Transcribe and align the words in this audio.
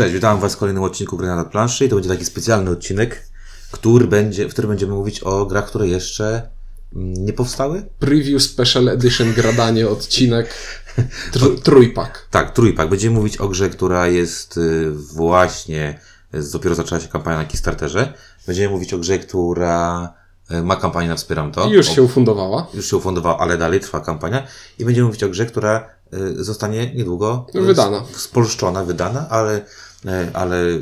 Cześć, 0.00 0.14
witam 0.14 0.40
Was 0.40 0.54
w 0.54 0.56
kolejnym 0.56 0.82
odcinku 0.82 1.16
Gry 1.16 1.26
na 1.26 1.44
planszy 1.44 1.84
i 1.84 1.88
to 1.88 1.94
będzie 1.94 2.08
taki 2.08 2.24
specjalny 2.24 2.70
odcinek, 2.70 3.28
który 3.70 4.06
będzie, 4.06 4.48
w 4.48 4.52
którym 4.52 4.68
będziemy 4.68 4.92
mówić 4.92 5.20
o 5.20 5.46
grach, 5.46 5.66
które 5.66 5.88
jeszcze 5.88 6.50
mm, 6.96 7.24
nie 7.24 7.32
powstały. 7.32 7.82
Preview 7.98 8.42
Special 8.42 8.88
Edition 8.88 9.32
Gradanie 9.32 9.88
odcinek 9.88 10.54
tr 11.32 11.60
trójpak. 11.62 12.26
Tak, 12.30 12.54
trójpak. 12.54 12.88
Będziemy 12.88 13.16
mówić 13.16 13.36
o 13.36 13.48
grze, 13.48 13.70
która 13.70 14.08
jest 14.08 14.56
y, 14.56 14.90
właśnie, 14.90 16.00
dopiero 16.52 16.74
zaczęła 16.74 17.00
się 17.00 17.08
kampania 17.08 17.38
na 17.38 17.44
Kickstarterze. 17.44 18.12
Będziemy 18.46 18.68
mówić 18.74 18.94
o 18.94 18.98
grze, 18.98 19.18
która 19.18 20.12
y, 20.50 20.62
ma 20.62 20.76
kampanię 20.76 21.08
na 21.08 21.16
Wspieram 21.16 21.52
To. 21.52 21.68
Już 21.68 21.88
się 21.88 22.02
ufundowała. 22.02 22.66
już 22.74 22.90
się 22.90 22.96
ufundowała, 22.96 23.38
ale 23.38 23.58
dalej 23.58 23.80
trwa 23.80 24.00
kampania. 24.00 24.46
I 24.78 24.84
będziemy 24.84 25.06
mówić 25.06 25.24
o 25.24 25.28
grze, 25.28 25.46
która 25.46 25.88
y, 26.14 26.44
zostanie 26.44 26.94
niedługo 26.94 27.46
Wydana. 27.54 28.04
spolszczona, 28.12 28.84
wydana, 28.84 29.28
ale, 29.28 29.64
ale 30.32 30.56
y, 30.66 30.80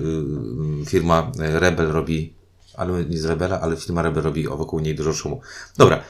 firma 0.86 1.32
Rebel 1.38 1.92
robi, 1.92 2.34
ale 2.74 3.04
nie 3.04 3.18
z 3.18 3.24
Rebela, 3.24 3.60
ale 3.60 3.76
firma 3.76 4.02
Rebel 4.02 4.22
robi 4.22 4.48
wokół 4.48 4.80
niej 4.80 4.94
dużo 4.94 5.12
szumu. 5.12 5.40
Dobra, 5.76 5.96
y, 5.96 6.02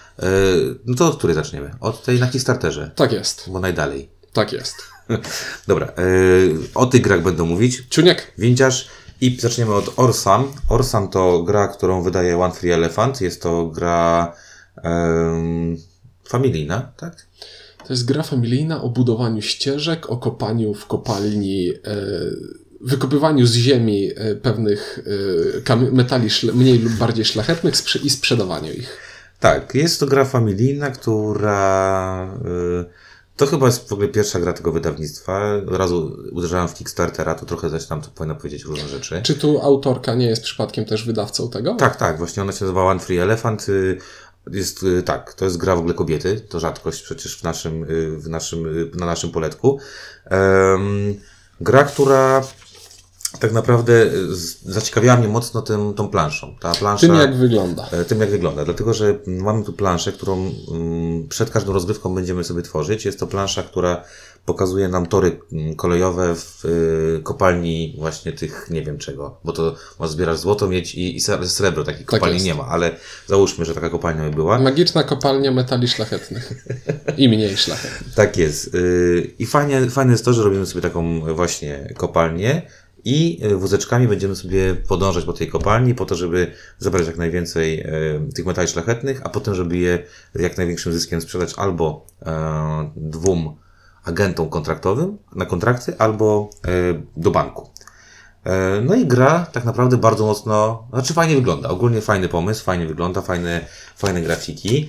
no 0.86 0.94
to 0.96 1.06
od 1.06 1.18
której 1.18 1.34
zaczniemy? 1.34 1.70
Od 1.80 2.02
tej 2.04 2.20
na 2.20 2.28
Kickstarterze, 2.28 2.90
Tak 2.94 3.12
jest. 3.12 3.50
bo 3.50 3.60
najdalej. 3.60 4.08
Tak 4.32 4.52
jest. 4.52 4.76
Dobra, 5.68 5.92
y, 5.98 6.56
o 6.74 6.86
tych 6.86 7.00
grach 7.02 7.22
będę 7.22 7.42
mówić. 7.42 7.82
Ciuniek, 7.90 8.32
Windziarz 8.38 8.88
i 9.20 9.40
zaczniemy 9.40 9.74
od 9.74 9.92
Orsam. 9.96 10.52
Orsam 10.68 11.08
to 11.08 11.42
gra, 11.42 11.68
którą 11.68 12.02
wydaje 12.02 12.38
One 12.38 12.54
Free 12.54 12.70
Elephant. 12.72 13.20
Jest 13.20 13.42
to 13.42 13.66
gra 13.66 14.32
em, 14.82 15.76
familijna, 16.24 16.92
tak? 16.96 17.28
to 17.88 17.92
jest 17.92 18.04
gra 18.04 18.22
familijna 18.22 18.82
o 18.82 18.88
budowaniu 18.88 19.42
ścieżek, 19.42 20.10
o 20.10 20.16
kopaniu 20.16 20.74
w 20.74 20.86
kopalni, 20.86 21.70
e, 21.70 21.96
wykopywaniu 22.80 23.46
z 23.46 23.54
ziemi 23.54 24.10
e, 24.16 24.34
pewnych 24.34 25.00
e, 25.70 25.76
metali 25.92 26.28
mniej 26.54 26.78
lub 26.78 26.92
bardziej 26.92 27.24
szlachetnych 27.24 27.74
i 28.04 28.10
sprzedawaniu 28.10 28.72
ich. 28.72 28.96
Tak, 29.40 29.74
jest 29.74 30.00
to 30.00 30.06
gra 30.06 30.24
familijna, 30.24 30.90
która. 30.90 32.34
y, 32.80 32.84
To 33.36 33.46
chyba 33.46 33.66
jest 33.66 33.88
w 33.88 33.92
ogóle 33.92 34.08
pierwsza 34.08 34.40
gra 34.40 34.52
tego 34.52 34.72
wydawnictwa. 34.72 35.42
Razu 35.66 36.16
uderzałem 36.32 36.68
w 36.68 36.74
Kickstartera, 36.74 37.34
to 37.34 37.46
trochę 37.46 37.68
zaczynam 37.70 38.02
tu 38.02 38.10
powinno 38.10 38.34
powiedzieć 38.34 38.64
różne 38.64 38.88
rzeczy. 38.88 39.20
Czy 39.22 39.34
tu 39.34 39.60
autorka 39.62 40.14
nie 40.14 40.26
jest 40.26 40.42
przypadkiem 40.42 40.84
też 40.84 41.04
wydawcą 41.04 41.50
tego? 41.50 41.74
Tak, 41.74 41.96
tak, 41.96 42.18
właśnie 42.18 42.42
ona 42.42 42.52
się 42.52 42.64
nazywa 42.64 42.82
One 42.84 43.00
Free 43.00 43.18
Elephant. 43.18 43.68
y, 43.68 43.98
Jest 44.52 44.82
y, 44.82 45.02
tak, 45.02 45.34
to 45.34 45.44
jest 45.44 45.56
gra 45.56 45.76
w 45.76 45.78
ogóle 45.78 45.94
kobiety, 45.94 46.40
to 46.40 46.60
rzadkość 46.60 47.02
przecież 47.02 47.38
w 47.38 47.42
naszym, 47.42 47.82
y, 47.84 48.16
w 48.18 48.28
naszym, 48.28 48.90
na 48.94 49.06
naszym 49.06 49.30
poletku. 49.30 49.78
Em, 50.24 51.14
gra, 51.60 51.84
która 51.84 52.42
tak 53.40 53.52
naprawdę 53.52 53.92
z- 54.30 54.62
zaciekawiła 54.62 55.16
mnie 55.16 55.28
mocno 55.28 55.62
tym, 55.62 55.94
tą 55.94 56.08
planszą. 56.08 56.56
Ta 56.60 56.72
plansza, 56.74 57.06
Tym 57.06 57.16
jak 57.16 57.36
wygląda. 57.36 57.88
e, 57.92 58.04
tym 58.04 58.20
jak 58.20 58.30
wygląda, 58.30 58.64
dlatego 58.64 58.94
że 58.94 59.18
mamy 59.26 59.64
tu 59.64 59.72
planszę, 59.72 60.12
którą 60.12 60.50
mm, 60.72 61.28
przed 61.28 61.50
każdą 61.50 61.72
rozgrywką 61.72 62.14
będziemy 62.14 62.44
sobie 62.44 62.62
tworzyć. 62.62 63.04
Jest 63.04 63.20
to 63.20 63.26
plansza, 63.26 63.62
która 63.62 64.04
pokazuje 64.46 64.88
nam 64.88 65.06
tory 65.06 65.40
mm, 65.52 65.74
kolejowe 65.76 66.34
w 66.34 66.64
y, 66.64 67.22
kopalni 67.22 67.94
właśnie 67.98 68.32
tych 68.32 68.66
nie 68.70 68.82
wiem 68.82 68.98
czego, 68.98 69.40
bo 69.44 69.52
to 69.52 69.74
ma 70.00 70.06
zbierać 70.06 70.38
złoto, 70.38 70.68
mieć 70.68 70.94
i, 70.94 71.16
i 71.16 71.20
sre- 71.20 71.46
srebro, 71.48 71.84
takich 71.84 72.06
kopalni 72.06 72.34
jest. 72.34 72.46
nie 72.46 72.54
ma, 72.54 72.66
ale 72.66 72.90
załóżmy, 73.26 73.64
że 73.64 73.74
taka 73.74 73.90
kopalnia 73.90 74.24
by 74.24 74.30
była. 74.36 74.58
Magiczna 74.58 75.04
kopalnia 75.04 75.50
metali 75.50 75.88
szlachetnych. 75.88 76.52
I 77.18 77.28
mniej 77.28 77.56
szlachetnych. 77.56 78.14
Tak 78.14 78.36
jest. 78.36 78.74
Y, 78.74 79.34
I 79.38 79.46
fajnie, 79.46 79.90
fajne 79.90 80.12
jest 80.12 80.24
to, 80.24 80.32
że 80.32 80.42
robimy 80.42 80.66
sobie 80.66 80.82
taką 80.82 81.20
właśnie 81.34 81.94
kopalnię 81.96 82.62
i 83.08 83.40
y, 83.44 83.56
wózeczkami 83.56 84.08
będziemy 84.08 84.36
sobie 84.36 84.74
podążać 84.74 85.24
po 85.24 85.32
tej 85.32 85.48
kopalni 85.48 85.94
po 85.94 86.06
to, 86.06 86.14
żeby 86.14 86.52
zebrać 86.78 87.06
jak 87.06 87.16
najwięcej 87.16 87.80
y, 87.80 88.32
tych 88.34 88.46
metali 88.46 88.68
szlachetnych, 88.68 89.20
a 89.24 89.28
potem, 89.28 89.54
żeby 89.54 89.76
je 89.76 90.04
jak 90.34 90.56
największym 90.56 90.92
zyskiem 90.92 91.20
sprzedać 91.20 91.54
albo 91.56 92.06
e, 92.26 92.90
dwóm 92.96 93.56
agentom 94.04 94.48
kontraktowym 94.48 95.18
na 95.34 95.46
kontrakty, 95.46 95.98
albo 95.98 96.50
e, 96.64 96.70
do 97.16 97.30
banku. 97.30 97.70
E, 98.44 98.80
No 98.80 98.94
i 98.94 99.06
gra 99.06 99.46
tak 99.52 99.64
naprawdę 99.64 99.96
bardzo 99.96 100.26
mocno, 100.26 100.86
znaczy 100.92 101.14
fajnie 101.14 101.34
wygląda. 101.34 101.68
Ogólnie 101.68 102.00
fajny 102.00 102.28
pomysł, 102.28 102.64
fajnie 102.64 102.86
wygląda, 102.86 103.22
fajne, 103.22 103.66
fajne 103.96 104.22
grafiki. 104.22 104.88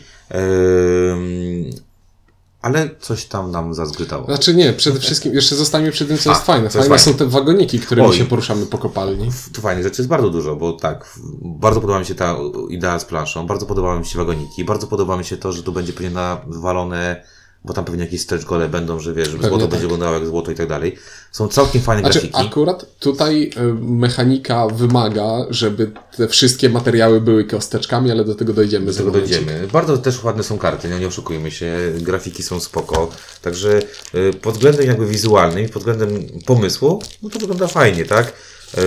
Ale 2.62 2.90
coś 3.00 3.26
tam 3.26 3.52
nam 3.52 3.74
zazgrzytało. 3.74 4.26
Znaczy 4.26 4.56
nie, 4.56 4.74
przede 4.74 5.00
wszystkim, 5.00 5.34
jeszcze 5.34 5.56
zostańmy 5.56 5.92
przy 5.92 6.06
tym, 6.06 6.18
co 6.18 6.30
jest 6.30 6.42
A, 6.42 6.46
fajne. 6.46 6.64
jest 6.64 6.78
Fajne 6.78 7.00
są 7.00 7.04
fajne. 7.04 7.18
te 7.20 7.26
wagoniki, 7.26 7.80
którymi 7.80 8.08
Oj. 8.08 8.18
się 8.18 8.26
poruszamy 8.26 8.66
po 8.66 8.78
kopalni. 8.78 9.30
Tu 9.54 9.62
fajnych 9.62 9.84
rzeczy 9.84 10.02
jest 10.02 10.10
bardzo 10.10 10.30
dużo, 10.30 10.56
bo 10.56 10.74
tak, 10.74 11.20
bardzo 11.42 11.82
podoba 11.82 12.00
mi 12.00 12.06
się 12.06 12.16
ta 12.16 12.36
idea 12.70 13.00
z 13.00 13.06
planszą, 13.06 13.48
bardzo 13.48 13.66
podobały 13.66 14.00
mi 14.00 14.06
się 14.06 14.18
wagoniki, 14.20 14.66
bardzo 14.66 14.88
podoba 14.88 15.18
mi 15.18 15.26
się 15.26 15.38
to, 15.38 15.52
że 15.52 15.64
tu 15.64 15.72
będzie 15.72 15.94
pewnie 15.94 16.10
nawalone, 16.10 17.24
bo 17.66 17.74
tam 17.74 17.86
pewnie 17.86 18.04
jakieś 18.04 18.22
stretch 18.22 18.46
gole 18.46 18.70
będą, 18.70 19.00
że 19.00 19.14
wiesz, 19.14 19.28
żeby 19.28 19.38
Pewnie 19.38 19.50
złoto 19.50 19.64
tak. 19.64 19.72
będzie 19.72 19.82
wyglądało 19.82 20.14
jak 20.14 20.26
złoto 20.28 20.52
i 20.52 20.56
tak 20.56 20.68
dalej. 20.68 20.96
Są 21.32 21.48
całkiem 21.48 21.82
fajne 21.82 22.02
Znaczy, 22.02 22.20
grafiki. 22.28 22.48
akurat 22.48 22.86
tutaj 23.00 23.52
y, 23.58 23.74
mechanika 23.82 24.68
wymaga, 24.68 25.46
żeby 25.50 25.92
te 26.18 26.28
wszystkie 26.28 26.70
materiały 26.70 27.22
były 27.22 27.44
kosteczkami, 27.46 28.12
ale 28.12 28.26
do 28.26 28.36
tego 28.36 28.54
dojdziemy 28.54 28.86
Do 28.86 28.94
tego 28.94 29.12
dojdziemy. 29.12 29.68
Bardzo 29.74 29.98
też 29.98 30.24
ładne 30.24 30.44
są 30.44 30.58
karty, 30.58 30.90
no 30.90 31.00
nie 31.00 31.08
oszukujmy 31.08 31.52
się, 31.52 31.78
grafiki 32.02 32.44
są 32.44 32.60
spoko, 32.60 33.10
także 33.42 33.82
y, 34.16 34.34
pod 34.42 34.54
względem 34.54 34.88
jakby 34.88 35.08
wizualnym 35.08 35.70
pod 35.70 35.82
względem 35.82 36.10
pomysłu, 36.46 37.02
no 37.24 37.30
to 37.30 37.40
wygląda 37.40 37.68
fajnie, 37.68 38.06
tak? 38.06 38.34
Y, 38.78 38.82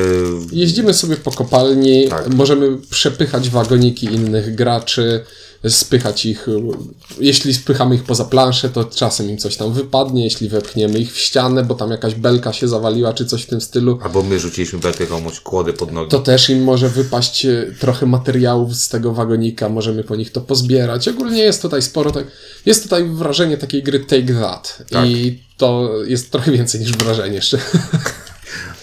Jeździmy 0.53 0.95
sobie 0.95 1.17
po 1.17 1.31
kopalni, 1.31 2.09
Tak. 2.09 2.29
możemy 2.35 2.79
przepychać 2.91 3.51
wagoniki 3.51 4.07
innych 4.07 4.55
graczy, 4.55 5.25
spychać 5.69 6.27
ich. 6.27 6.49
y, 6.49 6.63
Jeśli 7.21 7.55
spychamy 7.55 7.95
ich 7.95 8.05
poza 8.05 8.25
planszę, 8.25 8.69
to 8.71 8.85
czasem 8.85 9.31
im 9.31 9.39
coś 9.39 9.57
tam 9.57 9.73
wypadnie. 9.73 10.25
Jeśli 10.25 10.49
wepchniemy 10.49 10.99
ich 10.99 11.13
w 11.13 11.19
ścianę, 11.19 11.65
bo 11.65 11.75
tam 11.75 11.91
jakaś 11.91 12.15
belka 12.15 12.53
się 12.53 12.69
zawaliła, 12.69 13.13
czy 13.13 13.27
coś 13.27 13.43
w 13.43 13.47
tym 13.47 13.61
stylu, 13.61 13.99
Albo 14.03 14.23
my 14.23 14.41
rzuciliśmy 14.41 14.79
belkę 14.79 15.07
komuś 15.07 15.41
kłody 15.41 15.73
pod 15.73 15.93
nogi. 15.93 16.11
to 16.11 16.19
też 16.19 16.51
im 16.51 16.65
może 16.65 16.89
wypaść 16.89 17.47
e, 17.47 17.67
trochę 17.81 18.07
materiałów 18.07 18.75
z 18.77 18.89
tego 18.89 19.13
wagonika, 19.13 19.69
możemy 19.69 20.05
po 20.05 20.17
nich 20.17 20.33
to 20.33 20.41
pozbierać. 20.41 21.09
Ogólnie 21.09 21.43
jest 21.43 21.63
tutaj 21.63 21.83
sporo, 21.83 22.11
tak, 22.11 22.27
jest 22.67 22.83
tutaj 22.83 23.05
wrażenie 23.09 23.59
takiej 23.59 23.83
gry 23.83 24.01
Take 24.01 24.35
That 24.41 24.79
Tak. 24.91 25.07
i 25.09 25.43
to 25.57 25.91
jest 26.07 26.31
trochę 26.31 26.51
więcej 26.53 26.81
niż 26.81 26.93
wrażenie 26.93 27.35
jeszcze. 27.35 27.59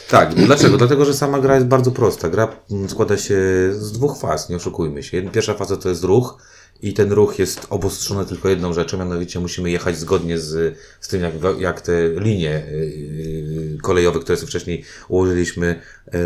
Tak, 0.10 0.36
dlaczego? 0.36 0.78
Dlatego, 0.78 1.06
że 1.06 1.14
sama 1.14 1.40
gra 1.40 1.56
jest 1.56 1.68
bardzo 1.68 1.92
prosta. 1.92 2.30
Gra 2.30 2.56
składa 2.88 3.18
się 3.18 3.36
z 3.80 3.92
dwóch 3.92 4.18
faz, 4.20 4.50
nie 4.50 4.56
oszukujmy 4.56 5.04
się. 5.04 5.22
Pierwsza 5.22 5.54
faza 5.54 5.78
to 5.78 5.90
jest 5.90 6.04
ruch 6.04 6.38
i 6.82 6.94
ten 6.94 7.12
ruch 7.12 7.40
jest 7.40 7.68
obostrzony 7.70 8.26
tylko 8.26 8.50
jedną 8.50 8.74
rzeczą, 8.74 8.98
mianowicie 8.98 9.40
musimy 9.40 9.72
jechać 9.72 9.98
zgodnie 9.98 10.40
z, 10.40 10.78
z 11.02 11.08
tym, 11.08 11.22
jak, 11.22 11.34
jak 11.60 11.82
te 11.82 12.10
linie 12.10 12.64
yy, 12.72 13.78
kolejowe, 13.82 14.20
które 14.20 14.38
sobie 14.38 14.48
wcześniej 14.48 14.84
ułożyliśmy, 15.08 15.82
yy, 16.14 16.20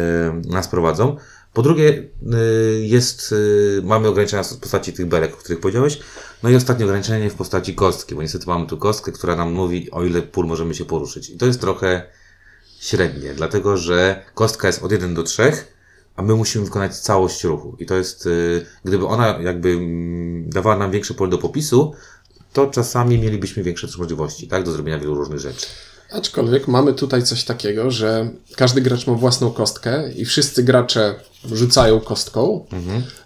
nas 0.46 0.68
prowadzą. 0.68 1.18
Po 1.54 1.62
drugie, 1.62 2.04
yy, 2.22 2.80
jest, 2.82 3.32
yy, 3.32 3.82
mamy 3.84 4.08
ograniczenia 4.08 4.44
w 4.44 4.58
postaci 4.58 4.94
tych 4.94 5.06
belek, 5.06 5.34
o 5.34 5.38
których 5.38 5.60
powiedziałeś. 5.60 6.00
No 6.44 6.50
i 6.50 6.56
ostatnie 6.56 6.86
ograniczenie 6.86 7.30
w 7.30 7.36
postaci 7.36 7.76
kostki, 7.76 8.16
bo 8.16 8.22
niestety 8.22 8.46
mamy 8.48 8.68
tu 8.68 8.78
kostkę, 8.78 9.12
która 9.12 9.36
nam 9.36 9.54
mówi, 9.54 9.92
o 9.92 10.04
ile 10.04 10.22
pól 10.22 10.46
możemy 10.46 10.76
się 10.76 10.86
poruszyć. 10.86 11.30
I 11.30 11.38
to 11.38 11.46
jest 11.46 11.62
trochę 11.62 12.04
średnie, 12.80 13.34
dlatego 13.34 13.78
że 13.78 14.26
kostka 14.34 14.68
jest 14.68 14.84
od 14.84 14.92
1 14.92 15.14
do 15.14 15.24
3, 15.24 15.52
a 16.16 16.22
my 16.22 16.36
musimy 16.36 16.66
wykonać 16.66 16.98
całość 16.98 17.44
ruchu. 17.44 17.76
I 17.80 17.86
to 17.86 17.96
jest, 17.96 18.26
y, 18.26 18.66
gdyby 18.86 19.08
ona 19.08 19.28
jakby 19.28 19.70
mm, 19.70 20.50
dawała 20.50 20.78
nam 20.78 20.92
większe 20.92 21.14
pole 21.14 21.32
do 21.32 21.38
popisu, 21.38 21.94
to 22.54 22.68
czasami 22.68 23.20
mielibyśmy 23.20 23.64
większe 23.64 23.88
możliwości, 23.98 24.48
tak, 24.48 24.64
do 24.64 24.72
zrobienia 24.72 25.00
wielu 25.00 25.16
różnych 25.16 25.40
rzeczy. 25.40 25.66
Aczkolwiek 26.14 26.68
mamy 26.68 26.94
tutaj 26.94 27.24
coś 27.24 27.44
takiego, 27.44 27.92
że 27.92 28.30
każdy 28.56 28.82
gracz 28.82 29.08
ma 29.08 29.14
własną 29.14 29.52
kostkę 29.52 30.12
i 30.12 30.26
wszyscy 30.26 30.64
gracze 30.64 31.16
rzucają 31.52 32.00
kostką 32.00 32.66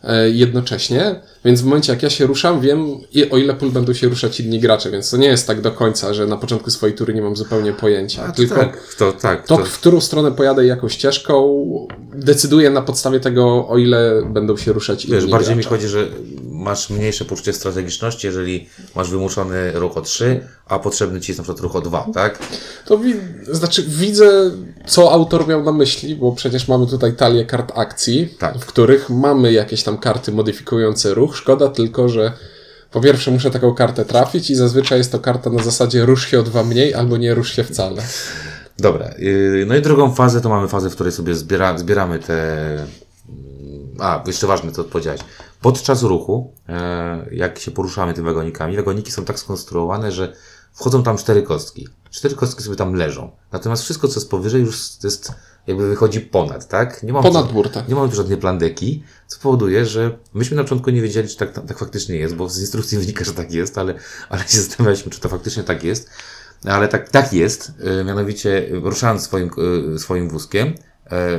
e, 0.03 0.29
jednocześnie, 0.29 1.21
więc 1.45 1.61
w 1.61 1.65
momencie 1.65 1.93
jak 1.93 2.03
ja 2.03 2.09
się 2.09 2.25
ruszam, 2.25 2.61
wiem 2.61 2.87
o 3.31 3.37
ile 3.37 3.53
pól 3.53 3.71
będą 3.71 3.93
się 3.93 4.07
ruszać 4.07 4.39
inni 4.39 4.59
gracze, 4.59 4.91
więc 4.91 5.09
to 5.09 5.17
nie 5.17 5.27
jest 5.27 5.47
tak 5.47 5.61
do 5.61 5.71
końca, 5.71 6.13
że 6.13 6.27
na 6.27 6.37
początku 6.37 6.71
swojej 6.71 6.95
tury 6.95 7.13
nie 7.13 7.21
mam 7.21 7.35
zupełnie 7.35 7.73
pojęcia. 7.73 8.31
tylko 8.31 8.55
tak, 8.55 8.93
to 8.97 9.11
tak. 9.11 9.47
to, 9.47 9.57
To, 9.57 9.65
w 9.65 9.79
którą 9.79 10.01
stronę 10.01 10.31
pojadę 10.31 10.65
jaką 10.65 10.89
ścieżką, 10.89 11.65
decyduję 12.13 12.69
na 12.69 12.81
podstawie 12.81 13.19
tego, 13.19 13.67
o 13.67 13.77
ile 13.77 14.21
będą 14.29 14.57
się 14.57 14.73
ruszać 14.73 15.07
wiesz, 15.07 15.21
inni 15.23 15.31
bardziej 15.31 15.55
mi 15.55 15.61
gracze. 15.61 15.75
chodzi, 15.75 15.87
że 15.87 16.07
masz 16.57 16.89
mniejsze 16.89 17.25
poczucie 17.25 17.53
strategiczności, 17.53 18.27
jeżeli 18.27 18.69
masz 18.95 19.09
wymuszony 19.09 19.71
ruch 19.71 19.97
o 19.97 20.01
3, 20.01 20.47
a 20.65 20.79
potrzebny 20.79 21.21
ci 21.21 21.31
jest 21.31 21.37
na 21.39 21.43
przykład 21.43 21.61
ruch 21.63 21.75
o 21.75 21.81
2, 21.81 22.07
tak? 22.13 22.39
To 22.85 22.97
wi- 22.97 23.13
znaczy 23.51 23.83
widzę, 23.87 24.51
co 24.87 25.11
autor 25.11 25.47
miał 25.47 25.63
na 25.63 25.71
myśli, 25.71 26.15
bo 26.15 26.31
przecież 26.31 26.67
mamy 26.67 26.87
tutaj 26.87 27.13
talię 27.15 27.45
kart 27.45 27.71
akcji, 27.75 28.35
Tak. 28.39 28.57
w 28.59 28.65
których 28.65 29.09
mamy 29.09 29.51
jakieś 29.53 29.83
tam 29.83 29.97
karty 29.97 30.31
modyfikujące 30.31 31.13
ruch. 31.13 31.35
Szkoda 31.37 31.67
tylko, 31.69 32.09
że 32.09 32.31
po 32.91 33.01
pierwsze 33.01 33.31
muszę 33.31 33.51
taką 33.51 33.73
kartę 33.73 34.05
trafić 34.05 34.49
i 34.49 34.55
zazwyczaj 34.55 34.97
jest 34.97 35.11
to 35.11 35.19
karta 35.19 35.49
na 35.49 35.63
zasadzie 35.63 36.05
rusz 36.05 36.27
się 36.27 36.39
o 36.39 36.43
dwa 36.43 36.63
mniej 36.63 36.93
albo 36.93 37.17
nie 37.17 37.33
rusz 37.33 37.55
się 37.55 37.63
wcale. 37.63 38.01
Dobra, 38.79 39.09
yy, 39.19 39.65
no 39.67 39.75
i 39.75 39.81
drugą 39.81 40.13
fazę 40.15 40.41
to 40.41 40.49
mamy 40.49 40.67
fazę, 40.67 40.89
w 40.89 40.93
której 40.95 41.13
sobie 41.13 41.35
zbiera, 41.35 41.77
zbieramy 41.77 42.19
te. 42.19 42.57
A, 43.99 44.23
jeszcze 44.27 44.47
ważne, 44.47 44.71
co 44.71 44.83
powiedziałeś. 44.83 45.21
Podczas 45.61 46.03
ruchu, 46.03 46.53
e, 46.69 47.25
jak 47.31 47.59
się 47.59 47.71
poruszamy 47.71 48.13
tymi 48.13 48.25
wagonikami, 48.25 48.75
wagoniki 48.75 49.11
są 49.11 49.25
tak 49.25 49.39
skonstruowane, 49.39 50.11
że 50.11 50.33
wchodzą 50.73 51.03
tam 51.03 51.17
cztery 51.17 51.43
kostki. 51.43 51.87
Cztery 52.09 52.35
kostki 52.35 52.63
sobie 52.63 52.75
tam 52.75 52.93
leżą. 52.93 53.31
Natomiast 53.51 53.83
wszystko, 53.83 54.07
co 54.07 54.19
jest 54.19 54.29
powyżej, 54.29 54.61
już 54.61 55.03
jest, 55.03 55.31
jakby 55.67 55.89
wychodzi 55.89 56.21
ponad, 56.21 56.67
tak? 56.67 57.03
Nie 57.03 57.13
mamy 57.13 57.23
Ponad 57.23 57.51
burtę. 57.51 57.83
nie 57.87 57.95
mamy 57.95 58.15
żadnej 58.15 58.37
plandeki, 58.37 59.03
co 59.27 59.39
powoduje, 59.39 59.85
że 59.85 60.17
myśmy 60.33 60.57
na 60.57 60.63
początku 60.63 60.89
nie 60.89 61.01
wiedzieli, 61.01 61.29
czy 61.29 61.37
tak, 61.37 61.53
tak 61.67 61.77
faktycznie 61.79 62.15
jest, 62.15 62.35
bo 62.35 62.49
z 62.49 62.59
instrukcji 62.59 62.97
wynika, 62.97 63.25
że 63.25 63.33
tak 63.33 63.51
jest, 63.51 63.77
ale, 63.77 63.93
ale 64.29 64.43
się 64.43 64.57
zastanawialiśmy, 64.61 65.11
czy 65.11 65.19
to 65.19 65.29
faktycznie 65.29 65.63
tak 65.63 65.83
jest. 65.83 66.09
Ale 66.65 66.87
tak, 66.87 67.09
tak 67.09 67.33
jest, 67.33 67.71
e, 67.99 68.03
mianowicie 68.03 68.69
ruszając 68.71 69.23
swoim, 69.23 69.49
e, 69.95 69.99
swoim 69.99 70.29
wózkiem, 70.29 70.73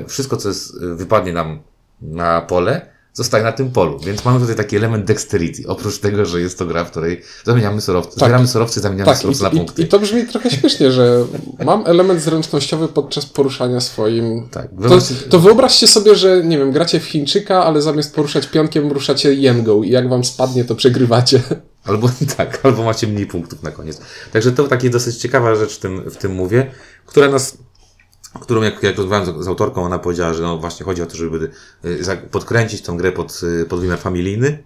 wszystko, 0.06 0.37
co 0.37 0.49
jest, 0.49 0.81
wypadnie 0.81 1.32
nam 1.32 1.62
na 2.00 2.41
pole, 2.41 2.91
zostaje 3.19 3.44
na 3.44 3.53
tym 3.53 3.70
polu. 3.70 3.99
Więc 4.06 4.25
mamy 4.25 4.41
tutaj 4.41 4.56
taki 4.56 4.76
element 4.76 5.05
dexterity. 5.05 5.62
Oprócz 5.69 5.99
tego, 5.99 6.26
że 6.26 6.41
jest 6.41 6.59
to 6.59 6.67
gra, 6.67 6.85
w 6.85 6.91
której 6.91 7.23
zamieniamy 7.44 7.81
surowce, 7.81 8.11
Tak. 8.11 8.19
zbieramy 8.19 8.49
surowce, 8.49 8.81
zamieniamy 8.81 9.06
Tak, 9.11 9.19
surowce 9.19 9.43
na 9.44 9.50
punkty. 9.50 9.82
i, 9.82 9.85
i 9.85 9.88
to 9.88 9.99
brzmi 9.99 10.26
trochę 10.26 10.50
śmiesznie, 10.50 10.93
że 10.93 11.25
mam 11.65 11.87
element 11.87 12.23
zręcznościowy 12.23 12.88
podczas 12.88 13.26
poruszania 13.26 13.81
swoim. 13.81 14.49
Tak. 14.50 14.69
To, 14.70 14.76
Wyobraźcie- 14.76 15.15
to 15.31 15.38
wyobraźcie 15.41 15.87
sobie, 15.88 16.15
że 16.17 16.44
nie 16.44 16.59
wiem, 16.59 16.73
gracie 16.73 17.00
w 17.00 17.05
Chińczyka, 17.05 17.65
ale 17.65 17.82
zamiast 17.82 18.15
poruszać 18.15 18.47
pionkiem, 18.47 18.93
ruszacie 18.93 19.35
jęgą 19.35 19.82
i 19.82 19.91
jak 19.91 20.09
wam 20.09 20.25
spadnie, 20.25 20.64
to 20.64 20.75
przegrywacie. 20.75 21.41
Albo 21.85 22.09
tak, 22.37 22.61
albo 22.62 22.82
macie 22.85 23.06
mniej 23.06 23.26
punktów 23.26 23.62
na 23.62 23.71
koniec. 23.71 24.00
Także 24.32 24.53
to 24.53 24.69
takie 24.69 24.91
dosyć 24.91 25.17
ciekawa 25.17 25.55
rzecz 25.55 25.76
w 25.76 25.79
tym, 25.79 26.11
w 26.11 26.17
tym 26.17 26.32
mówię, 26.35 26.71
która 27.06 27.29
nas, 27.29 27.56
którą 28.40 28.62
jak, 28.62 28.82
jak 28.82 28.96
rozmawiałem 28.96 29.43
z, 29.43 29.44
z 29.44 29.49
autorką, 29.49 29.85
ona 29.85 29.99
powiedziała, 29.99 30.35
że 30.35 30.43
no 30.43 30.58
właśnie 30.58 30.87
chodzi 30.87 31.02
o 31.02 31.06
to, 31.06 31.17
żeby 31.17 31.50
y, 31.85 32.17
podkręcić 32.31 32.82
tą 32.82 32.96
grę 32.96 33.12
pod, 33.12 33.40
y, 33.62 33.67
pod 33.67 33.81
wymiar 33.81 33.99
familijny, 33.99 34.64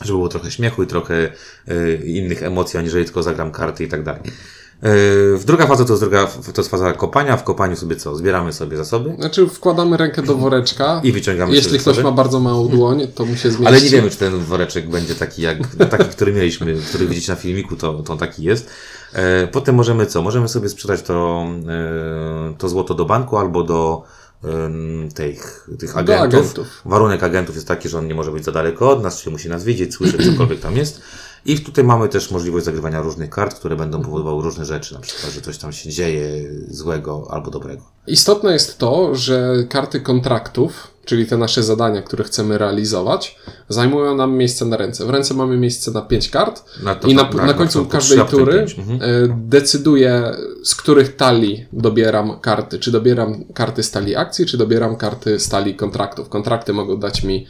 żeby 0.00 0.16
było 0.16 0.28
trochę 0.28 0.50
śmiechu 0.50 0.82
i 0.82 0.86
trochę 0.86 1.32
y, 1.68 2.02
innych 2.04 2.42
emocji, 2.42 2.78
aniżeli 2.78 3.04
tylko 3.04 3.22
zagram 3.22 3.52
karty 3.52 3.84
i 3.84 3.88
tak 3.88 4.02
dalej. 4.02 4.22
Y, 4.86 5.38
w 5.38 5.44
druga 5.44 5.66
faza 5.66 5.84
to 5.84 5.92
jest, 5.92 6.02
druga, 6.02 6.26
to 6.26 6.60
jest 6.60 6.70
faza 6.70 6.92
kopania. 6.92 7.36
W 7.36 7.44
kopaniu 7.44 7.76
sobie 7.76 7.96
co? 7.96 8.16
Zbieramy 8.16 8.52
sobie 8.52 8.76
zasoby 8.76 9.14
Znaczy, 9.18 9.46
wkładamy 9.46 9.96
rękę 9.96 10.22
do 10.22 10.34
woreczka. 10.36 11.00
i 11.04 11.12
wyciągamy 11.12 11.54
Jeśli 11.54 11.70
ktoś 11.70 11.82
zasoby. 11.82 12.02
ma 12.02 12.12
bardzo 12.12 12.40
małą 12.40 12.68
dłoń, 12.68 13.06
to 13.14 13.24
mu 13.26 13.36
się 13.36 13.50
zmieści. 13.50 13.66
Ale 13.66 13.80
nie 13.80 13.88
wiemy, 13.90 14.10
czy 14.10 14.16
ten 14.16 14.38
woreczek 14.38 14.90
będzie 14.90 15.14
taki 15.14 15.42
jak 15.42 15.58
taki, 15.90 16.04
który 16.04 16.32
mieliśmy, 16.32 16.74
który 16.88 17.06
widzicie 17.06 17.32
na 17.32 17.36
filmiku, 17.38 17.76
to, 17.76 17.92
to 17.94 18.16
taki 18.16 18.42
jest. 18.42 18.70
E, 19.12 19.46
potem 19.46 19.74
możemy 19.74 20.06
co? 20.06 20.22
Możemy 20.22 20.48
sobie 20.48 20.68
sprzedać 20.68 21.02
to, 21.02 21.46
e, 21.68 22.54
to 22.58 22.68
złoto 22.68 22.94
do 22.94 23.04
banku 23.04 23.36
albo 23.36 23.62
do 23.62 24.02
tych, 25.14 25.68
tych 25.78 25.96
agentów. 25.96 26.24
agentów. 26.24 26.66
Warunek 26.84 27.22
agentów 27.22 27.54
jest 27.54 27.68
taki, 27.68 27.88
że 27.88 27.98
on 27.98 28.06
nie 28.06 28.14
może 28.14 28.32
być 28.32 28.44
za 28.44 28.52
daleko 28.52 28.90
od 28.90 29.02
nas, 29.02 29.20
czyli 29.22 29.32
musi 29.32 29.48
nas 29.48 29.64
widzieć, 29.64 29.94
słyszeć, 29.94 30.26
cokolwiek 30.26 30.60
tam 30.60 30.76
jest. 30.76 31.00
I 31.46 31.60
tutaj 31.60 31.84
mamy 31.84 32.08
też 32.08 32.30
możliwość 32.30 32.64
zagrywania 32.64 33.00
różnych 33.00 33.30
kart, 33.30 33.54
które 33.54 33.76
będą 33.76 34.02
powodowały 34.02 34.42
różne 34.42 34.64
rzeczy, 34.64 34.94
na 34.94 35.00
przykład, 35.00 35.32
że 35.32 35.40
coś 35.40 35.58
tam 35.58 35.72
się 35.72 35.90
dzieje 35.90 36.50
złego 36.68 37.26
albo 37.30 37.50
dobrego. 37.50 37.82
Istotne 38.06 38.52
jest 38.52 38.78
to, 38.78 39.14
że 39.14 39.64
karty 39.68 40.00
kontraktów, 40.00 40.88
czyli 41.04 41.26
te 41.26 41.36
nasze 41.36 41.62
zadania, 41.62 42.02
które 42.02 42.24
chcemy 42.24 42.58
realizować, 42.58 43.38
zajmują 43.68 44.16
nam 44.16 44.32
miejsce 44.36 44.64
na 44.64 44.76
ręce. 44.76 45.06
W 45.06 45.10
ręce 45.10 45.34
mamy 45.34 45.56
miejsce 45.56 45.90
na 45.90 46.02
5 46.02 46.30
kart 46.30 46.64
Na 46.82 46.94
to- 46.94 47.08
i 47.08 47.14
na, 47.14 47.24
tak, 47.24 47.34
na 47.34 47.44
na 47.46 47.54
końcu 47.54 47.84
po 47.84 47.90
każdej 47.90 48.26
tury. 48.26 48.66
Mhm. 48.78 49.00
e, 49.02 49.36
decyduję, 49.48 50.32
z 50.64 50.74
których 50.74 51.16
talii 51.16 51.66
dobieram 51.72 52.40
karty. 52.40 52.78
Czy 52.78 52.90
dobieram 52.90 53.44
karty 53.54 53.82
stali 53.82 54.16
akcji, 54.16 54.46
czy 54.46 54.58
dobieram 54.58 54.96
karty 54.96 55.40
stali 55.40 55.74
kontraktów. 55.74 56.28
Kontrakty 56.28 56.72
mogą 56.72 56.96
dać 56.96 57.22
mi 57.24 57.46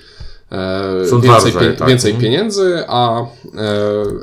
Są 1.10 1.20
dwa 1.20 1.32
więcej, 1.40 1.52
pie- 1.52 1.76
tak. 1.76 1.88
więcej 1.88 2.10
Mhm. 2.10 2.22
pieniędzy, 2.32 2.84
a 2.88 3.20
e, 3.20 3.26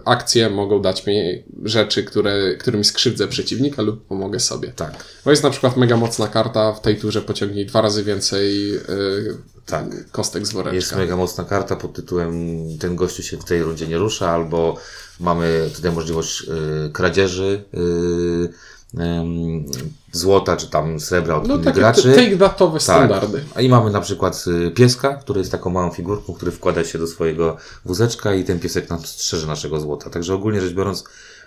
akcje 0.05 0.49
mogą 0.49 0.81
dać 0.81 1.05
mi 1.07 1.43
rzeczy, 1.63 2.03
które, 2.03 2.55
którymi 2.55 2.83
skrzywdzę 2.83 3.27
przeciwnika 3.27 3.81
lub 3.81 4.05
pomogę 4.07 4.39
sobie. 4.39 4.73
Tak. 4.75 5.05
To 5.23 5.29
jest 5.29 5.43
na 5.43 5.49
przykład 5.49 5.77
mega 5.77 5.97
mocna 5.97 6.27
karta, 6.27 6.73
w 6.73 6.81
tej 6.81 6.97
turze 6.97 7.21
pociągnij 7.21 7.65
dwa 7.65 7.81
razy 7.81 8.03
więcej 8.03 8.69
yy, 8.71 9.37
Tak. 9.65 9.85
kostek 10.11 10.47
z 10.47 10.51
woreczka. 10.53 10.75
Jest 10.75 10.95
mega 10.95 11.15
mocna 11.15 11.43
karta 11.43 11.75
pod 11.75 11.93
tytułem 11.93 12.57
ten 12.79 12.95
gościu 12.95 13.23
się 13.23 13.37
w 13.37 13.45
tej 13.45 13.63
rundzie 13.63 13.87
nie 13.87 13.97
rusza, 13.97 14.29
albo 14.29 14.77
mamy 15.19 15.69
tutaj 15.75 15.91
możliwość 15.91 16.45
kradzieży 16.93 17.63
złota 20.11 20.57
czy 20.57 20.69
tam 20.69 20.99
srebra 20.99 21.35
od 21.35 21.47
no 21.47 21.53
innych 21.53 21.65
takie 21.65 21.79
graczy. 21.79 22.13
take 22.15 22.35
datowe 22.35 22.73
Tak. 22.73 22.81
standardy. 22.81 23.43
A 23.55 23.61
i 23.61 23.69
mamy 23.69 23.91
na 23.91 24.01
przykład 24.01 24.45
y, 24.67 24.71
pieska, 24.71 25.13
który 25.15 25.39
jest 25.39 25.51
taką 25.51 25.69
małą 25.69 25.91
figurką, 25.91 26.33
który 26.33 26.51
wkłada 26.51 26.83
się 26.83 26.99
do 26.99 27.07
swojego 27.07 27.57
wózeczka 27.85 28.33
i 28.33 28.43
ten 28.43 28.59
piesek 28.59 28.89
nam 28.89 28.99
strzeże 28.99 29.47
naszego 29.47 29.79
złota. 29.79 30.09
Także 30.09 30.33
ogólnie 30.33 30.61
rzecz 30.61 30.73
biorąc, 30.73 31.03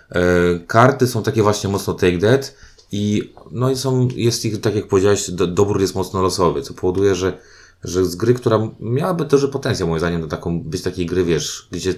e, 0.09 0.21
karty 0.67 1.07
są 1.07 1.23
takie 1.23 1.43
właśnie 1.43 1.69
mocno 1.69 1.93
take 1.93 2.17
that 2.17 2.55
i 2.91 3.33
no 3.51 3.71
i 3.71 3.75
są, 3.75 4.07
jest 4.15 4.45
ich, 4.45 4.61
tak 4.61 4.75
jak 4.75 4.87
powiedziałeś, 4.87 5.31
do, 5.31 5.47
dobór 5.47 5.81
jest 5.81 5.95
mocno 5.95 6.21
losowy, 6.21 6.61
co 6.61 6.73
powoduje, 6.73 7.15
że 7.15 7.37
że 7.83 8.05
z 8.05 8.15
gry, 8.15 8.33
która 8.33 8.69
miałaby 8.79 9.25
duży 9.25 9.47
potencjał 9.47 9.87
moim 9.87 9.99
zdaniem 9.99 10.21
do 10.21 10.27
taką, 10.27 10.63
być 10.63 10.81
takiej 10.81 11.05
gry, 11.05 11.25
wiesz, 11.25 11.67
gdzie 11.71 11.93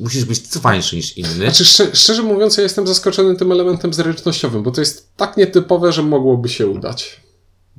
musisz 0.00 0.24
być 0.24 0.48
cwańszy 0.48 0.96
niż 0.96 1.18
inny. 1.18 1.34
Znaczy, 1.34 1.64
szczerze, 1.64 1.96
szczerze 1.96 2.22
mówiąc, 2.22 2.56
ja 2.56 2.62
jestem 2.62 2.86
zaskoczony 2.86 3.36
tym 3.36 3.52
elementem 3.52 3.94
zręcznościowym, 3.94 4.62
bo 4.62 4.70
to 4.70 4.80
jest 4.80 5.16
tak 5.16 5.36
nietypowe, 5.36 5.92
że 5.92 6.02
mogłoby 6.02 6.48
się 6.48 6.66
udać. 6.66 7.20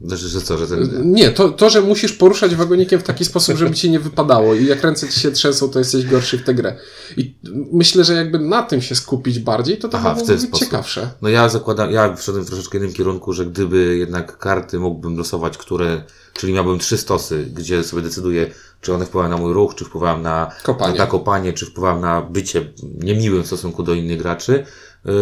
Znaczy, 0.06 0.28
że 0.28 0.42
co, 0.42 0.58
że 0.58 0.68
ten... 0.68 1.12
Nie, 1.12 1.32
to, 1.32 1.50
to, 1.50 1.70
że 1.70 1.82
musisz 1.82 2.14
poruszać 2.14 2.56
wagonikiem 2.56 3.00
w 3.00 3.04
taki 3.04 3.26
sposób, 3.26 3.58
żeby 3.58 3.76
ci 3.76 3.90
nie 3.90 4.00
wypadało 4.00 4.54
i 4.54 4.66
jak 4.66 4.84
ręce 4.84 5.10
ci 5.10 5.20
się 5.20 5.32
trzęsą, 5.32 5.70
to 5.70 5.80
jesteś 5.80 6.06
gorszy 6.06 6.38
w 6.38 6.44
tę 6.44 6.54
grę. 6.54 6.78
I 7.18 7.36
myślę, 7.72 8.04
że 8.04 8.14
jakby 8.14 8.40
na 8.40 8.64
tym 8.64 8.82
się 8.82 8.96
skupić 8.96 9.40
bardziej, 9.40 9.78
to 9.78 9.90
to 9.90 9.98
Aha, 9.98 10.16
w 10.16 10.28
by 10.28 10.34
być 10.34 10.42
sposób. 10.42 10.66
ciekawsze. 10.66 11.10
No 11.22 11.30
ja 11.30 11.50
zakładam, 11.50 11.92
ja 11.92 12.16
wszedłem 12.16 12.46
w 12.46 12.48
troszeczkę 12.48 12.78
innym 12.78 12.94
kierunku, 12.94 13.34
że 13.34 13.46
gdyby 13.46 13.98
jednak 13.98 14.38
karty 14.38 14.80
mógłbym 14.80 15.18
losować, 15.18 15.58
które, 15.58 16.04
czyli 16.34 16.54
miałbym 16.54 16.80
trzy 16.80 16.98
stosy, 16.98 17.46
gdzie 17.54 17.84
sobie 17.84 18.02
decyduję, 18.02 18.52
czy 18.82 18.94
one 18.94 19.06
wpływają 19.06 19.30
na 19.36 19.38
mój 19.42 19.54
ruch, 19.54 19.76
czy 19.76 19.86
wpływają 19.86 20.18
na 20.18 20.52
Kopanie. 20.64 20.98
na, 20.98 21.04
na 21.06 21.12
kopanie, 21.12 21.54
czy 21.54 21.66
wpływają 21.66 22.00
na 22.00 22.22
bycie 22.22 22.74
niemiłym 22.84 23.44
w 23.44 23.48
stosunku 23.48 23.84
do 23.84 23.94
innych 23.94 24.18
graczy, 24.18 24.66
yy, 25.06 25.14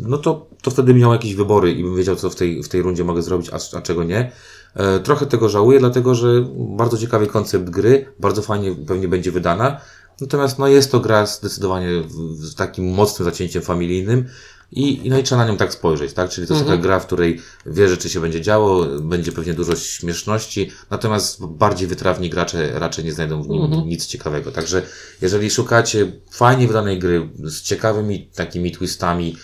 no 0.00 0.18
to, 0.18 0.46
to 0.66 0.70
wtedy 0.70 0.94
miał 0.94 1.12
jakieś 1.12 1.34
wybory 1.34 1.72
i 1.72 1.82
bym 1.82 1.96
wiedział, 1.96 2.16
co 2.16 2.30
w 2.30 2.34
tej, 2.34 2.62
w 2.62 2.68
tej 2.68 2.82
rundzie 2.82 3.04
mogę 3.04 3.22
zrobić, 3.22 3.50
a, 3.52 3.76
a 3.78 3.82
czego 3.82 4.04
nie. 4.04 4.32
E, 4.74 5.00
Trochę 5.00 5.26
tego 5.26 5.48
żałuję, 5.48 5.78
dlatego 5.78 6.14
że 6.14 6.28
bardzo 6.56 6.98
ciekawy 6.98 7.26
koncept 7.26 7.70
gry, 7.70 8.12
bardzo 8.20 8.42
fajnie 8.42 8.74
pewnie 8.86 9.08
będzie 9.08 9.32
wydana. 9.32 9.80
Natomiast 10.20 10.58
no, 10.58 10.68
jest 10.68 10.92
to 10.92 11.00
gra 11.00 11.26
zdecydowanie 11.26 11.88
z 12.34 12.54
takim 12.54 12.94
mocnym 12.94 13.24
zacięciem 13.24 13.62
familijnym 13.62 14.24
i, 14.72 15.10
no 15.10 15.18
i 15.18 15.22
trzeba 15.22 15.44
na 15.44 15.50
nią 15.50 15.56
tak 15.56 15.72
spojrzeć, 15.72 16.12
tak? 16.12 16.30
Czyli 16.30 16.46
to 16.46 16.54
jest 16.54 16.66
taka 16.66 16.78
gra, 16.78 17.00
w 17.00 17.06
której 17.06 17.40
wie, 17.66 17.88
że 17.88 17.96
czy 17.96 18.08
się 18.08 18.20
będzie 18.20 18.40
działo, 18.40 18.86
będzie 18.86 19.32
pewnie 19.32 19.54
dużo 19.54 19.76
śmieszności, 19.76 20.70
natomiast 20.90 21.46
bardziej 21.46 21.88
wytrawni 21.88 22.30
gracze 22.30 22.78
raczej 22.78 23.04
nie 23.04 23.12
znajdą 23.12 23.42
w 23.42 23.48
nim 23.48 23.88
nic 23.88 24.06
ciekawego. 24.06 24.52
Także 24.52 24.82
jeżeli 25.22 25.50
szukacie 25.50 26.12
fajnie 26.30 26.66
wydanej 26.66 26.98
gry 26.98 27.28
z 27.38 27.62
ciekawymi 27.62 28.30
takimi 28.34 28.72
twistami, 28.72 29.36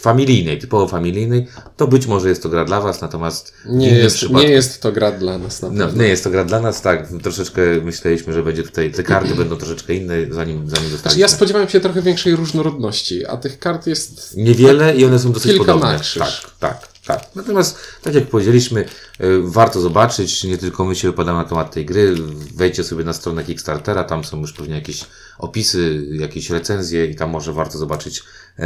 familijnej, 0.00 0.58
typowo 0.58 0.88
familijnej, 0.88 1.46
to 1.76 1.86
być 1.88 2.06
może 2.06 2.28
jest 2.28 2.42
to 2.42 2.48
gra 2.48 2.64
dla 2.64 2.80
Was, 2.80 3.00
natomiast 3.00 3.52
Nie 3.66 3.88
jest, 3.90 4.16
przypadku- 4.16 4.38
nie 4.42 4.48
jest 4.48 4.82
to 4.82 4.92
gra 4.92 5.12
dla 5.12 5.38
nas 5.38 5.62
na 5.62 5.70
no, 5.70 5.90
nie 5.90 6.08
jest 6.08 6.24
to 6.24 6.30
gra 6.30 6.44
dla 6.44 6.60
nas, 6.60 6.82
tak. 6.82 7.08
Troszeczkę 7.22 7.60
myśleliśmy, 7.82 8.32
że 8.32 8.42
będzie 8.42 8.62
tutaj, 8.62 8.92
te 8.92 9.02
karty 9.02 9.34
będą 9.34 9.56
troszeczkę 9.56 9.94
inne, 9.94 10.14
zanim, 10.30 10.56
zanim 10.56 10.68
Znaczy, 10.70 10.90
dostaliśmy. 10.92 11.20
ja 11.20 11.28
spodziewałem 11.28 11.68
się 11.68 11.80
trochę 11.80 12.02
większej 12.02 12.36
różnorodności, 12.36 13.26
a 13.26 13.36
tych 13.36 13.58
kart 13.58 13.86
jest 13.86 14.36
Niewiele 14.36 14.96
i 14.96 15.04
one 15.04 15.18
są 15.18 15.32
dosyć 15.32 15.52
Kilka 15.52 15.64
podobne. 15.72 15.92
na 15.92 15.98
krzyż. 15.98 16.18
Tak, 16.18 16.50
tak, 16.60 16.88
tak. 17.06 17.20
Natomiast, 17.34 17.78
tak 18.02 18.14
jak 18.14 18.26
powiedzieliśmy, 18.26 18.80
y, 18.80 19.40
warto 19.42 19.80
zobaczyć, 19.80 20.44
nie 20.44 20.58
tylko 20.58 20.84
my 20.84 20.96
się 20.96 21.08
wypadamy 21.08 21.38
na 21.38 21.48
temat 21.48 21.74
tej 21.74 21.86
gry, 21.86 22.14
wejdźcie 22.54 22.84
sobie 22.84 23.04
na 23.04 23.12
stronę 23.12 23.44
Kickstartera, 23.44 24.04
tam 24.04 24.24
są 24.24 24.40
już 24.40 24.52
pewnie 24.52 24.74
jakieś 24.74 25.04
opisy, 25.38 26.06
jakieś 26.12 26.50
recenzje 26.50 27.06
i 27.06 27.14
tam 27.14 27.30
może 27.30 27.52
warto 27.52 27.78
zobaczyć 27.78 28.22
y, 28.58 28.62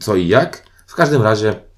co 0.00 0.16
i 0.16 0.28
jak. 0.28 0.70
W 0.86 0.94
każdym 0.94 1.22
razie 1.22 1.70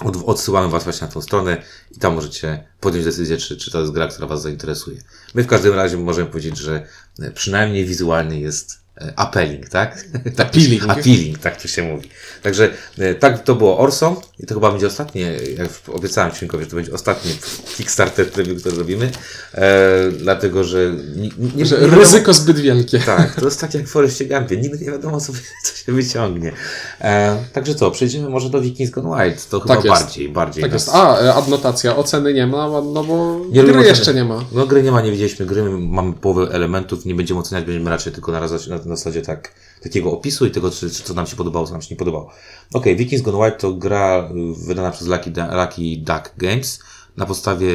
od, 0.00 0.16
odsyłamy 0.26 0.68
Was 0.68 0.84
właśnie 0.84 1.06
na 1.06 1.12
tą 1.12 1.20
stronę 1.20 1.62
i 1.96 1.98
tam 1.98 2.14
możecie 2.14 2.64
podjąć 2.80 3.04
decyzję, 3.04 3.36
czy, 3.36 3.56
czy 3.56 3.70
to 3.70 3.80
jest 3.80 3.92
gra, 3.92 4.08
która 4.08 4.26
Was 4.26 4.42
zainteresuje. 4.42 4.96
My 5.34 5.42
w 5.42 5.46
każdym 5.46 5.74
razie 5.74 5.96
możemy 5.96 6.30
powiedzieć, 6.30 6.58
że 6.58 6.86
e, 7.20 7.30
przynajmniej 7.30 7.84
wizualnie 7.84 8.40
jest 8.40 8.78
e, 9.00 9.12
appealing, 9.16 9.68
tak? 9.68 10.04
Appealing. 10.38 10.88
appealing, 10.98 11.38
tak 11.38 11.62
to 11.62 11.68
się 11.68 11.82
mówi. 11.82 12.10
Także 12.42 12.70
e, 12.98 13.14
tak 13.14 13.44
to 13.44 13.54
było 13.54 13.78
Orso. 13.78 14.22
I 14.38 14.46
to 14.46 14.54
chyba 14.54 14.70
będzie 14.70 14.86
ostatnie, 14.86 15.20
jak 15.58 15.68
obiecałem 15.94 16.34
Świnkowi, 16.34 16.64
że 16.64 16.70
to 16.70 16.76
będzie 16.76 16.92
ostatni 16.92 17.30
Kickstarter, 17.76 18.30
który, 18.30 18.56
który 18.56 18.76
robimy, 18.76 19.10
e, 19.54 20.10
dlatego 20.18 20.64
że 20.64 20.92
nie, 21.16 21.30
nie, 21.56 21.66
Że 21.66 21.76
nie 21.76 21.82
wiadomo- 21.82 22.00
ryzyko 22.00 22.32
zbyt 22.32 22.58
wielkie. 22.58 22.98
tak, 22.98 23.34
to 23.34 23.44
jest 23.44 23.60
tak 23.60 23.74
jak 23.74 23.84
w 23.86 23.90
Forestie 23.90 24.26
Gumpie. 24.26 24.56
Nigdy 24.56 24.78
nie 24.84 24.90
wiadomo, 24.92 25.20
co, 25.20 25.32
co 25.64 25.76
się 25.76 25.92
wyciągnie. 25.92 26.52
E, 27.00 27.38
także 27.52 27.74
co, 27.74 27.90
przejdziemy 27.90 28.28
może 28.28 28.50
do 28.50 28.60
Vikings 28.60 28.90
Gone 28.90 29.24
Wild. 29.24 29.48
To 29.48 29.60
chyba 29.60 29.76
Tak 29.76 29.86
bardziej, 29.86 30.28
bardziej. 30.28 30.62
Tak 30.62 30.72
nas- 30.72 30.86
jest. 30.86 30.96
A, 30.96 31.20
e, 31.20 31.34
adnotacja, 31.34 31.96
oceny 31.96 32.34
nie 32.34 32.46
ma, 32.46 32.68
no 32.68 33.04
bo 33.04 33.40
Nie 33.50 33.52
gry 33.52 33.62
lubimy 33.62 33.84
jeszcze 33.86 34.02
oceny. 34.02 34.18
nie 34.20 34.24
ma. 34.24 34.44
No 34.52 34.66
gry 34.66 34.82
nie 34.82 34.92
ma, 34.92 35.00
nie 35.02 35.10
widzieliśmy 35.10 35.46
gry, 35.46 35.62
mamy 35.70 36.12
połowę 36.12 36.48
elementów, 36.52 37.04
nie 37.04 37.14
będziemy 37.14 37.40
oceniać, 37.40 37.64
będziemy 37.64 37.90
raczej 37.90 38.12
tylko 38.12 38.32
na, 38.32 38.40
na 38.40 38.48
zasadzie 38.96 39.22
tak, 39.22 39.52
takiego 39.84 40.12
opisu 40.12 40.46
i 40.46 40.50
tego, 40.50 40.70
czy, 40.70 40.90
czy 40.90 41.02
co 41.02 41.14
nam 41.14 41.26
się 41.26 41.36
podobało, 41.36 41.66
co 41.66 41.72
nam 41.72 41.82
się 41.82 41.88
nie 41.90 41.96
podobało. 41.96 42.30
Okej, 42.74 42.96
Vikings 42.96 43.22
Gone 43.22 43.38
Wild 43.44 43.60
to 43.60 43.72
gra 43.74 44.30
y, 44.60 44.66
wydana 44.66 44.90
przez 44.90 45.06
Lucky, 45.08 45.30
Lucky 45.30 45.96
Duck 45.98 46.32
Games 46.36 46.78
na 47.16 47.26
podstawie... 47.26 47.72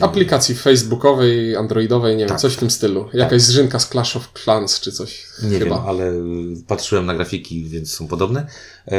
Aplikacji 0.00 0.54
facebookowej, 0.54 1.56
androidowej, 1.56 2.12
nie 2.16 2.20
wiem, 2.20 2.28
Tak. 2.28 2.40
coś 2.40 2.52
w 2.54 2.56
tym 2.56 2.70
stylu. 2.70 3.08
Jakaś 3.12 3.42
zrzynka 3.42 3.78
z 3.78 3.88
Clash 3.88 4.16
of 4.16 4.28
Clans 4.44 4.80
czy 4.80 4.92
coś. 4.92 5.26
Nie 5.42 5.58
chyba. 5.58 5.76
wiem, 5.76 5.84
ale 5.86 6.10
y, 6.12 6.22
patrzyłem 6.66 7.06
na 7.06 7.14
grafiki, 7.14 7.64
więc 7.64 7.92
są 7.94 8.06
podobne. 8.08 8.46
E, 8.88 8.96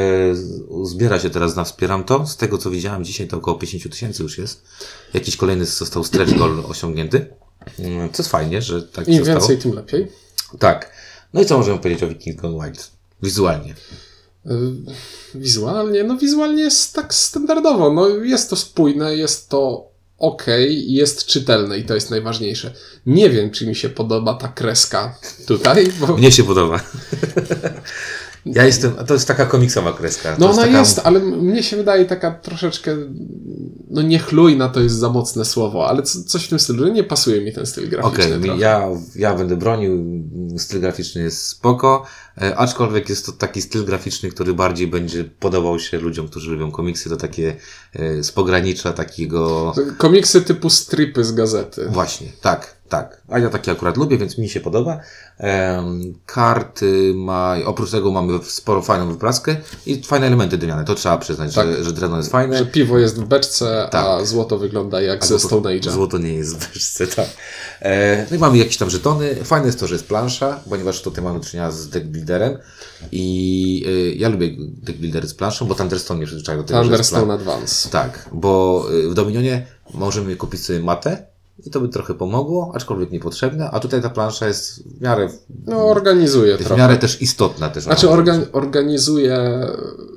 zbiera 0.83 1.19
się 1.19 1.29
teraz 1.29 1.55
na 1.55 1.63
Wspieram 1.63 2.03
to. 2.03 2.27
Z 2.27 2.37
tego 2.37 2.57
co 2.57 2.69
widziałem 2.69 3.03
dzisiaj 3.03 3.27
to 3.27 3.37
około 3.37 3.57
50 3.57 3.93
tysięcy 3.93 4.23
już 4.23 4.37
jest. 4.37 4.63
Jakiś 5.13 5.37
kolejny 5.37 5.65
został 5.65 6.03
stretch 6.03 6.37
goal 6.37 6.63
osiągnięty. 6.69 7.25
Mm, 7.79 8.09
Co 8.13 8.23
jest 8.23 8.31
fajnie, 8.31 8.61
że 8.61 8.81
tak 8.83 9.07
Im 9.07 9.15
zostało. 9.17 9.39
więcej, 9.39 9.57
tym 9.57 9.73
lepiej. 9.73 10.07
Tak. 10.59 10.91
No 11.33 11.41
i 11.41 11.45
co 11.45 11.57
możemy 11.57 11.79
powiedzieć 11.79 12.03
o 12.03 12.07
Vikings 12.07 12.41
Gone 12.41 12.65
Wild? 12.65 12.91
Wizualnie. 13.23 13.75
Y, 14.45 14.51
Wizualnie, 15.35 16.03
no 16.03 16.17
wizualnie 16.17 16.63
jest 16.63 16.93
tak 16.93 17.13
standardowo. 17.13 17.93
No 17.93 18.07
jest 18.09 18.49
to 18.49 18.55
spójne, 18.55 19.15
jest 19.15 19.49
to 19.49 19.87
ok, 20.17 20.45
jest 20.73 21.25
czytelne 21.25 21.77
i 21.77 21.83
to 21.83 21.95
jest 21.95 22.09
najważniejsze. 22.09 22.73
Nie 23.05 23.29
wiem, 23.29 23.51
czy 23.51 23.67
mi 23.67 23.75
się 23.75 23.89
podoba 23.89 24.33
ta 24.33 24.47
kreska 24.47 25.19
tutaj, 25.47 25.87
bo 25.99 26.17
Mnie 26.17 26.31
się 26.31 26.43
podoba. 26.43 26.79
ja 28.45 28.65
jestem, 28.65 28.91
a 28.99 29.03
to 29.03 29.13
jest 29.13 29.27
taka 29.27 29.45
komiksowa 29.45 29.93
kreska. 29.93 30.35
No 30.39 30.49
ona 30.49 30.61
taka, 30.61 30.79
jest, 30.79 31.01
ale 31.03 31.19
mnie 31.19 31.63
się 31.63 31.77
wydaje 31.77 32.05
taka 32.05 32.31
troszeczkę, 32.31 32.97
no 33.89 34.01
niechlujna 34.01 34.69
to 34.69 34.79
jest 34.79 34.95
za 34.95 35.09
mocne 35.09 35.45
słowo, 35.45 35.89
ale 35.89 36.03
co, 36.03 36.23
coś 36.23 36.45
w 36.45 36.49
tym 36.49 36.59
stylu, 36.59 36.85
że 36.85 36.91
nie 36.91 37.03
pasuje 37.03 37.41
mi 37.41 37.53
ten 37.53 37.65
styl 37.65 37.89
graficzny 37.89 38.25
Okej, 38.25 38.41
trochę. 38.41 38.61
ja, 38.61 38.87
ja 39.15 39.35
będę 39.35 39.55
bronił, 39.55 40.23
styl 40.57 40.81
graficzny 40.81 41.21
jest 41.21 41.47
spoko, 41.47 42.05
e, 42.41 42.57
aczkolwiek 42.57 43.09
jest 43.09 43.25
to 43.25 43.31
taki 43.31 43.61
styl 43.61 43.85
graficzny, 43.85 44.29
który 44.29 44.53
bardziej 44.53 44.87
będzie 44.87 45.23
podobał 45.23 45.79
się 45.79 45.99
ludziom, 45.99 46.27
którzy 46.27 46.51
lubią 46.51 46.71
komiksy, 46.71 47.09
to 47.09 47.17
takie 47.17 47.55
e, 47.93 48.23
z 48.23 48.31
pogranicza 48.31 48.93
takiego... 48.93 49.73
Komiksy 49.97 50.41
typu 50.41 50.69
stripy 50.69 51.23
z 51.23 51.31
gazety. 51.31 51.87
Właśnie, 51.89 52.27
tak, 52.41 52.75
tak. 52.93 53.21
A 53.29 53.39
ja 53.39 53.49
takie 53.49 53.71
akurat 53.71 53.97
lubię, 53.97 54.17
więc 54.17 54.37
mi 54.37 54.49
się 54.49 54.59
podoba. 54.59 54.99
Karty 56.25 57.13
ma, 57.15 57.55
oprócz 57.65 57.91
tego 57.91 58.11
mamy 58.11 58.39
sporo 58.43 58.81
fajną 58.81 59.11
wypraskę 59.11 59.55
i 59.85 60.03
fajne 60.03 60.27
elementy 60.27 60.57
drewniane, 60.57 60.85
to 60.85 60.95
trzeba 60.95 61.17
przyznać, 61.17 61.55
Tak. 61.55 61.67
że, 61.67 61.83
że 61.83 61.91
drewno 61.91 62.17
jest 62.17 62.31
fajne. 62.31 62.57
Że 62.57 62.65
piwo 62.65 62.99
jest 62.99 63.21
w 63.21 63.23
beczce, 63.23 63.83
a 63.83 63.87
Tak. 63.87 64.27
złoto 64.27 64.57
wygląda 64.57 65.01
jak 65.01 65.23
A 65.23 65.25
ze 65.25 65.39
Stone 65.39 65.69
Age'a. 65.69 65.91
Złoto 65.91 66.17
nie 66.17 66.33
jest 66.33 66.57
w 66.57 66.73
beczce, 66.73 67.07
tak. 67.07 67.29
E, 67.81 68.25
no 68.31 68.35
i 68.35 68.39
mamy 68.39 68.57
jakieś 68.57 68.77
tam 68.77 68.89
żetony. 68.89 69.35
Fajne 69.35 69.65
jest 69.65 69.79
to, 69.79 69.87
że 69.87 69.95
jest 69.95 70.07
plansza, 70.07 70.59
ponieważ 70.69 71.01
tutaj 71.01 71.23
mamy 71.23 71.39
do 71.39 71.45
czynienia 71.45 71.71
z 71.71 71.89
deckbuilderem 71.89 72.57
i 73.11 73.85
e, 73.87 74.15
ja 74.15 74.29
lubię 74.29 74.49
deckbuildery 74.59 75.27
z 75.27 75.33
planszą, 75.33 75.65
bo 75.65 75.75
Thunderstone 75.75 76.17
mnie 76.17 76.27
przyzwyczaił 76.27 76.61
do 76.61 76.67
tego, 76.67 76.81
Thunderstone 76.81 77.33
Advance. 77.33 77.89
Tak, 77.89 78.29
bo 78.33 78.85
y, 78.93 79.09
w 79.09 79.13
Dominionie 79.13 79.65
możemy 79.93 80.35
kupić 80.35 80.65
sobie 80.65 80.79
matę 80.79 81.32
i 81.65 81.69
to 81.71 81.79
by 81.79 81.89
trochę 81.89 82.13
pomogło, 82.13 82.71
aczkolwiek 82.75 83.11
niepotrzebne, 83.11 83.71
a 83.71 83.79
tutaj 83.79 84.01
ta 84.01 84.09
plansza 84.09 84.47
jest 84.47 84.83
w 84.97 85.01
miarę, 85.01 85.29
No, 85.65 85.85
organizuje 85.85 86.57
w 86.57 86.77
miarę 86.77 86.97
też 86.97 87.21
istotna 87.21 87.69
też. 87.69 87.83
Znaczy 87.83 88.09
organ, 88.09 88.45
organizuje, 88.51 89.67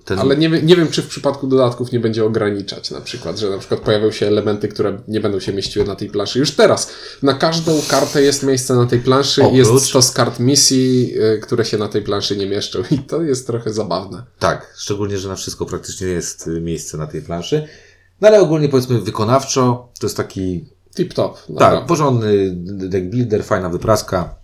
Ten- 0.04 0.18
ale 0.18 0.36
nie, 0.36 0.48
nie 0.48 0.76
wiem, 0.76 0.88
czy 0.88 1.02
w 1.02 1.06
przypadku 1.08 1.46
dodatków 1.46 1.92
nie 1.92 2.00
będzie 2.00 2.24
ograniczać 2.24 2.90
na 2.90 3.00
przykład, 3.00 3.38
że 3.38 3.50
na 3.50 3.58
przykład 3.58 3.80
pojawią 3.80 4.10
się 4.10 4.26
elementy, 4.26 4.68
które 4.68 4.98
nie 5.08 5.20
będą 5.20 5.40
się 5.40 5.52
mieściły 5.52 5.84
na 5.86 5.96
tej 5.96 6.10
planszy. 6.10 6.38
Już 6.38 6.50
teraz 6.50 6.90
na 7.22 7.34
każdą 7.34 7.80
kartę 7.88 8.22
jest 8.22 8.42
miejsce 8.42 8.74
na 8.74 8.86
tej 8.86 8.98
planszy 9.00 9.40
i 9.40 9.44
Oprócz- 9.44 9.56
jest 9.56 9.92
to 9.92 10.02
z 10.02 10.10
kart 10.10 10.40
misji, 10.40 11.14
y, 11.36 11.40
które 11.40 11.64
się 11.64 11.78
na 11.78 11.88
tej 11.88 12.02
planszy 12.02 12.36
nie 12.36 12.46
mieszczą 12.46 12.78
i 12.90 12.98
to 12.98 13.22
jest 13.22 13.46
trochę 13.46 13.72
zabawne. 13.72 14.22
Tak, 14.38 14.74
szczególnie, 14.76 15.18
że 15.18 15.28
na 15.28 15.36
wszystko 15.36 15.66
praktycznie 15.66 16.06
jest 16.06 16.46
y, 16.46 16.60
miejsce 16.60 16.98
na 16.98 17.06
tej 17.06 17.22
planszy. 17.22 17.68
No 18.20 18.28
ale 18.28 18.40
ogólnie 18.40 18.68
powiedzmy 18.68 19.00
wykonawczo, 19.00 19.88
to 20.00 20.06
jest 20.06 20.16
taki 20.16 20.75
Tip 20.96 21.14
top. 21.14 21.40
Tak, 21.40 21.50
naprawdę. 21.50 21.86
porządny 21.88 22.50
deck 22.88 23.06
builder, 23.06 23.44
fajna 23.44 23.68
wypraska, 23.68 24.34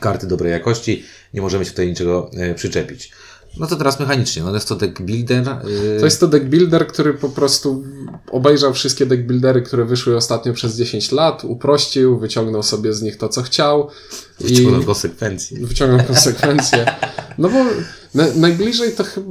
karty 0.00 0.26
dobrej 0.26 0.52
jakości, 0.52 1.04
nie 1.34 1.40
możemy 1.42 1.64
się 1.64 1.70
tutaj 1.70 1.88
niczego 1.88 2.30
e, 2.36 2.54
przyczepić. 2.54 3.12
No 3.58 3.66
to 3.66 3.76
teraz 3.76 4.00
mechanicznie, 4.00 4.42
no 4.42 4.54
jest 4.54 4.68
to 4.68 4.76
deck 4.76 5.02
builder. 5.02 5.48
e, 5.48 5.98
To 5.98 6.04
jest 6.04 6.20
to 6.20 6.28
deck 6.28 6.44
builder, 6.44 6.86
który 6.86 7.14
po 7.14 7.28
prostu 7.28 7.84
obejrzał 8.30 8.74
wszystkie 8.74 9.06
deck 9.06 9.22
buildery, 9.22 9.62
które 9.62 9.84
wyszły 9.84 10.16
ostatnio 10.16 10.52
przez 10.52 10.76
10 10.76 11.12
lat, 11.12 11.44
uprościł, 11.44 12.18
wyciągnął 12.18 12.62
sobie 12.62 12.92
z 12.92 13.02
nich 13.02 13.16
to, 13.18 13.28
co 13.28 13.42
chciał. 13.42 13.90
I 14.40 14.44
wyciągnął 14.44 14.82
konsekwencje. 14.82 15.66
wyciągnął 15.66 16.06
konsekwencje. 16.06 16.86
No 17.38 17.48
bo 17.48 17.58
na, 18.14 18.26
najbliżej 18.36 18.92
to 18.92 19.04
chyba. 19.04 19.26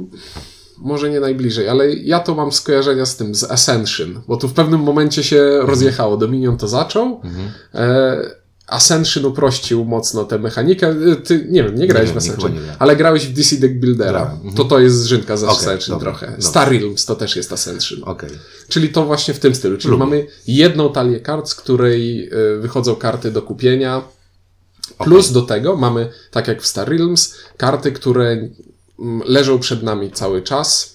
Może 0.80 1.10
nie 1.10 1.20
najbliżej, 1.20 1.68
ale 1.68 1.94
ja 1.94 2.20
to 2.20 2.34
mam 2.34 2.52
skojarzenia 2.52 3.06
z 3.06 3.16
tym, 3.16 3.34
z 3.34 3.44
Ascension, 3.44 4.20
bo 4.28 4.36
tu 4.36 4.48
w 4.48 4.52
pewnym 4.52 4.80
momencie 4.80 5.22
się 5.24 5.36
Mhm. 5.42 5.66
rozjechało. 5.66 6.16
Dominion 6.16 6.56
to 6.56 6.68
zaczął, 6.68 7.20
e, 7.74 8.40
Ascension 8.66 9.24
uprościł 9.24 9.84
mocno 9.84 10.24
tę 10.24 10.38
mechanikę. 10.38 10.88
E, 11.12 11.16
Ty, 11.16 11.46
nie 11.50 11.64
wiem, 11.64 11.74
nie 11.74 11.86
grałeś 11.86 12.10
wiem, 12.10 12.20
w 12.20 12.24
nie, 12.24 12.30
Ascension, 12.30 12.52
nie 12.52 12.58
grałem. 12.60 12.76
ale 12.78 12.96
grałeś 12.96 13.26
w 13.26 13.32
DC 13.32 13.56
Deck 13.56 13.74
Buildera. 13.74 14.30
Mhm. 14.32 14.54
To 14.54 14.64
to 14.64 14.78
jest 14.78 14.96
zrzynka 14.96 15.36
z 15.36 15.44
Ascension 15.44 15.98
dobra, 15.98 16.10
trochę. 16.12 16.26
dobra. 16.26 16.42
Star 16.42 16.70
Realms 16.70 17.04
to 17.06 17.16
też 17.16 17.36
jest 17.36 17.52
Ascension. 17.52 17.98
Okej. 18.04 18.30
Czyli 18.68 18.88
to 18.88 19.04
właśnie 19.04 19.34
w 19.34 19.38
tym 19.38 19.54
stylu. 19.54 19.78
Czyli 19.78 19.90
Lubię. 19.90 20.04
mamy 20.04 20.26
jedną 20.46 20.92
talię 20.92 21.20
kart, 21.20 21.48
z 21.48 21.54
której 21.54 22.28
y, 22.56 22.60
wychodzą 22.60 22.96
karty 22.96 23.30
do 23.30 23.42
kupienia. 23.42 24.02
Plus 25.04 25.32
do 25.32 25.42
tego 25.42 25.76
mamy, 25.76 26.10
tak 26.30 26.48
jak 26.48 26.62
w 26.62 26.66
Star 26.66 26.88
Realms, 26.88 27.34
karty, 27.56 27.92
które 27.92 28.48
leżą 29.24 29.58
przed 29.58 29.82
nami 29.82 30.10
cały 30.10 30.42
czas 30.42 30.94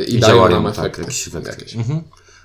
y, 0.00 0.04
i, 0.04 0.18
dają 0.18 0.48
nam 0.48 0.66
efekty. 0.66 0.90
tak, 0.90 0.98
jakieś 0.98 1.28
efekty. 1.28 1.50
jakieś. 1.50 1.76
Mhm. 1.76 2.00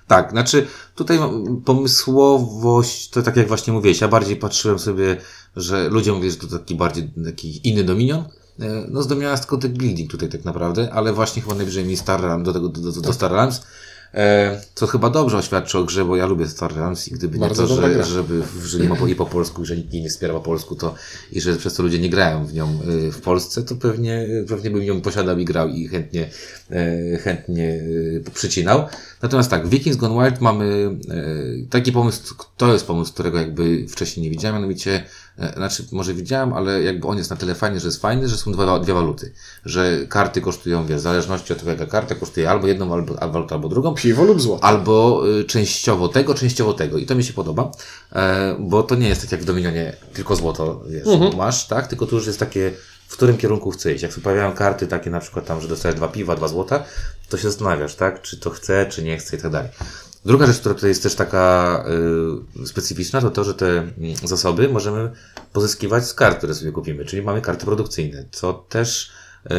Tak, 0.07 0.31
znaczy 0.31 0.67
tutaj 0.95 1.19
pomysłowość, 1.65 3.09
to 3.09 3.21
tak 3.21 3.35
jak 3.37 3.47
właśnie 3.47 3.73
mówiłeś, 3.73 4.01
ja 4.01 4.07
bardziej 4.07 4.35
patrzyłem 4.35 4.79
sobie, 4.79 5.17
że 5.55 5.89
ludzie 5.89 6.11
mówią, 6.13 6.29
że 6.29 6.37
to 6.37 6.47
taki 6.47 6.75
bardziej 6.75 7.11
taki 7.25 7.67
inny 7.69 7.83
Dominion. 7.83 8.19
E, 8.59 8.85
No 8.89 9.03
z 9.03 9.07
Dominiona 9.07 9.31
jest 9.31 9.43
tylko 9.43 9.57
deck 9.57 9.73
building 9.73 10.11
tutaj 10.11 10.29
tak 10.29 10.45
naprawdę, 10.45 10.89
ale 10.93 11.13
właśnie 11.13 11.41
chyba 11.41 11.55
najbliżej 11.55 11.85
mi 11.85 11.97
Star 11.97 12.21
Realms, 12.21 12.45
do, 12.45 12.53
tego, 12.53 12.69
do, 12.69 12.81
do, 12.81 12.91
Tak. 12.93 13.01
do 13.01 13.13
Star 13.13 13.31
Realms. 13.31 13.61
E, 14.13 14.61
co 14.75 14.87
chyba 14.87 15.09
dobrze 15.09 15.37
oświadczy 15.37 15.77
o 15.77 15.83
grze, 15.83 16.05
bo 16.05 16.15
ja 16.15 16.25
lubię 16.25 16.47
Star 16.47 16.75
Realms 16.75 17.07
i 17.07 17.11
gdyby 17.11 17.37
Bardzo 17.37 17.63
nie 17.63 17.69
to, 17.69 17.75
że, 17.75 18.03
żeby, 18.03 18.41
że 18.65 18.79
nie 18.79 18.89
ma 18.89 18.95
po, 18.95 19.07
i 19.07 19.15
po 19.15 19.25
polsku, 19.25 19.65
że 19.65 19.77
nikt 19.77 19.93
jej 19.93 20.03
nie 20.03 20.09
wspiera 20.09 20.33
po 20.33 20.39
polsku, 20.39 20.75
to 20.75 20.95
i 21.31 21.41
że 21.41 21.55
przez 21.55 21.73
to 21.73 21.83
ludzie 21.83 21.99
nie 21.99 22.09
grają 22.09 22.45
w 22.45 22.53
nią 22.53 22.79
y, 23.07 23.11
w 23.11 23.21
Polsce, 23.21 23.63
to 23.63 23.75
pewnie, 23.75 24.27
pewnie 24.47 24.69
bym 24.69 24.83
ją 24.83 25.01
posiadał 25.01 25.39
i 25.39 25.45
grał 25.45 25.67
i 25.67 25.87
chętnie, 25.87 26.29
e, 26.71 27.17
chętnie 27.17 27.83
przycinał. 28.33 28.87
Natomiast 29.21 29.49
tak, 29.49 29.67
Vikings 29.67 29.97
Gone 29.97 30.25
Wild 30.25 30.41
mamy 30.41 30.97
e, 31.09 31.69
taki 31.69 31.91
pomysł, 31.91 32.35
to 32.57 32.73
jest 32.73 32.87
pomysł, 32.87 33.13
którego 33.13 33.37
jakby 33.37 33.87
wcześniej 33.87 34.23
nie 34.23 34.29
widziałem, 34.29 34.55
mianowicie, 34.55 34.91
e, 34.93 35.03
znaczy 35.55 35.83
może 35.91 36.13
widziałem, 36.13 36.53
ale 36.53 36.83
jakby 36.83 37.07
on 37.07 37.17
jest 37.17 37.29
na 37.29 37.35
tyle 37.35 37.55
fajny, 37.55 37.79
że 37.79 37.87
jest 37.87 38.01
fajny, 38.01 38.29
że 38.29 38.37
są 38.37 38.51
dwa, 38.51 38.79
dwie 38.79 38.93
waluty. 38.93 39.33
Że 39.65 39.99
karty 40.09 40.41
kosztują, 40.41 40.85
wiesz, 40.85 40.97
w 40.97 41.03
zależności 41.03 41.53
od 41.53 41.59
tego, 41.59 41.71
jaka 41.71 41.85
karta 41.85 42.15
kosztuje 42.15 42.49
albo 42.49 42.67
jedną 42.67 42.93
albo, 42.93 43.21
albo 43.21 43.33
walutę, 43.33 43.55
albo 43.55 43.69
drugą. 43.69 43.93
Piwo 43.93 44.23
lub 44.23 44.41
złoto. 44.41 44.63
Albo 44.63 45.23
y, 45.39 45.43
częściowo 45.43 46.07
tego, 46.07 46.33
częściowo 46.33 46.73
tego. 46.73 46.97
I 46.97 47.05
to 47.05 47.15
mi 47.15 47.23
się 47.23 47.33
podoba, 47.33 47.71
e, 48.13 48.55
bo 48.59 48.83
to 48.83 48.95
nie 48.95 49.09
jest 49.09 49.21
tak 49.21 49.31
jak 49.31 49.41
w 49.41 49.45
Dominionie, 49.45 49.95
tylko 50.13 50.35
złoto 50.35 50.83
wiesz, 50.89 51.35
masz, 51.37 51.67
tak? 51.67 51.87
Tylko 51.87 52.05
tu 52.05 52.15
już 52.15 52.27
jest 52.27 52.39
takie, 52.39 52.71
w 53.07 53.13
którym 53.13 53.37
kierunku 53.37 53.71
chcę 53.71 53.93
iść. 53.93 54.03
Jak 54.03 54.11
się 54.11 54.21
pojawiają 54.21 54.53
karty 54.53 54.87
takie 54.87 55.09
na 55.09 55.19
przykład 55.19 55.45
tam, 55.45 55.61
że 55.61 55.67
dostajesz 55.67 55.95
dwa 55.95 56.07
piwa, 56.07 56.35
dwa 56.35 56.47
złota, 56.47 56.83
to 57.29 57.37
się 57.37 57.43
zastanawiasz, 57.43 57.95
tak? 57.95 58.21
Czy 58.21 58.37
to 58.37 58.49
chcę, 58.49 58.85
czy 58.85 59.03
nie 59.03 59.17
chcę 59.17 59.37
i 59.37 59.39
tak 59.39 59.51
dalej. 59.51 59.69
Druga 60.25 60.45
rzecz, 60.47 60.59
która 60.59 60.75
tutaj 60.75 60.89
jest 60.89 61.03
też 61.03 61.15
taka 61.15 61.83
y, 62.63 62.67
specyficzna, 62.67 63.21
to 63.21 63.31
to, 63.31 63.43
że 63.43 63.53
te 63.53 63.67
mm, 63.67 63.91
zasoby 64.23 64.69
możemy 64.69 65.11
pozyskiwać 65.53 66.07
z 66.07 66.13
kart, 66.13 66.37
które 66.37 66.55
sobie 66.55 66.71
kupimy, 66.71 67.05
czyli 67.05 67.21
mamy 67.21 67.41
karty 67.41 67.65
produkcyjne, 67.65 68.25
co 68.31 68.53
też 68.53 69.11
y, 69.51 69.55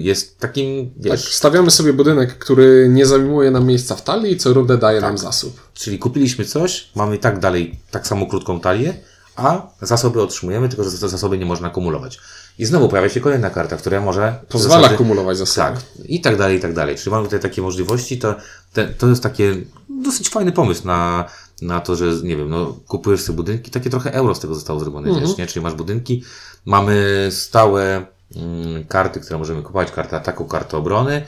jest 0.00 0.38
takim, 0.38 0.90
Tak, 0.90 1.02
wiesz, 1.02 1.34
stawiamy 1.34 1.70
sobie 1.70 1.92
budynek, 1.92 2.38
który 2.38 2.88
nie 2.90 3.06
zajmuje 3.06 3.50
nam 3.50 3.66
miejsca 3.66 3.96
w 3.96 4.04
talii 4.04 4.32
i 4.32 4.36
co 4.36 4.52
rundę 4.52 4.78
daje 4.78 5.00
Tak. 5.00 5.10
nam 5.10 5.18
zasób. 5.18 5.60
Czyli 5.74 5.98
kupiliśmy 5.98 6.44
coś, 6.44 6.90
mamy 6.94 7.18
tak 7.18 7.38
dalej, 7.38 7.78
tak 7.90 8.06
samo 8.06 8.26
krótką 8.26 8.60
talię, 8.60 8.94
a 9.36 9.66
zasoby 9.82 10.22
otrzymujemy, 10.22 10.68
tylko 10.68 10.84
że 10.84 10.98
te 10.98 11.08
zasoby 11.08 11.38
nie 11.38 11.46
można 11.46 11.70
kumulować. 11.70 12.18
I 12.58 12.64
znowu 12.66 12.88
pojawia 12.88 13.08
się 13.08 13.20
kolejna 13.20 13.50
karta, 13.50 13.76
która 13.76 14.00
może... 14.00 14.34
Pozwala 14.48 14.88
zasady- 14.88 14.96
kumulować 14.96 15.38
zasoby. 15.38 15.66
Tak, 15.68 15.76
i 16.04 16.20
tak 16.20 16.36
dalej, 16.36 16.58
i 16.58 16.60
tak 16.60 16.74
dalej. 16.74 16.96
Czyli 16.96 17.10
mamy 17.10 17.24
tutaj 17.24 17.40
takie 17.40 17.62
możliwości, 17.62 18.18
to, 18.18 18.34
te, 18.72 18.86
to 18.88 19.06
jest 19.08 19.22
takie 19.22 19.56
dosyć 19.88 20.28
fajny 20.28 20.52
pomysł 20.52 20.86
na, 20.86 21.24
na 21.62 21.80
to, 21.80 21.96
że 21.96 22.04
nie 22.22 22.36
wiem, 22.36 22.48
no, 22.48 22.76
kupujesz 22.88 23.20
sobie 23.20 23.36
budynki, 23.36 23.70
takie 23.70 23.90
trochę 23.90 24.12
euro 24.14 24.34
z 24.34 24.40
tego 24.40 24.54
zostało 24.54 24.80
zrobione, 24.80 25.08
Mhm. 25.08 25.34
nie? 25.38 25.46
Czyli 25.46 25.62
masz 25.62 25.74
budynki, 25.74 26.24
mamy 26.64 27.28
stałe 27.30 28.06
mm, 28.36 28.84
karty, 28.84 29.20
które 29.20 29.38
możemy 29.38 29.62
kupować, 29.62 29.90
karta 29.90 30.16
ataku, 30.16 30.44
karta 30.44 30.76
obrony, 30.76 31.22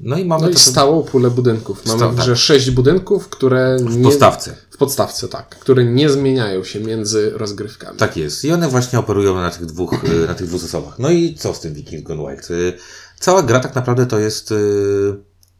no 0.00 0.16
i 0.18 0.24
mamy 0.24 0.42
No 0.42 0.50
i 0.50 0.52
to 0.52 0.58
stałą 0.58 1.02
pulę 1.02 1.30
budynków. 1.30 1.86
Mamy 1.86 1.98
Sta- 1.98 2.12
grze 2.22 2.36
sześć 2.36 2.70
budynków, 2.70 3.28
które 3.28 3.76
w 3.80 3.96
nie, 3.96 4.04
podstawce. 4.04 4.56
w 4.70 4.76
podstawce, 4.76 5.28
tak, 5.28 5.48
które 5.48 5.84
nie 5.84 6.10
zmieniają 6.10 6.64
się 6.64 6.80
między 6.80 7.30
rozgrywkami. 7.30 7.98
Tak 7.98 8.16
jest. 8.16 8.44
I 8.44 8.52
one 8.52 8.68
właśnie 8.68 8.98
operują 8.98 9.34
na 9.34 9.50
tych 9.50 9.66
dwóch, 9.66 10.04
y, 10.04 10.26
na 10.26 10.34
tych 10.34 10.46
dwóch 10.46 10.60
zasobach. 10.60 10.98
No 10.98 11.10
i 11.10 11.34
co 11.34 11.54
z 11.54 11.60
tym 11.60 11.74
Vikings 11.74 12.02
Gone 12.04 12.30
Wild? 12.30 12.50
Y, 12.50 12.72
Cała 13.20 13.42
gra 13.42 13.60
tak 13.60 13.74
naprawdę 13.74 14.06
to 14.06 14.18
jest, 14.18 14.54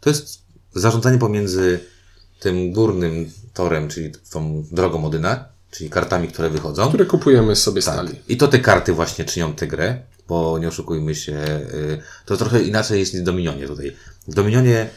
to 0.01 0.11
jest 0.11 0.39
zarządzanie 0.75 1.19
pomiędzy 1.19 1.81
tym 2.41 2.73
górnym 2.73 3.31
torem, 3.55 3.89
czyli 3.89 4.13
tą 4.31 4.65
drogą 4.73 5.05
Odyna, 5.05 5.45
czyli 5.75 5.91
kartami, 5.91 6.29
które 6.29 6.51
wychodzą. 6.51 6.89
Które 6.89 7.07
kupujemy 7.07 7.57
sobie 7.57 7.83
Tak. 7.83 7.95
stali. 7.95 8.11
I 8.29 8.37
to 8.37 8.49
te 8.49 8.59
karty 8.59 8.93
właśnie 8.93 9.25
czynią 9.25 9.55
tę 9.55 9.67
grę, 9.67 10.03
bo 10.29 10.59
nie 10.59 10.69
oszukujmy 10.69 11.15
się, 11.15 11.33
y, 11.75 11.99
to 12.27 12.37
trochę 12.37 12.63
inaczej 12.63 13.01
jest 13.01 13.13
niż 13.15 13.23
w 13.23 13.25
Dominionie 13.25 13.67
tutaj. 13.67 13.97
W 14.29 14.35
Dominionie 14.35 14.89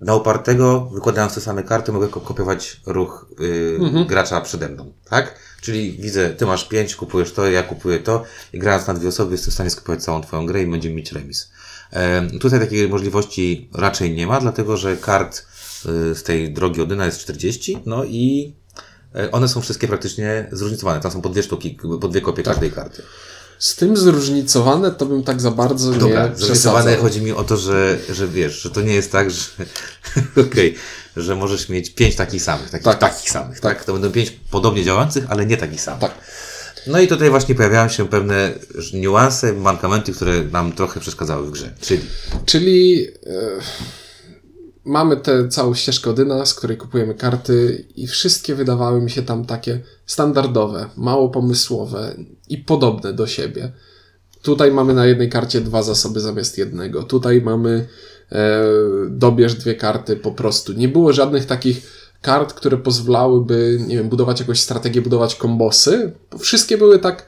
na 0.00 0.14
upartego, 0.14 0.90
wykładając 0.94 1.34
te 1.34 1.40
same 1.40 1.62
karty, 1.62 1.92
mogę 1.92 2.08
ko- 2.08 2.20
kopiować 2.20 2.80
ruch 2.86 3.26
y, 3.40 3.78
gracza 4.08 4.40
przede 4.40 4.68
mną, 4.68 4.92
tak? 5.10 5.34
Czyli 5.60 5.92
widzę, 5.92 6.30
ty 6.30 6.46
masz 6.46 6.68
pięć, 6.68 6.96
kupujesz 6.96 7.32
to, 7.32 7.46
ja 7.50 7.62
kupuję 7.62 7.98
to 7.98 8.24
i 8.52 8.58
grając 8.58 8.86
na 8.86 8.94
dwie 8.94 9.08
osoby 9.08 9.32
jestem 9.32 9.50
w 9.50 9.54
stanie 9.54 9.70
skopiować 9.70 10.04
całą 10.04 10.20
twoją 10.22 10.46
grę 10.46 10.62
i 10.62 10.66
będziemy 10.66 10.94
mieć 10.94 11.12
remis. 11.12 11.50
Tutaj 12.40 12.60
takiej 12.60 12.88
możliwości 12.88 13.70
raczej 13.74 14.14
nie 14.14 14.26
ma, 14.26 14.40
dlatego 14.40 14.76
że 14.76 14.96
kart 14.96 15.46
y, 16.10 16.14
z 16.14 16.22
tej 16.22 16.52
drogi 16.52 16.80
Odyna 16.80 17.06
jest 17.06 17.18
40, 17.20 17.78
no 17.86 18.04
i 18.04 18.54
one 19.32 19.48
są 19.48 19.60
wszystkie 19.60 19.88
praktycznie 19.88 20.48
zróżnicowane. 20.52 21.00
Tam 21.00 21.10
są 21.12 21.20
po 21.22 21.28
dwie 21.28 21.42
sztuki, 21.42 21.78
po 22.00 22.08
dwie 22.08 22.20
kopie 22.20 22.42
każdej 22.42 22.70
karty. 22.70 23.02
Z 23.58 23.76
tym 23.76 23.96
zróżnicowane 23.96 24.90
to 24.92 25.06
bym 25.06 25.22
tak 25.22 25.40
za 25.40 25.50
bardzo 25.50 25.92
Dobra, 25.92 26.28
nie 26.28 26.36
zróżnicowane 26.36 26.84
przesadzał. 26.84 27.02
chodzi 27.02 27.22
mi 27.22 27.32
o 27.32 27.44
to, 27.44 27.56
że, 27.56 27.98
że 28.12 28.28
wiesz, 28.28 28.62
że 28.62 28.70
to 28.70 28.80
nie 28.82 28.94
jest 28.94 29.12
tak, 29.12 29.30
że 29.30 29.44
okej, 30.48 30.74
że 31.16 31.34
możesz 31.36 31.68
mieć 31.68 31.90
pięć 31.90 32.16
takich 32.16 32.42
samych, 32.42 32.70
takich, 32.70 32.84
Tak. 32.84 32.98
takich 32.98 33.30
samych, 33.30 33.60
tak? 33.60 33.84
To 33.84 33.92
będą 33.92 34.10
pięć 34.10 34.36
podobnie 34.50 34.84
działających, 34.84 35.24
ale 35.28 35.46
nie 35.46 35.56
takich 35.56 35.80
samych. 35.80 36.00
Tak. 36.00 36.14
No 36.86 37.00
i 37.00 37.08
tutaj 37.08 37.30
właśnie 37.30 37.54
pojawiają 37.54 37.88
się 37.88 38.08
pewne 38.08 38.52
niuanse, 38.94 39.52
mankamenty, 39.52 40.12
które 40.12 40.42
nam 40.42 40.72
trochę 40.72 41.00
przeszkadzały 41.00 41.46
w 41.46 41.50
grze. 41.50 41.72
Czyli 41.80 42.02
Czyli 42.46 43.06
e, 43.26 43.30
mamy 44.86 45.16
tę 45.16 45.48
całą 45.48 45.74
ścieżkę 45.74 46.10
Odyna, 46.10 46.46
z 46.46 46.54
której 46.54 46.76
kupujemy 46.76 47.14
karty 47.14 47.86
i 47.96 48.06
wszystkie 48.06 48.54
wydawały 48.54 49.00
mi 49.00 49.10
się 49.10 49.22
tam 49.22 49.44
takie 49.44 49.80
standardowe, 50.06 50.86
mało 50.96 51.28
pomysłowe 51.28 52.14
i 52.48 52.58
podobne 52.58 53.12
do 53.12 53.26
siebie. 53.26 53.72
Tutaj 54.42 54.72
mamy 54.72 54.94
na 54.94 55.06
jednej 55.06 55.30
karcie 55.30 55.60
dwa 55.60 55.82
zasoby 55.82 56.20
zamiast 56.20 56.58
jednego. 56.58 57.02
Tutaj 57.02 57.42
mamy 57.42 57.88
e, 58.32 58.64
dobierz 59.10 59.54
dwie 59.54 59.74
karty 59.74 60.16
po 60.16 60.32
prostu. 60.32 60.72
Nie 60.72 60.88
było 60.88 61.12
żadnych 61.12 61.46
takich 61.46 62.06
kart, 62.22 62.52
które 62.52 62.76
pozwalałyby, 62.76 63.78
nie 63.86 63.96
wiem, 63.96 64.08
budować 64.08 64.40
jakąś 64.40 64.60
strategię, 64.60 65.02
budować 65.02 65.34
kombosy. 65.34 66.12
Wszystkie 66.38 66.78
były 66.78 66.98
tak 66.98 67.26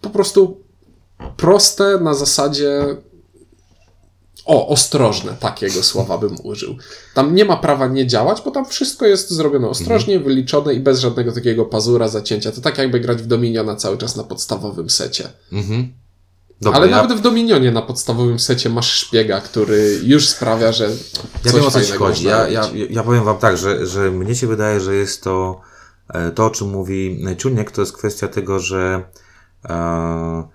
po 0.00 0.10
prostu 0.10 0.64
proste 1.36 1.98
na 2.00 2.14
zasadzie 2.14 2.96
o, 4.44 4.68
ostrożne, 4.68 5.36
takiego 5.40 5.82
słowa 5.82 6.18
bym 6.18 6.36
użył. 6.42 6.76
Tam 7.14 7.34
nie 7.34 7.44
ma 7.44 7.56
prawa 7.56 7.86
nie 7.86 8.06
działać, 8.06 8.42
bo 8.44 8.50
tam 8.50 8.66
wszystko 8.66 9.06
jest 9.06 9.30
zrobione 9.30 9.68
ostrożnie, 9.68 10.20
wyliczone 10.20 10.74
i 10.74 10.80
bez 10.80 11.00
żadnego 11.00 11.32
takiego 11.32 11.64
pazura, 11.64 12.08
zacięcia. 12.08 12.52
To 12.52 12.60
tak 12.60 12.78
jakby 12.78 13.00
grać 13.00 13.22
w 13.22 13.26
Dominiona 13.26 13.76
cały 13.76 13.98
czas 13.98 14.16
na 14.16 14.24
podstawowym 14.24 14.90
secie. 14.90 15.28
mhm. 15.52 15.92
Dobra, 16.60 16.78
Ale 16.78 16.88
ja, 16.88 16.96
nawet 16.96 17.18
w 17.18 17.20
Dominionie 17.20 17.72
na 17.72 17.82
podstawowym 17.82 18.38
secie 18.38 18.70
masz 18.70 18.92
szpiega, 18.92 19.40
który 19.40 20.00
już 20.02 20.28
sprawia, 20.28 20.72
że 20.72 20.90
ja 21.44 21.52
wiem 21.52 21.64
o 21.64 21.70
co 21.70 21.80
ci 21.80 21.92
chodzi. 21.92 22.24
Ja, 22.24 22.48
ja, 22.48 22.68
ja 22.90 23.02
powiem 23.02 23.24
wam 23.24 23.38
tak, 23.38 23.56
że, 23.56 23.86
że 23.86 24.10
mnie 24.10 24.34
się 24.34 24.46
wydaje, 24.46 24.80
że 24.80 24.94
jest 24.94 25.22
to 25.22 25.60
e, 26.08 26.30
to, 26.30 26.46
o 26.46 26.50
czym 26.50 26.68
mówi 26.68 27.24
Ciuniek, 27.38 27.70
to 27.70 27.80
jest 27.80 27.92
kwestia 27.92 28.28
tego, 28.28 28.58
że 28.58 29.04
e, 29.68 30.48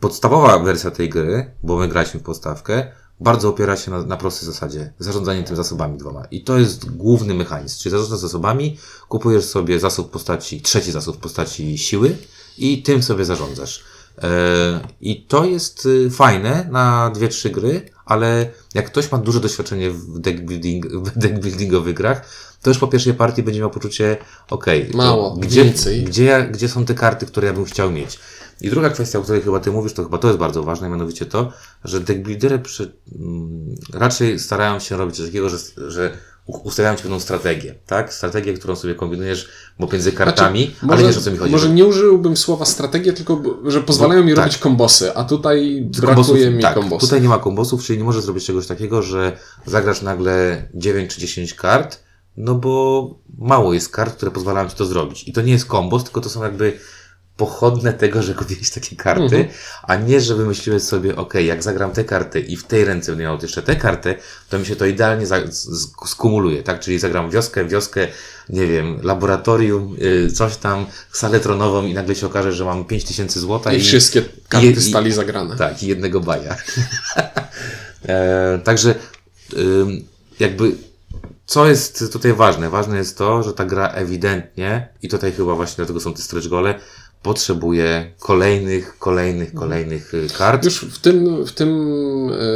podstawowa 0.00 0.58
wersja 0.58 0.90
tej 0.90 1.08
gry, 1.08 1.50
bo 1.62 1.76
my 1.76 1.88
graliśmy 1.88 2.20
w 2.20 2.22
podstawkę, 2.22 2.92
bardzo 3.20 3.48
opiera 3.48 3.76
się 3.76 3.90
na, 3.90 4.02
na 4.02 4.16
prostej 4.16 4.46
zasadzie. 4.46 4.92
Zarządzanie 4.98 5.42
tym 5.42 5.56
zasobami 5.56 5.98
dwoma. 5.98 6.24
I 6.30 6.44
to 6.44 6.58
jest 6.58 6.90
główny 6.90 7.34
mechanizm. 7.34 7.78
Czyli 7.78 7.90
zarządzasz 7.90 8.18
zasobami, 8.18 8.78
kupujesz 9.08 9.44
sobie 9.44 9.80
zasób 9.80 10.10
postaci, 10.10 10.60
trzeci 10.60 10.92
zasób 10.92 11.16
postaci 11.16 11.78
siły 11.78 12.16
i 12.58 12.82
tym 12.82 13.02
sobie 13.02 13.24
zarządzasz. 13.24 13.84
E, 14.22 14.80
I 15.00 15.22
to 15.22 15.44
jest 15.44 15.86
y, 15.86 16.10
fajne 16.10 16.68
na 16.70 17.10
dwie, 17.10 17.28
trzy 17.28 17.50
gry, 17.50 17.90
ale 18.06 18.50
jak 18.74 18.86
ktoś 18.86 19.12
ma 19.12 19.18
duże 19.18 19.40
doświadczenie 19.40 19.90
w 19.90 20.18
deck, 20.18 20.40
building, 20.40 20.86
w 20.86 21.18
deck 21.18 21.34
buildingowych 21.34 21.94
grach, 21.94 22.24
to 22.62 22.70
już 22.70 22.78
po 22.78 22.88
pierwszej 22.88 23.14
partii 23.14 23.42
będzie 23.42 23.60
miał 23.60 23.70
poczucie, 23.70 24.16
okej, 24.50 24.90
to 24.90 24.96
Mało, 24.96 25.36
gdzie, 25.36 25.64
więcej. 25.64 26.04
gdzie, 26.04 26.48
gdzie 26.52 26.68
są 26.68 26.84
te 26.84 26.94
karty, 26.94 27.26
które 27.26 27.46
ja 27.46 27.52
bym 27.52 27.64
chciał 27.64 27.90
mieć. 27.90 28.18
I 28.60 28.70
druga 28.70 28.90
kwestia, 28.90 29.18
o 29.18 29.22
której 29.22 29.42
chyba 29.42 29.60
ty 29.60 29.70
mówisz, 29.70 29.92
to 29.92 30.04
chyba 30.04 30.18
to 30.18 30.28
jest 30.28 30.38
bardzo 30.38 30.62
ważne, 30.62 30.88
mianowicie 30.88 31.26
to, 31.26 31.52
że 31.84 32.00
deckbuildery 32.00 32.58
przy, 32.58 32.92
mm, 33.18 33.74
raczej 33.92 34.38
starają 34.38 34.78
się 34.78 34.96
robić 34.96 35.16
coś 35.16 35.26
takiego, 35.26 35.48
że, 35.48 35.58
że 35.88 36.10
ustawiają 36.46 36.96
ci 36.96 37.02
pewną 37.02 37.20
strategię, 37.20 37.74
tak? 37.86 38.14
Strategię, 38.14 38.54
którą 38.54 38.76
sobie 38.76 38.94
kombinujesz 38.94 39.48
pomiędzy 39.78 40.12
kartami, 40.12 40.74
Znaczy, 40.80 40.94
ale 40.94 41.02
wiesz 41.02 41.16
o 41.16 41.20
co 41.20 41.30
mi 41.30 41.38
chodzi. 41.38 41.52
Może 41.52 41.68
nie 41.68 41.86
użyłbym 41.86 42.36
słowa 42.36 42.64
strategia, 42.64 43.12
tylko 43.12 43.42
że 43.66 43.82
pozwalają 43.82 44.24
mi 44.24 44.34
tak. 44.34 44.44
robić 44.44 44.58
kombosy, 44.58 45.14
a 45.14 45.24
tutaj 45.24 45.88
brakuje 46.00 46.50
mi 46.50 46.62
tak, 46.62 46.74
kombosów. 46.74 47.08
Tutaj 47.08 47.22
nie 47.22 47.28
ma 47.28 47.38
kombosów, 47.38 47.84
czyli 47.84 47.98
nie 47.98 48.04
możesz 48.04 48.24
zrobić 48.24 48.44
czegoś 48.46 48.66
takiego, 48.66 49.02
że 49.02 49.36
zagrasz 49.66 50.02
nagle 50.02 50.66
9 50.74 51.14
czy 51.14 51.20
10 51.20 51.54
kart, 51.54 52.02
no 52.36 52.54
bo 52.54 53.14
mało 53.38 53.74
jest 53.74 53.88
kart, 53.88 54.16
które 54.16 54.30
pozwalają 54.30 54.68
ci 54.68 54.76
to 54.76 54.84
zrobić. 54.84 55.28
I 55.28 55.32
to 55.32 55.42
nie 55.42 55.52
jest 55.52 55.66
kombos, 55.66 56.04
tylko 56.04 56.20
to 56.20 56.28
są 56.28 56.42
jakby 56.42 56.78
pochodne 57.38 57.92
tego, 57.92 58.22
że 58.22 58.34
kupiłeś 58.34 58.70
takie 58.70 58.96
karty, 58.96 59.22
Mhm. 59.22 59.46
a 59.82 59.96
nie, 59.96 60.20
że 60.20 60.34
wymyśliłeś 60.34 60.82
sobie, 60.82 61.16
ok, 61.16 61.34
jak 61.34 61.62
zagram 61.62 61.92
tę 61.92 62.04
kartę 62.04 62.40
i 62.40 62.56
w 62.56 62.64
tej 62.64 62.84
ręce 62.84 63.12
będę 63.12 63.24
miał 63.24 63.38
jeszcze 63.42 63.62
tę 63.62 63.76
kartę, 63.76 64.14
to 64.48 64.58
mi 64.58 64.66
się 64.66 64.76
to 64.76 64.86
idealnie 64.86 65.26
skumuluje, 66.06 66.62
tak? 66.62 66.80
Czyli 66.80 66.98
zagram 66.98 67.30
wioskę, 67.30 67.64
wioskę, 67.64 68.08
nie 68.48 68.66
wiem, 68.66 69.00
laboratorium, 69.02 69.96
yy, 69.98 70.32
coś 70.32 70.56
tam, 70.56 70.86
salę 71.12 71.40
tronową 71.40 71.86
i 71.86 71.94
nagle 71.94 72.14
się 72.14 72.26
okaże, 72.26 72.52
że 72.52 72.64
mam 72.64 72.84
5000 72.84 73.40
złota 73.40 73.72
I 73.72 73.80
wszystkie 73.80 74.22
karty 74.48 74.66
i- 74.70 74.82
stali 74.82 75.12
zagrane. 75.12 75.56
tak, 75.56 75.82
i 75.82 75.86
jednego 75.86 76.20
baja. 76.20 76.56
e, 78.08 78.60
także 78.64 78.94
jakby 80.40 80.72
co 81.46 81.66
jest 81.68 82.12
tutaj 82.12 82.32
ważne? 82.34 82.70
Ważne 82.70 82.96
jest 82.96 83.18
to, 83.18 83.42
że 83.42 83.52
ta 83.52 83.64
gra 83.64 83.88
ewidentnie, 83.88 84.88
i 85.02 85.08
tutaj 85.08 85.32
chyba 85.32 85.54
właśnie 85.54 85.76
dlatego 85.76 86.00
są 86.00 86.14
te 86.14 86.22
stretch 86.22 86.48
gole, 86.48 86.74
potrzebuje 87.22 88.14
kolejnych, 88.18 88.98
kolejnych, 88.98 89.54
kolejnych 89.54 90.14
y, 90.14 90.26
kart. 90.38 90.64
Już 90.64 90.84
w 90.84 90.98
tym, 90.98 91.44
w 91.46 91.52
tym, 91.52 91.68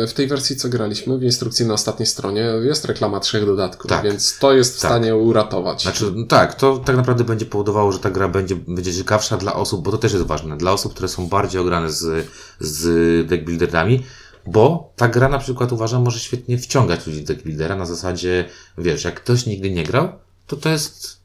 e, 0.02 0.06
w 0.06 0.12
tej 0.14 0.26
wersji, 0.26 0.56
co 0.56 0.68
graliśmy, 0.68 1.18
w 1.18 1.22
instrukcji 1.22 1.66
na 1.66 1.74
ostatniej 1.74 2.06
stronie, 2.06 2.40
jest 2.40 2.84
reklama 2.84 3.20
trzech 3.20 3.46
dodatków, 3.46 3.88
Tak. 3.88 4.04
więc 4.04 4.38
to 4.38 4.52
jest 4.52 4.78
w 4.78 4.80
Tak. 4.80 4.90
stanie 4.90 5.16
uratować. 5.16 5.82
Znaczy, 5.82 6.12
no 6.14 6.26
tak, 6.26 6.54
to 6.54 6.78
tak 6.78 6.96
naprawdę 6.96 7.24
będzie 7.24 7.46
powodowało, 7.46 7.92
że 7.92 7.98
ta 7.98 8.10
gra 8.10 8.28
będzie, 8.28 8.56
będzie 8.56 8.94
ciekawsza 8.94 9.36
dla 9.36 9.54
osób, 9.54 9.84
bo 9.84 9.90
to 9.90 9.98
też 9.98 10.12
jest 10.12 10.24
ważne, 10.24 10.56
dla 10.56 10.72
osób, 10.72 10.92
które 10.92 11.08
są 11.08 11.26
bardziej 11.28 11.60
ograne 11.60 11.92
z, 11.92 12.26
z 12.60 13.26
deckbuilderami, 13.28 14.04
bo 14.46 14.92
ta 14.96 15.08
gra 15.08 15.28
na 15.28 15.38
przykład 15.38 15.72
uważam 15.72 16.02
może 16.02 16.18
świetnie 16.18 16.58
wciągać 16.58 17.06
ludzi 17.06 17.20
do 17.20 17.26
deckbuildera 17.26 17.76
na 17.76 17.86
zasadzie, 17.86 18.44
wiesz, 18.78 19.04
jak 19.04 19.14
ktoś 19.14 19.46
nigdy 19.46 19.70
nie 19.70 19.84
grał, 19.84 20.08
to 20.46 20.56
to 20.56 20.68
jest, 20.68 21.16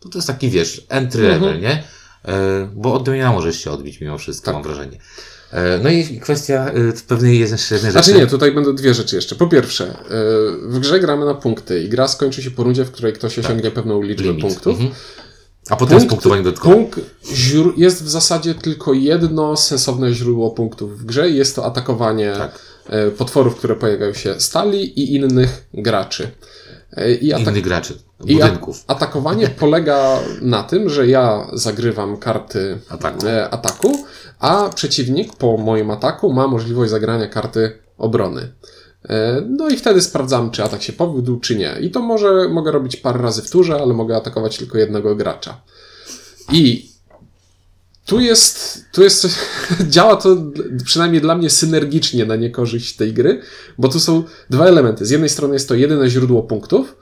to, 0.00 0.08
to 0.08 0.18
jest 0.18 0.28
taki, 0.28 0.50
wiesz, 0.50 0.86
entry 0.88 1.28
level, 1.28 1.60
nie? 1.60 1.82
E, 2.24 2.68
bo 2.74 2.94
od 2.94 3.02
Dominiona 3.04 3.32
możesz 3.32 3.56
się 3.64 3.70
odbić 3.70 4.00
mimo 4.00 4.18
wszystko, 4.18 4.44
Tak. 4.44 4.54
mam 4.54 4.62
wrażenie. 4.62 4.98
E, 5.50 5.78
no 5.82 5.90
i 5.90 6.20
kwestia 6.20 6.66
e, 6.70 6.92
pewnej 7.08 7.38
jest 7.38 7.52
jeszcze 7.52 7.74
jednej 7.74 7.92
Znaczy 7.92 8.06
rzeczy. 8.10 8.18
nie, 8.20 8.26
tutaj 8.26 8.52
będą 8.52 8.74
dwie 8.74 8.94
rzeczy 8.94 9.16
jeszcze. 9.16 9.34
Po 9.36 9.46
pierwsze, 9.46 9.96
w 10.62 10.78
grze 10.78 11.00
gramy 11.00 11.24
na 11.24 11.34
punkty 11.34 11.82
i 11.82 11.88
gra 11.88 12.08
skończy 12.08 12.42
się 12.42 12.50
po 12.50 12.62
rundzie, 12.62 12.84
w 12.84 12.90
której 12.90 13.12
ktoś 13.12 13.38
osiągnie 13.38 13.70
pewną 13.70 14.02
liczbę 14.02 14.24
Tak. 14.24 14.36
Limit. 14.36 14.42
punktów. 14.42 14.72
Mhm. 14.80 14.90
A 15.70 15.76
potem 15.76 15.94
jest 15.94 16.08
punktowanie 16.08 16.42
dodatkowe. 16.42 16.74
punkt 16.74 17.00
jest 17.76 18.04
w 18.04 18.08
zasadzie 18.08 18.54
tylko 18.54 18.92
jedno 18.92 19.56
sensowne 19.56 20.12
źródło 20.12 20.50
punktów 20.50 20.98
w 21.00 21.04
grze 21.04 21.30
i 21.30 21.36
jest 21.36 21.56
to 21.56 21.64
atakowanie 21.66 22.32
Tak. 22.38 22.58
potworów, 23.18 23.56
które 23.56 23.76
pojawiają 23.76 24.12
się 24.12 24.40
stali 24.40 25.00
i 25.00 25.14
innych 25.14 25.64
graczy. 25.74 26.28
I 27.20 27.32
atak 27.32 27.46
Innych 27.48 27.64
graczy, 27.64 27.98
a- 28.22 28.32
budynków. 28.32 28.84
atakowanie 28.86 29.48
polega 29.64 30.18
na 30.40 30.62
tym, 30.62 30.88
że 30.90 31.06
ja 31.06 31.46
zagrywam 31.52 32.16
karty 32.16 32.78
Ataku. 32.88 33.26
e, 33.26 33.50
ataku, 33.50 34.04
a 34.38 34.70
przeciwnik 34.74 35.36
po 35.36 35.56
moim 35.56 35.90
ataku 35.90 36.32
ma 36.32 36.48
możliwość 36.48 36.90
zagrania 36.90 37.26
karty 37.28 37.78
obrony. 37.98 38.52
E, 39.08 39.42
No 39.48 39.68
i 39.68 39.76
wtedy 39.76 40.00
sprawdzam, 40.02 40.50
czy 40.50 40.62
atak 40.64 40.82
się 40.82 40.92
powiódł, 40.92 41.40
czy 41.40 41.56
nie. 41.56 41.76
I 41.80 41.90
to 41.90 42.00
może 42.00 42.48
mogę 42.48 42.72
robić 42.72 42.96
parę 42.96 43.22
razy 43.22 43.42
w 43.42 43.50
turze, 43.50 43.74
ale 43.74 43.94
mogę 43.94 44.16
atakować 44.16 44.58
tylko 44.58 44.78
jednego 44.78 45.16
gracza. 45.16 45.60
I 46.52 46.92
tu 48.06 48.20
jest, 48.20 48.84
tu 48.92 49.02
jest 49.02 49.20
coś, 49.22 49.32
działa 49.94 50.16
to 50.16 50.36
przynajmniej 50.84 51.20
dla 51.20 51.34
mnie 51.34 51.50
synergicznie 51.50 52.24
na 52.26 52.36
niekorzyść 52.36 52.96
tej 52.96 53.12
gry, 53.12 53.40
bo 53.78 53.88
tu 53.88 54.00
są 54.00 54.22
dwa 54.50 54.66
elementy. 54.66 55.06
Z 55.06 55.10
jednej 55.10 55.30
strony 55.30 55.54
jest 55.54 55.68
to 55.68 55.74
jedyne 55.74 56.08
źródło 56.10 56.42
punktów, 56.42 56.96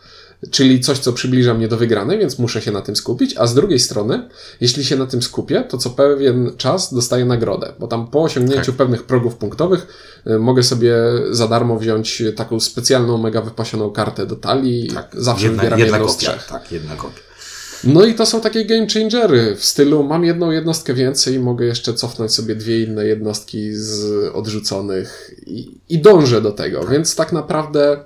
czyli 0.50 0.80
coś, 0.80 0.98
co 0.98 1.12
przybliża 1.12 1.54
mnie 1.54 1.68
do 1.68 1.76
wygranej, 1.76 2.18
więc 2.18 2.38
muszę 2.38 2.62
się 2.62 2.72
na 2.72 2.80
tym 2.80 2.96
skupić, 2.96 3.34
a 3.36 3.46
z 3.46 3.54
drugiej 3.54 3.78
strony, 3.78 4.28
jeśli 4.60 4.84
się 4.84 4.96
na 4.96 5.06
tym 5.06 5.22
skupię, 5.22 5.64
to 5.68 5.78
co 5.78 5.90
pewien 5.90 6.52
czas 6.56 6.94
dostaję 6.94 7.24
nagrodę, 7.24 7.72
bo 7.78 7.86
tam 7.86 8.06
po 8.06 8.22
osiągnięciu 8.22 8.72
pewnych 8.72 9.02
progów 9.02 9.36
punktowych 9.36 9.86
y, 10.26 10.38
mogę 10.38 10.62
sobie 10.62 10.96
za 11.30 11.48
darmo 11.48 11.78
wziąć 11.78 12.22
taką 12.36 12.60
specjalną, 12.60 13.18
mega 13.18 13.42
wypasioną 13.42 13.90
kartę 13.90 14.26
do 14.26 14.36
talii. 14.36 14.88
Tak, 14.88 15.16
Zawsze 15.18 15.46
jedna, 15.46 15.62
wybieram 15.62 15.80
jedna 15.80 15.96
jedną 15.96 16.12
z 16.12 16.16
trzech. 16.16 16.46
Tak, 16.46 16.72
jedna 16.72 16.96
kopia. 16.96 17.20
No 17.84 18.04
i 18.04 18.14
to 18.14 18.26
są 18.26 18.40
takie 18.40 18.64
game 18.64 18.86
changery. 18.94 19.56
W 19.56 19.64
stylu 19.64 20.04
mam 20.04 20.24
jedną 20.24 20.50
jednostkę 20.50 20.94
więcej, 20.94 21.38
mogę 21.38 21.66
jeszcze 21.66 21.94
cofnąć 21.94 22.32
sobie 22.32 22.54
dwie 22.54 22.82
inne 22.82 23.06
jednostki 23.06 23.74
z 23.74 24.04
odrzuconych 24.34 25.34
i, 25.46 25.80
i 25.88 25.98
dążę 25.98 26.42
do 26.42 26.52
tego, 26.52 26.86
więc 26.86 27.16
tak 27.16 27.32
naprawdę 27.32 28.04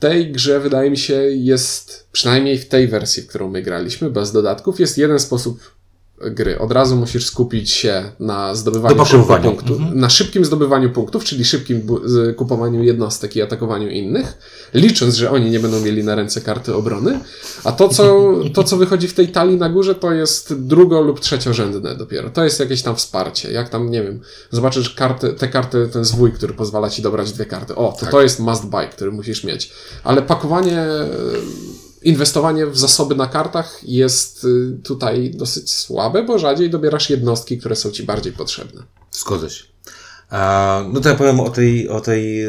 tej 0.00 0.32
grze 0.32 0.60
wydaje 0.60 0.90
mi 0.90 0.98
się 0.98 1.14
jest, 1.22 2.08
przynajmniej 2.12 2.58
w 2.58 2.68
tej 2.68 2.88
wersji, 2.88 3.22
którą 3.22 3.48
my 3.48 3.62
graliśmy, 3.62 4.10
bez 4.10 4.32
dodatków, 4.32 4.80
jest 4.80 4.98
jeden 4.98 5.18
sposób 5.18 5.79
gry. 6.20 6.58
Od 6.58 6.72
razu 6.72 6.96
musisz 6.96 7.26
skupić 7.26 7.70
się 7.70 8.12
na 8.20 8.54
zdobywaniu 8.54 8.96
punktów, 9.50 9.78
na 9.94 10.10
szybkim 10.10 10.44
zdobywaniu 10.44 10.90
punktów, 10.90 11.24
czyli 11.24 11.44
szybkim 11.44 11.86
kupowaniu 12.36 12.82
jednostek 12.82 13.36
i 13.36 13.42
atakowaniu 13.42 13.88
innych, 13.88 14.38
licząc, 14.74 15.14
że 15.14 15.30
oni 15.30 15.50
nie 15.50 15.60
będą 15.60 15.80
mieli 15.80 16.04
na 16.04 16.14
ręce 16.14 16.40
karty 16.40 16.74
obrony, 16.74 17.20
a 17.64 17.72
to, 17.72 17.88
co, 17.88 18.32
to, 18.54 18.64
co 18.64 18.76
wychodzi 18.76 19.08
w 19.08 19.14
tej 19.14 19.28
talii 19.28 19.56
na 19.56 19.68
górze, 19.68 19.94
to 19.94 20.12
jest 20.12 20.54
drugo- 20.54 21.04
lub 21.04 21.20
trzeciorzędne 21.20 21.96
dopiero. 21.96 22.30
To 22.30 22.44
jest 22.44 22.60
jakieś 22.60 22.82
tam 22.82 22.96
wsparcie. 22.96 23.52
Jak 23.52 23.68
tam, 23.68 23.90
nie 23.90 24.02
wiem, 24.02 24.20
zobaczysz 24.50 24.90
karty, 24.90 25.32
te 25.32 25.48
karty, 25.48 25.88
ten 25.92 26.04
zwój, 26.04 26.32
który 26.32 26.54
pozwala 26.54 26.90
ci 26.90 27.02
dobrać 27.02 27.32
dwie 27.32 27.44
karty. 27.46 27.74
O, 27.74 27.96
to 28.00 28.06
to 28.06 28.22
jest 28.22 28.40
must 28.40 28.66
buy, 28.66 28.88
który 28.92 29.12
musisz 29.12 29.44
mieć. 29.44 29.72
Ale 30.04 30.22
pakowanie, 30.22 30.86
inwestowanie 32.02 32.66
w 32.66 32.78
zasoby 32.78 33.14
na 33.14 33.26
kartach 33.26 33.80
jest 33.82 34.44
y, 34.44 34.78
tutaj 34.84 35.30
dosyć 35.30 35.72
słabe, 35.72 36.22
bo 36.22 36.38
rzadziej 36.38 36.70
dobierasz 36.70 37.10
jednostki, 37.10 37.58
które 37.58 37.76
są 37.76 37.90
ci 37.90 38.02
bardziej 38.02 38.32
potrzebne. 38.32 38.82
Zgodzę 39.10 39.50
się. 39.50 39.64
A, 40.30 40.84
no 40.92 41.00
to 41.00 41.08
ja 41.08 41.14
powiem 41.14 41.40
o 41.40 41.50
tej, 41.50 41.88
o 41.88 42.00
tej 42.00 42.44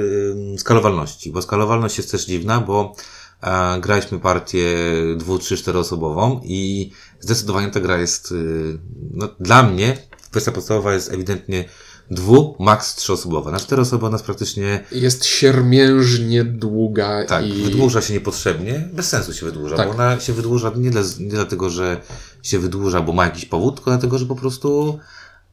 skalowalności, 0.58 1.32
bo 1.32 1.42
skalowalność 1.42 1.98
jest 1.98 2.12
też 2.12 2.26
dziwna, 2.26 2.60
bo 2.60 2.96
a, 3.42 3.78
graliśmy 3.82 4.20
partię 4.20 4.76
dwu, 5.18 5.40
trzy, 5.40 5.58
czteroosobową 5.58 6.42
i 6.44 6.92
zdecydowanie 7.20 7.68
ta 7.68 7.80
gra 7.80 7.98
jest, 7.98 8.32
y, 8.32 8.80
no, 9.14 9.30
dla 9.40 9.64
mnie, 9.64 9.98
kwestia 10.32 10.52
podstawowa 10.52 10.94
jest 10.94 11.14
ewidentnie 11.14 11.66
dwu, 12.12 12.56
maks 12.60 12.96
trzyosobowa. 12.96 13.52
Na 13.52 13.60
cztery 13.60 13.82
osoby 13.82 14.06
ona 14.06 14.16
jest 14.16 14.26
praktycznie, 14.26 14.84
Jest 14.92 15.26
siermiężnie 15.26 16.44
długa 16.44 17.26
tak, 17.26 17.48
i... 17.48 17.64
wydłuża 17.64 18.02
się 18.02 18.14
niepotrzebnie, 18.14 18.90
bez 18.94 19.10
sensu 19.10 19.34
się 19.34 19.46
wydłuża, 19.46 19.76
Tak. 19.78 19.88
bo 19.88 19.94
ona 19.94 20.20
się 20.20 20.34
wydłuża 20.34 20.72
nie, 20.76 20.92
dla, 20.92 21.02
nie 21.20 21.30
dlatego, 21.30 21.70
że 21.70 22.02
się 22.44 22.60
wydłuża, 22.60 23.02
bo 23.02 23.14
ma 23.14 23.26
jakiś 23.26 23.46
powód, 23.46 23.76
tylko 23.76 23.92
dlatego, 23.92 24.18
że 24.18 24.26
po 24.26 24.36
prostu, 24.36 25.00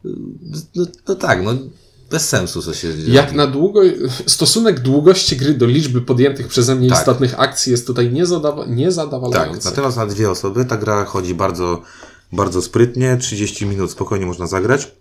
y, 0.04 0.08
no, 0.74 0.86
no 1.08 1.14
tak, 1.14 1.42
no, 1.44 1.50
bez 2.10 2.28
sensu 2.28 2.62
co 2.62 2.74
się 2.74 2.88
Jak 3.06 3.24
robi. 3.26 3.36
na 3.36 3.46
długo... 3.46 3.80
Stosunek 4.26 4.80
długości 4.80 5.36
gry 5.36 5.54
do 5.54 5.66
liczby 5.66 6.00
podjętych 6.00 6.48
przeze 6.48 6.74
mnie 6.74 6.88
Tak. 6.88 6.98
istotnych 6.98 7.40
akcji 7.40 7.70
jest 7.72 7.86
tutaj 7.86 8.12
niezadawa... 8.12 8.64
Tak, 8.64 8.76
niezadowalający. 8.76 9.68
natomiast 9.70 9.96
na 9.96 10.06
dwie 10.06 10.30
osoby 10.30 10.64
ta 10.64 10.76
gra 10.76 11.04
chodzi 11.04 11.34
bardzo, 11.34 11.82
bardzo 12.32 12.62
sprytnie, 12.62 13.16
30 13.16 13.66
minut 13.66 13.90
spokojnie 13.90 14.26
można 14.26 14.46
zagrać. 14.46 14.92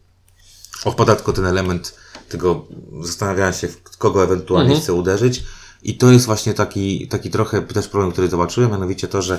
Odpada 0.88 1.16
tylko 1.16 1.34
ten 1.34 1.46
element 1.46 1.96
tego 2.30 2.66
zastanawiania 3.02 3.54
się, 3.54 3.68
kogo 3.98 4.24
ewentualnie 4.24 4.70
Mhm. 4.70 4.82
chcę 4.84 4.94
uderzyć. 4.94 5.44
I 5.84 5.98
to 5.98 6.12
jest 6.12 6.26
właśnie 6.26 6.54
taki, 6.54 7.08
taki 7.08 7.30
trochę 7.30 7.62
też 7.62 7.88
problem, 7.88 8.12
który 8.12 8.30
zobaczyłem, 8.30 8.72
mianowicie 8.72 9.08
to, 9.08 9.22
że 9.22 9.38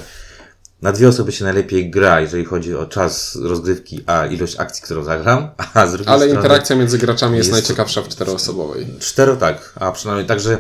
na 0.83 0.93
dwie 0.93 1.09
osoby 1.09 1.33
się 1.33 1.45
najlepiej 1.45 1.91
gra, 1.91 2.21
jeżeli 2.21 2.45
chodzi 2.45 2.75
o 2.75 2.87
czas 2.87 3.39
rozgrywki, 3.43 4.01
a 4.07 4.27
ilość 4.27 4.57
akcji, 4.61 4.83
którą 4.83 5.05
zagram, 5.05 5.49
a 5.75 5.87
z 5.87 5.93
drugiej 5.93 6.15
Ale 6.15 6.25
strony... 6.25 6.41
interakcja 6.41 6.77
między 6.77 6.99
graczami 6.99 7.37
jest, 7.37 7.49
jest- 7.49 7.61
najciekawsza 7.61 8.03
w 8.03 8.09
czteroosobowej. 8.09 8.87
Cztero 8.99 9.37
tak, 9.37 9.73
a 9.81 9.93
przynajmniej 9.93 10.27
także 10.27 10.59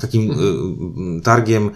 takim 0.00 0.30
y, 1.18 1.22
targiem 1.22 1.70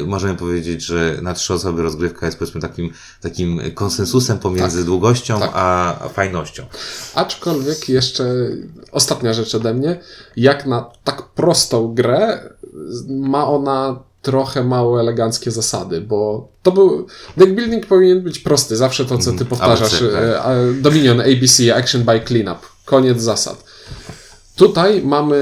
y, 0.00 0.06
możemy 0.06 0.34
powiedzieć, 0.34 0.82
że 0.82 1.18
na 1.22 1.34
trzy 1.34 1.54
osoby 1.54 1.82
rozgrywka 1.82 2.26
jest 2.26 2.38
powiedzmy 2.38 2.60
takim, 2.60 2.92
takim 3.20 3.60
konsensusem 3.74 4.38
pomiędzy 4.38 4.84
długością 4.84 5.40
tak. 5.40 5.50
a 5.54 5.98
fajnością. 6.12 6.66
Aczkolwiek 7.14 7.88
jeszcze 7.88 8.24
ostatnia 8.92 9.32
rzecz 9.32 9.54
ode 9.54 9.74
mnie. 9.74 10.00
Jak 10.36 10.66
na 10.66 10.90
tak 11.04 11.22
prostą 11.28 11.94
grę 11.94 12.50
ma 13.08 13.46
ona 13.46 14.09
trochę 14.22 14.64
mało 14.64 15.00
eleganckie 15.00 15.50
zasady, 15.50 16.00
bo 16.00 16.48
to 16.62 16.72
był... 16.72 17.06
Deck 17.36 17.52
building 17.52 17.86
powinien 17.86 18.20
być 18.20 18.38
prosty. 18.38 18.76
Zawsze 18.76 19.04
to, 19.04 19.18
co 19.18 19.32
ty 19.32 19.44
powtarzasz. 19.44 20.02
ABC, 20.02 20.12
tak. 20.12 20.22
e, 20.22 20.44
e, 20.44 20.72
Dominion, 20.72 21.20
ABC, 21.20 21.76
Action 21.76 22.02
by 22.02 22.20
Cleanup. 22.20 22.58
Koniec 22.84 23.22
zasad. 23.22 23.64
Tutaj 24.60 25.02
mamy 25.02 25.36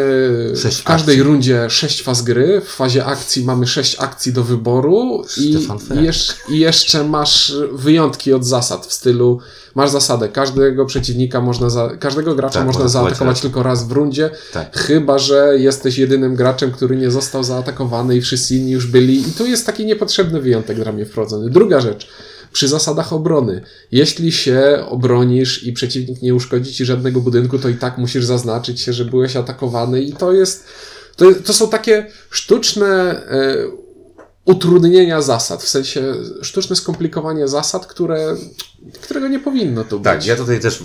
Sześć 0.62 0.81
w 0.81 0.85
każdej 0.85 1.14
akcji. 1.14 1.22
rundzie 1.22 1.70
sześć 1.70 2.02
faz 2.02 2.22
gry. 2.22 2.61
W 2.61 2.68
fazie 2.68 3.04
akcji 3.04 3.44
mamy 3.44 3.66
sześć 3.66 3.96
akcji 4.00 4.33
do 4.33 4.44
wyboru 4.44 5.24
i, 5.37 5.57
jeszcze, 6.02 6.35
i 6.48 6.59
jeszcze 6.59 7.04
masz 7.04 7.52
wyjątki 7.72 8.33
od 8.33 8.44
zasad 8.44 8.87
w 8.87 8.92
stylu 8.92 9.40
masz 9.74 9.90
zasadę, 9.90 10.28
każdego 10.28 10.87
przeciwnika 10.87 11.40
można, 11.40 11.70
za, 11.70 11.96
każdego 12.00 12.35
gracza 12.35 12.59
Tak, 12.59 12.66
można 12.66 12.88
zaatakować 12.88 13.12
atakować 13.12 13.40
tylko 13.40 13.62
raz 13.62 13.88
w 13.88 13.92
rundzie, 13.92 14.31
Tak. 14.52 14.76
chyba 14.76 15.18
że 15.18 15.59
jesteś 15.59 15.98
jedynym 15.98 16.35
graczem, 16.35 16.72
który 16.72 16.96
nie 16.96 17.11
został 17.11 17.44
zaatakowany 17.44 18.16
i 18.16 18.20
wszyscy 18.20 18.54
inni 18.54 18.70
już 18.70 18.87
byli. 18.87 19.28
I 19.28 19.33
tu 19.33 19.46
jest 19.46 19.66
taki 19.66 19.87
niepotrzebny 19.87 20.40
wyjątek 20.40 20.76
dla 20.83 20.92
mnie 20.92 21.07
wprowadzony. 21.07 21.50
Druga 21.50 21.81
rzecz. 21.81 22.09
Przy 22.52 22.68
zasadach 22.68 23.12
obrony. 23.12 23.61
Jeśli 23.92 24.32
się 24.32 24.84
obronisz 24.88 25.64
i 25.64 25.72
przeciwnik 25.72 26.22
nie 26.22 26.34
uszkodzi 26.34 26.72
ci 26.72 26.84
żadnego 26.84 27.20
budynku, 27.20 27.58
to 27.58 27.68
i 27.68 27.74
tak 27.74 27.98
musisz 27.98 28.24
zaznaczyć 28.24 28.80
się, 28.80 28.92
że 28.92 29.04
byłeś 29.04 29.37
atakowany 29.37 30.02
i 30.02 30.12
to 30.12 30.32
jest, 30.32 30.64
to, 31.16 31.26
to 31.44 31.52
są 31.52 31.68
takie 31.68 32.06
sztuczne 32.30 32.87
e, 33.26 33.88
utrudnienia 34.48 35.22
zasad, 35.22 35.62
w 35.62 35.68
sensie 35.68 36.14
sztuczne 36.42 36.76
skomplikowanie 36.76 37.48
zasad, 37.48 37.87
które, 37.87 38.37
którego 39.02 39.28
nie 39.28 39.38
powinno 39.40 39.84
tu 39.84 40.00
Tak, 40.00 40.18
być. 40.18 40.26
ja 40.26 40.37
tutaj 40.37 40.61
też, 40.61 40.84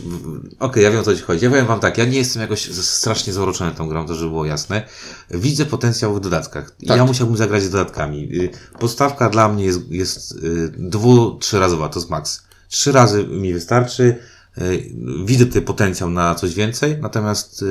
okej, 0.59 0.83
ja 0.83 0.91
wiem 0.91 0.99
o 0.99 1.03
co 1.03 1.15
ci 1.15 1.21
chodzi. 1.21 1.43
Ja 1.45 1.49
powiem 1.51 1.65
wam 1.67 1.79
tak, 1.79 1.97
ja 1.97 2.05
nie 2.05 2.17
jestem 2.17 2.41
jakoś 2.41 2.71
strasznie 2.75 3.33
zauroczony 3.33 3.71
tą 3.71 3.87
grą, 3.89 4.07
to 4.07 4.15
żeby 4.15 4.29
było 4.29 4.45
jasne. 4.45 4.83
Widzę 5.31 5.65
potencjał 5.65 6.15
w 6.15 6.19
dodatkach. 6.19 6.71
Tak. 6.87 6.97
ja 6.97 7.05
musiałbym 7.05 7.37
zagrać 7.37 7.63
z 7.63 7.69
dodatkami. 7.69 8.29
Y, 8.41 8.49
Podstawka 8.79 9.29
dla 9.29 9.49
mnie 9.49 9.65
jest, 9.65 9.79
jest 9.89 10.31
y, 10.31 10.71
dwu, 10.77 11.37
trzyrazowa, 11.37 11.89
to 11.89 11.99
jest 11.99 12.09
maks. 12.09 12.43
Trzy 12.69 12.91
razy 12.91 13.23
mi 13.27 13.53
wystarczy. 13.53 14.15
Y, 14.57 14.91
Widzę 15.25 15.45
tutaj 15.45 15.61
potencjał 15.61 16.09
na 16.09 16.35
coś 16.35 16.53
więcej, 16.53 16.97
natomiast 17.01 17.65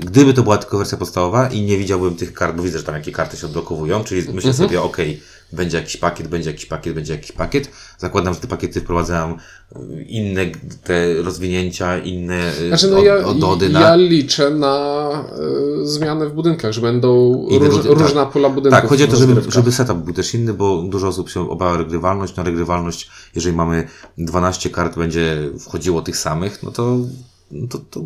gdyby 0.00 0.34
to 0.34 0.42
była 0.42 0.58
tylko 0.58 0.78
wersja 0.78 0.98
podstawowa 0.98 1.48
i 1.48 1.62
nie 1.62 1.78
widziałbym 1.78 2.14
tych 2.16 2.32
kart, 2.32 2.56
bo 2.56 2.62
widzę, 2.62 2.78
że 2.78 2.84
tam 2.84 2.94
jakie 2.94 3.12
karty 3.12 3.36
się 3.36 3.46
odblokowują, 3.46 4.04
czyli 4.04 4.20
myślę 4.20 4.50
Mhm. 4.50 4.54
sobie, 4.54 4.82
okej, 4.82 5.20
będzie 5.52 5.76
jakiś 5.78 5.96
pakiet, 5.96 6.28
będzie 6.28 6.50
jakiś 6.50 6.66
pakiet, 6.66 6.94
będzie 6.94 7.12
jakiś 7.12 7.32
pakiet. 7.32 7.70
Zakładam, 7.98 8.34
że 8.34 8.40
te 8.40 8.46
pakiety 8.48 8.80
wprowadzają 8.80 9.36
y, 9.76 10.02
inne 10.02 10.46
te 10.84 11.22
rozwinięcia, 11.22 11.98
inne 11.98 12.52
y, 12.60 12.68
Znaczy, 12.68 12.88
no 12.90 12.98
od, 12.98 13.04
ja, 13.04 13.16
odody 13.16 13.68
na... 13.68 13.80
ja 13.80 13.96
liczę 13.96 14.50
na 14.50 15.08
y, 15.82 15.86
zmiany 15.88 16.28
w 16.28 16.32
budynkach, 16.32 16.72
że 16.72 16.80
będą 16.80 17.32
róż, 17.50 17.58
budy- 17.76 17.88
tak. 17.88 17.98
różna 17.98 18.26
pula 18.26 18.48
budynków. 18.48 18.80
Tak, 18.80 18.88
chodzi 18.90 19.04
o 19.04 19.08
to, 19.08 19.16
żeby, 19.16 19.42
żeby 19.48 19.72
setup 19.72 19.98
był 19.98 20.14
też 20.14 20.34
inny, 20.34 20.54
bo 20.54 20.82
dużo 20.82 21.08
osób 21.08 21.30
się 21.30 21.50
obawia 21.50 21.72
o 21.74 21.76
regrywalność. 21.76 22.36
No 22.36 22.42
regrywalność, 22.42 23.10
jeżeli 23.34 23.56
mamy 23.56 23.88
12 24.18 24.70
kart, 24.70 24.96
będzie 24.98 25.36
wchodziło 25.60 26.02
tych 26.02 26.16
samych, 26.16 26.62
no 26.62 26.70
to, 26.70 26.98
to, 27.70 27.78
to, 27.78 28.00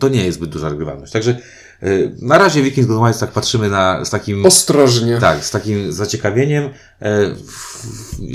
to 0.00 0.08
nie 0.08 0.24
jest 0.24 0.38
zbyt 0.38 0.50
duża 0.50 0.68
regrywalność. 0.68 1.12
Także 1.12 1.38
y, 1.82 2.16
na 2.22 2.38
razie 2.38 2.62
Vikings 2.62 2.88
Go 2.88 3.00
Miles 3.00 3.18
tak 3.18 3.32
patrzymy 3.32 3.70
na, 3.70 4.04
z 4.04 4.10
takim... 4.10 4.46
Ostrożnie. 4.46 5.18
Tak, 5.20 5.44
z 5.44 5.50
takim 5.50 5.92
zaciekawieniem. 5.92 6.70
E, 7.02 7.34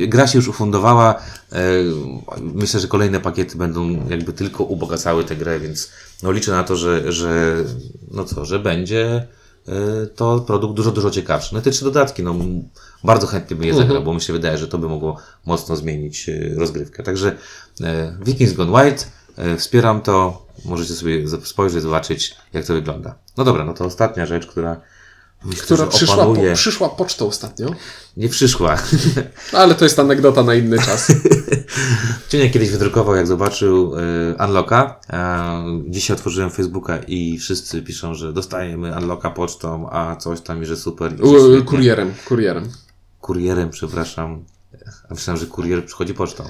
Gra 0.07 0.27
się 0.27 0.37
już 0.37 0.47
ufundowała. 0.47 1.15
E, 1.51 1.59
Myślę, 2.41 2.79
że 2.79 2.87
kolejne 2.87 3.19
pakiety 3.19 3.57
będą 3.57 4.07
jakby 4.09 4.33
tylko 4.33 4.63
ubogacały 4.63 5.23
tę 5.23 5.35
grę, 5.35 5.59
więc 5.59 5.91
no 6.23 6.31
liczę 6.31 6.51
na 6.51 6.63
to, 6.63 6.75
że, 6.75 7.11
że 7.11 7.55
no 8.11 8.25
co, 8.25 8.45
że 8.45 8.59
będzie 8.59 9.27
y, 9.67 9.71
to 10.15 10.39
produkt 10.39 10.73
dużo, 10.73 10.91
dużo 10.91 11.11
ciekawszy. 11.11 11.55
No 11.55 11.61
te 11.61 11.71
trzy 11.71 11.83
dodatki, 11.85 12.23
no 12.23 12.35
bardzo 13.03 13.27
chętnie 13.27 13.55
bym 13.55 13.65
je 13.65 13.73
zagrał, 13.73 14.03
bo 14.03 14.13
mi 14.13 14.21
się 14.21 14.33
wydaje, 14.33 14.57
że 14.57 14.67
to 14.67 14.77
by 14.77 14.89
mogło 14.89 15.17
mocno 15.45 15.75
zmienić 15.75 16.29
rozgrywkę. 16.55 17.03
Także 17.03 17.35
Vikings 18.25 18.53
Gone 18.53 18.71
White, 18.71 19.03
y, 19.03 19.18
wspieram 19.57 20.01
to, 20.01 20.45
możecie 20.65 20.93
sobie 20.93 21.23
spojrzeć, 21.43 21.83
zobaczyć, 21.83 22.35
jak 22.53 22.65
to 22.65 22.73
wygląda. 22.73 23.15
No 23.37 23.43
dobra, 23.43 23.65
no 23.65 23.73
to 23.73 23.85
ostatnia 23.85 24.25
rzecz, 24.25 24.47
która 24.47 24.81
myślę, 25.45 25.63
Która 25.63 25.87
przyszła, 25.87 26.25
po, 26.25 26.35
przyszła 26.53 26.89
pocztą 26.89 27.27
ostatnio. 27.27 27.75
Nie 28.17 28.29
przyszła. 28.29 28.77
No, 29.53 29.59
ale 29.59 29.75
to 29.75 29.85
jest 29.85 29.99
anegdota 29.99 30.43
na 30.43 30.55
inny 30.55 30.79
czas. 30.79 31.11
Ciuniek 32.29 32.53
kiedyś 32.53 32.69
wydrukował, 32.69 33.15
jak 33.15 33.27
zobaczył 33.27 33.95
y, 33.95 34.35
Unlocka. 34.47 34.99
E, 35.09 35.81
dzisiaj 35.87 36.15
otworzyłem 36.15 36.49
Facebooka 36.49 36.97
i 36.97 37.37
wszyscy 37.37 37.81
piszą, 37.81 38.15
że 38.15 38.33
dostajemy 38.33 38.97
Unlocka 38.97 39.29
pocztą, 39.29 39.89
a 39.91 40.15
coś 40.15 40.41
tam 40.41 40.63
i 40.63 40.65
że 40.65 40.77
super. 40.77 41.13
U, 41.25 41.63
kurierem, 41.65 42.13
kurierem. 42.25 42.69
Kurierem, 43.21 43.69
przepraszam. 43.69 44.45
A 45.09 45.13
myślałem, 45.13 45.39
że 45.39 45.45
kurier 45.45 45.85
przychodzi 45.85 46.13
pocztą. 46.13 46.43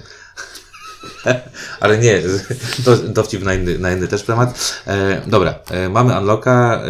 Ale 1.80 1.98
nie, 1.98 2.22
to 2.86 2.98
dowcip 2.98 3.44
na 3.44 3.54
inny, 3.54 3.80
na 3.80 3.92
inny 3.92 4.08
też 4.08 4.24
temat. 4.24 4.82
E, 4.88 5.22
dobra, 5.28 5.60
e, 5.72 5.90
mamy 5.90 6.18
Unlocka. 6.18 6.82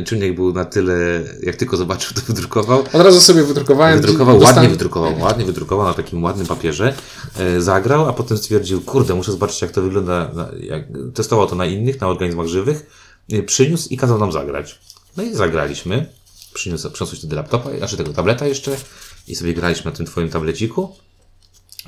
E, 0.00 0.04
Ciuniek 0.04 0.34
był 0.34 0.52
na 0.52 0.64
tyle, 0.64 0.94
jak 1.42 1.56
tylko 1.56 1.76
zobaczył, 1.76 2.14
to 2.14 2.20
wydrukował. 2.26 2.80
Od 2.80 3.02
razu 3.02 3.20
sobie 3.20 3.42
wydrukowałem. 3.42 4.00
Wydrukował, 4.00 4.38
dostałem- 4.38 4.56
ładnie 4.56 4.68
wydrukował, 4.70 5.20
ładnie 5.20 5.44
wydrukował 5.44 5.86
na 5.86 5.94
takim 5.94 6.24
ładnym 6.24 6.46
papierze, 6.46 6.94
e, 7.38 7.60
zagrał, 7.60 8.08
a 8.08 8.12
potem 8.12 8.38
stwierdził, 8.38 8.80
kurde, 8.80 9.14
muszę 9.14 9.32
zobaczyć 9.32 9.62
jak 9.62 9.70
to 9.70 9.82
wygląda, 9.82 10.30
na, 10.34 10.48
jak, 10.60 10.84
testował 11.14 11.46
to 11.46 11.56
na 11.56 11.66
innych, 11.66 12.00
na 12.00 12.08
organizmach 12.08 12.46
żywych, 12.46 12.86
e, 13.32 13.42
przyniósł 13.42 13.88
i 13.90 13.96
kazał 13.96 14.18
nam 14.18 14.32
zagrać. 14.32 14.78
No 15.16 15.22
i 15.22 15.34
zagraliśmy, 15.34 16.06
przyniósł, 16.54 16.90
przyniosłeś 16.90 17.18
wtedy 17.20 17.36
laptopa, 17.36 17.70
znaczy 17.78 17.96
tego 17.96 18.12
tableta 18.12 18.46
jeszcze 18.46 18.76
i 19.28 19.34
sobie 19.34 19.54
graliśmy 19.54 19.90
na 19.90 19.96
tym 19.96 20.06
twoim 20.06 20.28
tableciku. 20.28 20.96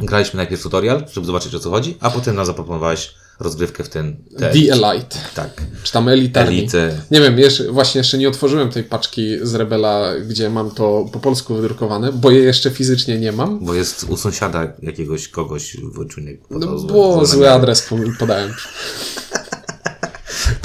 Graliśmy 0.01 0.37
najpierw 0.37 0.63
tutorial, 0.63 1.05
żeby 1.13 1.27
zobaczyć 1.27 1.55
o 1.55 1.61
co 1.61 1.71
chodzi, 1.71 1.97
a 2.01 2.11
potem 2.11 2.37
nam 2.37 2.47
zaproponowałeś 2.47 3.15
rozgrywkę 3.41 3.85
w 3.85 3.89
ten, 3.89 4.17
ten 4.39 4.53
The 4.53 4.73
Elite. 4.73 5.17
tak, 5.35 5.63
Czy 5.83 5.93
tam 5.93 6.09
elitarni. 6.09 6.59
elitę. 6.59 7.01
Nie 7.11 7.21
wiem, 7.21 7.39
jeszcze, 7.39 7.73
właśnie 7.73 7.99
jeszcze 7.99 8.19
nie 8.19 8.29
otworzyłem 8.29 8.71
tej 8.71 8.85
paczki 8.85 9.39
z 9.43 9.55
Rebela, 9.55 10.13
gdzie 10.29 10.51
mam 10.51 10.71
to 10.71 11.07
po 11.13 11.21
polsku 11.21 11.55
wydrukowane, 11.55 12.13
bo 12.13 12.31
je 12.31 12.39
jeszcze 12.41 12.71
fizycznie 12.71 13.19
nie 13.19 13.33
mam. 13.33 13.65
Bo 13.65 13.75
jest 13.75 14.05
u 14.09 14.17
sąsiada 14.17 14.73
jakiegoś 14.83 15.29
kogoś 15.29 15.77
w 15.77 16.15
Ciuniek. 16.15 16.41
No, 16.51 16.79
było 16.79 17.27
zły 17.27 17.51
adres 17.51 17.83
po- 17.83 17.97
podałem. 18.19 18.53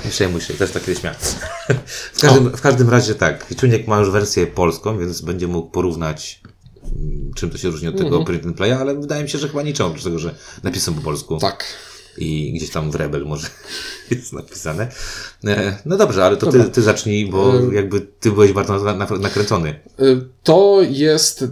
Nie 0.05 0.11
przejmuj 0.11 0.41
się, 0.41 0.53
też 0.53 0.71
tak 0.71 0.83
kiedyś 0.85 1.03
miałem. 1.03 1.19
W 2.13 2.21
każdym, 2.21 2.49
w 2.57 2.61
każdym 2.61 2.89
razie 2.89 3.15
tak, 3.15 3.45
Ciuniek 3.61 3.87
ma 3.87 3.99
już 3.99 4.09
wersję 4.09 4.47
polską, 4.47 4.97
więc 4.99 5.21
będzie 5.21 5.47
mógł 5.47 5.69
porównać 5.69 6.41
czym 7.35 7.49
to 7.49 7.57
się 7.57 7.69
różni 7.69 7.87
od 7.87 7.93
tego 7.97 8.07
Mhm. 8.07 8.25
print 8.25 8.45
and 8.45 8.57
playa, 8.57 8.71
ale 8.71 8.95
wydaje 8.95 9.23
mi 9.23 9.29
się, 9.29 9.37
że 9.37 9.47
chyba 9.47 9.63
niczym, 9.63 9.85
oprócz 9.85 10.03
tego, 10.03 10.19
że 10.19 10.35
napisem 10.63 10.93
po 10.93 11.01
polsku 11.01 11.37
Tak. 11.37 11.65
i 12.17 12.53
gdzieś 12.53 12.69
tam 12.69 12.91
w 12.91 12.95
Rebel 12.95 13.25
może 13.25 13.47
jest 14.11 14.33
napisane. 14.33 14.87
E, 15.47 15.77
No 15.85 15.97
dobrze, 15.97 16.25
ale 16.25 16.37
to 16.37 16.51
ty, 16.51 16.63
ty 16.63 16.81
zacznij, 16.81 17.25
bo 17.29 17.53
jakby 17.71 18.01
ty 18.01 18.31
byłeś 18.31 18.51
bardzo 18.53 18.79
na- 18.83 18.95
na- 18.95 19.17
nakręcony. 19.19 19.69
Y, 19.99 20.21
To 20.43 20.81
jest 20.89 21.43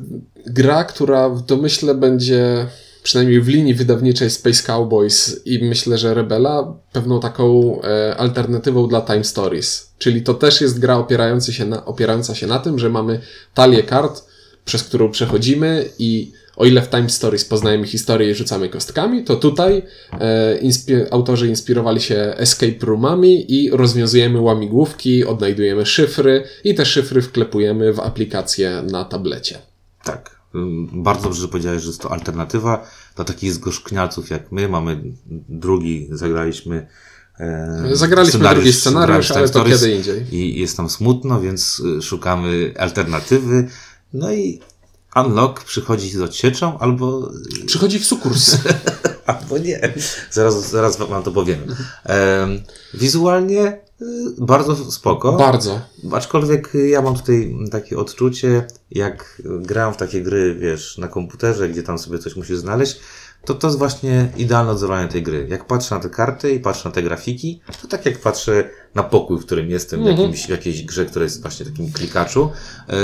gra, 0.46 0.84
która 0.84 1.30
w 1.30 1.42
domyśle 1.46 1.96
będzie, 1.96 2.68
przynajmniej 3.04 3.42
w 3.42 3.48
linii 3.48 3.74
wydawniczej 3.74 4.30
Space 4.30 4.64
Cowboys 4.64 5.42
i 5.46 5.64
myślę, 5.64 5.98
że 5.98 6.14
Rebela, 6.14 6.74
pewną 6.92 7.20
taką 7.20 7.80
e, 7.82 8.18
alternatywą 8.18 8.88
dla 8.88 9.02
Time 9.02 9.24
Stories. 9.24 9.90
Czyli 9.98 10.22
to 10.22 10.34
też 10.34 10.62
jest 10.62 10.80
gra 10.80 10.98
opierająca 10.98 11.52
się 11.52 11.66
na, 11.66 11.86
opierająca 11.86 12.36
się 12.36 12.48
na 12.48 12.60
tym, 12.60 12.80
że 12.80 12.90
mamy 12.90 13.22
talię 13.54 13.84
kart, 13.84 14.26
przez 14.66 14.84
którą 14.84 15.12
przechodzimy 15.12 15.90
i 16.00 16.32
o 16.56 16.66
ile 16.66 16.82
w 16.82 16.90
Time 16.90 17.10
Stories 17.10 17.46
poznajemy 17.46 17.88
historię 17.88 18.32
i 18.32 18.36
rzucamy 18.36 18.70
kostkami, 18.70 19.24
to 19.24 19.36
tutaj 19.36 19.82
e, 20.20 20.60
inspi- 20.62 21.06
autorzy 21.12 21.48
inspirowali 21.48 22.02
się 22.02 22.16
escape 22.38 22.86
roomami 22.86 23.54
i 23.54 23.70
rozwiązujemy 23.72 24.42
łamigłówki, 24.42 25.26
odnajdujemy 25.26 25.86
szyfry 25.86 26.44
i 26.64 26.76
te 26.76 26.86
szyfry 26.86 27.22
wklepujemy 27.22 27.94
w 27.94 28.00
aplikację 28.00 28.84
na 28.92 29.06
tablecie. 29.06 29.58
Tak. 30.04 30.36
Ym, 30.56 31.04
Bardzo 31.04 31.24
dobrze, 31.24 31.42
że 31.42 31.48
powiedziałeś, 31.48 31.82
że 31.82 31.88
jest 31.88 32.02
to 32.02 32.12
alternatywa 32.12 32.88
dla 33.16 33.26
takich 33.26 33.54
zgorzknialców 33.54 34.30
jak 34.30 34.52
my. 34.52 34.70
Mamy 34.70 35.02
drugi, 35.50 36.08
zagraliśmy. 36.12 36.88
E, 37.40 37.90
Zagraliśmy 37.92 38.40
drugi 38.50 38.74
scenariusz, 38.74 39.32
ale 39.32 39.50
to 39.50 39.64
kiedy 39.64 39.92
indziej. 39.92 40.36
I 40.36 40.60
jest 40.60 40.78
tam 40.78 40.90
smutno, 40.90 41.42
więc 41.42 41.82
y, 42.00 42.02
szukamy 42.02 42.74
alternatywy. 42.80 43.68
No 44.14 44.34
i 44.34 44.60
Unlock 45.16 45.64
przychodzi 45.64 46.10
z 46.10 46.22
odsieczą, 46.22 46.80
albo, 46.80 47.32
Przychodzi 47.66 48.00
w 48.00 48.06
sukurs. 48.06 48.58
albo 49.26 49.58
nie. 49.58 49.94
Zaraz, 50.32 50.70
zaraz 50.70 50.98
wam 50.98 51.24
to 51.24 51.32
powiem. 51.32 51.60
Em, 52.04 52.62
wizualnie 52.94 53.82
y, 54.02 54.06
bardzo 54.38 54.92
spoko. 54.92 55.34
Bardzo. 55.34 55.82
Aczkolwiek 56.12 56.74
ja 56.90 57.02
mam 57.02 57.16
tutaj 57.16 57.56
takie 57.72 57.98
odczucie, 57.98 58.68
jak 58.92 59.42
gram 59.46 59.94
w 59.94 59.98
takie 59.98 60.22
gry, 60.22 60.56
wiesz, 60.56 60.98
na 60.98 61.08
komputerze, 61.08 61.70
gdzie 61.70 61.84
tam 61.84 62.00
sobie 62.00 62.20
coś 62.20 62.36
musisz 62.36 62.58
znaleźć, 62.58 63.00
to 63.46 63.54
to 63.54 63.68
jest 63.68 63.78
właśnie 63.78 64.32
idealne 64.38 64.72
odzorowanie 64.72 65.08
tej 65.08 65.24
gry. 65.24 65.48
Jak 65.50 65.68
patrzę 65.68 65.96
na 65.96 66.02
te 66.02 66.10
karty 66.10 66.52
i 66.54 66.60
patrzę 66.60 66.90
na 66.90 66.96
te 66.96 67.04
grafiki, 67.04 67.62
to 67.82 67.88
tak 67.88 68.06
jak 68.06 68.20
patrzę 68.20 68.70
na 68.96 69.04
pokój, 69.04 69.40
w 69.40 69.46
którym 69.46 69.70
jestem, 69.70 70.04
w, 70.04 70.06
jakimś, 70.06 70.46
w 70.46 70.50
jakiejś 70.50 70.84
grze, 70.84 71.06
która 71.06 71.24
jest 71.24 71.42
właśnie 71.42 71.66
takim 71.66 71.92
klikaczu, 71.92 72.52
yy, 72.90 72.96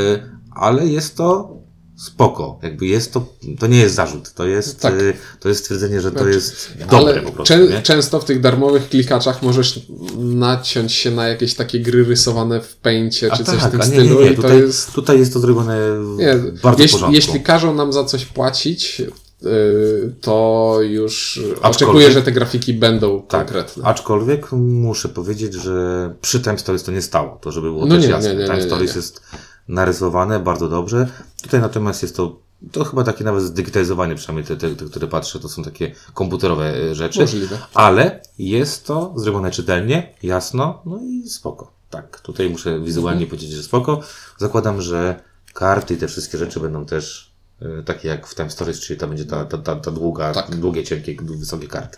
ale 0.56 0.88
jest 0.88 1.18
to 1.18 1.60
spoko. 1.98 2.60
Jakby 2.64 2.86
jest 2.88 3.14
to, 3.14 3.26
to 3.60 3.68
nie 3.68 3.80
jest 3.80 3.96
zarzut, 3.96 4.34
to 4.34 4.46
jest, 4.46 4.80
Tak. 4.80 4.94
yy, 5.02 5.14
to 5.40 5.50
jest 5.50 5.62
stwierdzenie, 5.62 6.02
że 6.02 6.12
to 6.12 6.18
Znaczy, 6.20 6.34
jest 6.34 6.70
dobre 6.80 6.98
Ale 6.98 7.22
po 7.22 7.32
prostu, 7.32 7.54
czę- 7.54 7.70
nie? 7.70 7.82
często 7.82 8.20
w 8.20 8.26
tych 8.26 8.42
darmowych 8.42 8.90
klikaczach 8.90 9.42
możesz 9.44 9.80
naciąć 10.18 10.92
się 10.94 11.12
na 11.12 11.28
jakieś 11.28 11.54
takie 11.54 11.80
gry 11.80 12.04
rysowane 12.04 12.62
w 12.62 12.76
pęcie, 12.76 13.30
czy 13.38 13.44
coś 13.44 13.60
w 13.60 13.72
tym 13.72 13.82
a 13.82 13.84
stylu. 13.86 14.22
i 14.22 14.30
to 14.36 14.42
tutaj, 14.42 14.58
jest 14.60 14.94
tutaj 14.94 15.20
jest 15.20 15.34
to 15.34 15.40
zrobione 15.40 15.78
Nie, 16.18 16.36
bardzo 16.64 16.82
jeśli, 16.84 16.94
porządku. 16.96 17.16
jeśli 17.16 17.42
każą 17.42 17.74
nam 17.76 17.94
za 17.94 18.04
coś 18.04 18.26
płacić, 18.26 19.00
yy, 19.42 20.16
to 20.22 20.78
już 20.82 21.40
Aczkolwiek- 21.62 21.66
oczekuję, 21.76 22.12
że 22.12 22.22
te 22.22 22.32
grafiki 22.32 22.74
będą 22.74 23.22
Tak, 23.22 23.40
konkretne. 23.46 23.84
aczkolwiek 23.86 24.52
muszę 24.52 25.10
powiedzieć, 25.10 25.54
że 25.54 26.14
przy 26.22 26.40
Time 26.40 26.58
Stories 26.58 26.84
to 26.84 26.92
nie 26.92 27.02
stało, 27.02 27.38
to 27.42 27.52
żeby 27.52 27.68
było 27.72 27.86
No 27.86 27.96
też 27.96 28.04
nie, 28.04 28.10
jasne. 28.10 28.30
nie, 28.34 28.40
nie, 28.40 28.46
Time 28.46 28.58
nie, 28.58 28.64
nie, 28.64 28.70
Stories 28.70 28.92
nie. 28.92 28.98
jest 29.00 29.22
narysowane 29.70 30.40
bardzo 30.40 30.70
dobrze. 30.70 31.08
Tutaj 31.42 31.60
natomiast 31.62 32.02
jest 32.02 32.16
to, 32.16 32.40
to 32.72 32.84
chyba 32.86 33.04
takie 33.04 33.24
nawet 33.24 33.44
zdigitalizowanie, 33.44 34.16
przynajmniej 34.16 34.46
te, 34.46 34.56
te, 34.58 34.76
te, 34.76 34.86
które 34.86 35.08
patrzę, 35.08 35.40
to 35.40 35.50
są 35.50 35.64
takie 35.64 35.96
komputerowe 36.14 36.76
e, 36.76 36.96
rzeczy. 36.96 37.20
Możliwe. 37.20 37.58
Ale 37.74 38.22
jest 38.40 38.86
to 38.86 39.14
zrobione 39.16 39.52
czytelnie, 39.52 40.14
jasno, 40.24 40.82
no 40.86 41.00
i 41.04 41.30
spoko. 41.30 41.72
Tak, 41.90 42.20
tutaj 42.22 42.50
muszę 42.50 42.80
wizualnie 42.80 43.22
Mhm. 43.24 43.30
powiedzieć, 43.30 43.52
że 43.52 43.64
spoko. 43.64 44.02
Zakładam, 44.38 44.82
że 44.82 45.22
karty 45.54 45.94
i 45.94 45.98
te 45.98 46.08
wszystkie 46.08 46.38
rzeczy 46.38 46.60
będą 46.60 46.86
też 46.86 47.32
e, 47.62 47.84
takie 47.84 48.08
jak 48.08 48.28
w 48.28 48.36
Time 48.36 48.50
Stories, 48.50 48.80
czyli 48.80 49.00
to 49.00 49.08
będzie 49.08 49.26
ta, 49.26 49.46
ta, 49.46 49.58
ta, 49.58 49.76
ta 49.76 49.92
długa, 49.92 50.34
Tak. 50.34 50.56
długie, 50.56 50.84
cienkie, 50.84 51.16
wysokie 51.22 51.68
karty. 51.68 51.98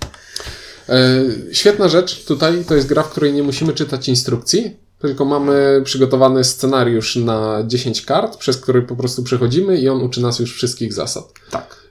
E, 0.89 1.21
Świetna 1.51 1.89
rzecz 1.89 2.25
tutaj, 2.25 2.65
to 2.65 2.75
jest 2.75 2.87
gra, 2.87 3.03
w 3.03 3.09
której 3.09 3.33
nie 3.33 3.43
musimy 3.43 3.73
czytać 3.73 4.09
instrukcji, 4.09 4.77
tylko 5.01 5.25
mamy 5.25 5.81
przygotowany 5.85 6.43
scenariusz 6.43 7.15
na 7.15 7.63
10 7.67 8.01
kart, 8.01 8.37
przez 8.37 8.57
który 8.57 8.81
po 8.81 8.95
prostu 8.95 9.23
przechodzimy 9.23 9.77
i 9.81 9.89
on 9.89 10.01
uczy 10.01 10.21
nas 10.21 10.39
już 10.39 10.53
wszystkich 10.55 10.93
zasad. 10.93 11.23
Tak. 11.51 11.81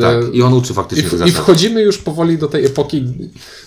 Tak, 0.00 0.16
E, 0.24 0.30
i 0.32 0.42
on 0.42 0.52
uczy 0.54 0.72
I, 0.72 0.76
faktycznie 0.76 1.06
I 1.06 1.10
zasad. 1.18 1.34
wchodzimy 1.34 1.82
już 1.82 1.98
powoli 1.98 2.38
do 2.38 2.46
tej 2.48 2.66
epoki. 2.66 3.04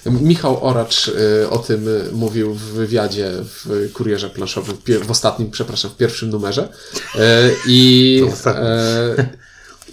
Michał 0.06 0.64
Oracz 0.66 1.08
y, 1.08 1.50
o 1.50 1.58
tym 1.58 1.86
mówił 2.14 2.54
w 2.54 2.60
wywiadzie 2.62 3.32
w 3.42 3.90
Kurierze 3.94 4.30
Planszowym, 4.30 4.78
w, 5.06 5.12
ostatnim, 5.12 5.52
przepraszam, 5.52 5.92
w 5.92 5.98
pierwszym 5.98 6.30
numerze. 6.30 6.70
E, 7.20 7.50
I, 7.68 8.22
To 8.44 8.58
e, 8.60 9.30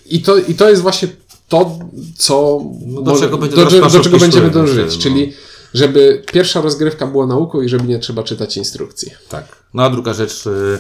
i, 0.07 0.23
to, 0.23 0.39
I 0.39 0.55
to 0.55 0.71
jest 0.71 0.83
właśnie 0.83 1.09
to, 1.49 1.79
co 2.17 2.65
No, 2.87 3.03
do 3.03 3.11
może- 3.11 3.25
czego 3.25 3.37
do, 3.39 3.47
do, 3.65 3.67
Planszów 3.71 4.03
czego 4.03 4.19
będziemy 4.19 4.51
dążyć. 4.51 4.77
myślę, 4.77 4.97
no. 4.97 5.03
Czyli 5.03 5.33
żeby 5.75 6.23
pierwsza 6.33 6.61
rozgrywka 6.61 7.07
była 7.07 7.27
nauką 7.27 7.61
i 7.61 7.69
żeby 7.69 7.85
nie 7.85 7.99
trzeba 7.99 8.23
czytać 8.23 8.57
instrukcji. 8.57 9.13
Tak. 9.29 9.45
No 9.75 9.83
a 9.83 9.91
druga 9.91 10.15
rzecz, 10.15 10.47
y, 10.47 10.79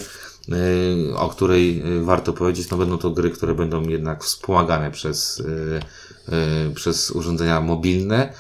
y, 1.11 1.17
o 1.17 1.29
której 1.29 1.83
y, 1.99 2.05
warto 2.05 2.33
powiedzieć, 2.33 2.71
no 2.71 2.77
będą 2.77 2.99
to 2.99 3.11
gry, 3.11 3.31
które 3.31 3.55
będą 3.55 3.83
jednak 3.83 4.25
wspomagane 4.25 4.91
przez, 4.91 5.43
przez 6.75 7.11
urządzenia 7.11 7.61
mobilne. 7.61 8.33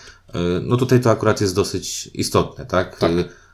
No 0.63 0.77
tutaj 0.77 1.01
to 1.01 1.11
akurat 1.11 1.41
jest 1.41 1.55
dosyć 1.55 2.11
istotne, 2.15 2.67
tak? 2.67 2.99
Tak. 2.99 3.13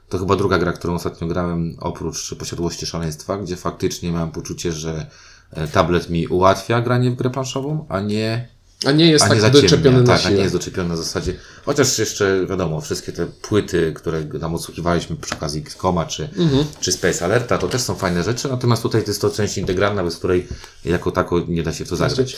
To 0.09 0.19
chyba 0.19 0.37
druga 0.37 0.59
gra, 0.59 0.73
którą 0.73 0.95
ostatnio 0.95 1.29
grałem, 1.29 1.77
oprócz 1.81 2.35
Posiadłości 2.35 2.87
Szaleństwa, 2.87 3.39
gdzie 3.39 3.57
faktycznie 3.57 4.13
miałem 4.13 4.31
poczucie, 4.31 4.73
że 4.73 5.07
e, 5.51 5.69
tablet 5.69 6.11
mi 6.11 6.27
ułatwia 6.27 6.81
granie 6.81 7.11
w 7.11 7.15
grę 7.15 7.31
planszową, 7.31 7.87
a 7.89 8.01
nie 8.01 8.49
A 8.85 8.93
nie 8.93 9.11
jest 9.11 9.25
a 9.25 9.29
tak 9.29 9.43
nie 9.43 9.51
doczepiony 9.51 10.01
na 10.01 10.07
tak, 10.07 10.17
a 10.17 10.23
siłę. 10.23 10.35
nie 10.35 10.41
jest 10.43 10.55
doczepiony 10.55 10.89
na 10.89 10.97
zasadzie. 10.97 11.35
Chociaż 11.65 11.99
jeszcze 11.99 12.47
wiadomo, 12.47 12.81
wszystkie 12.81 13.13
te 13.13 13.27
płyty, 13.27 13.93
które 13.97 14.23
tam 14.25 14.55
odsłuchiwaliśmy 14.55 15.17
przy 15.17 15.35
okazji 15.35 15.65
Koma 15.77 16.07
czy, 16.07 16.29
Mhm. 16.37 16.65
czy 16.81 16.93
Space 16.93 17.25
Alerta, 17.25 17.59
to 17.59 17.69
też 17.69 17.81
są 17.83 17.95
fajne 17.95 18.23
rzeczy, 18.23 18.49
natomiast 18.49 18.83
tutaj 18.83 19.03
jest 19.07 19.21
to 19.21 19.31
część 19.31 19.59
integralna, 19.59 20.05
bez 20.05 20.17
której 20.17 20.49
jako 20.85 21.11
tako 21.13 21.41
nie 21.49 21.63
da 21.63 21.73
się 21.73 21.85
w 21.85 21.89
to 21.89 21.97
zagrać. 21.97 22.37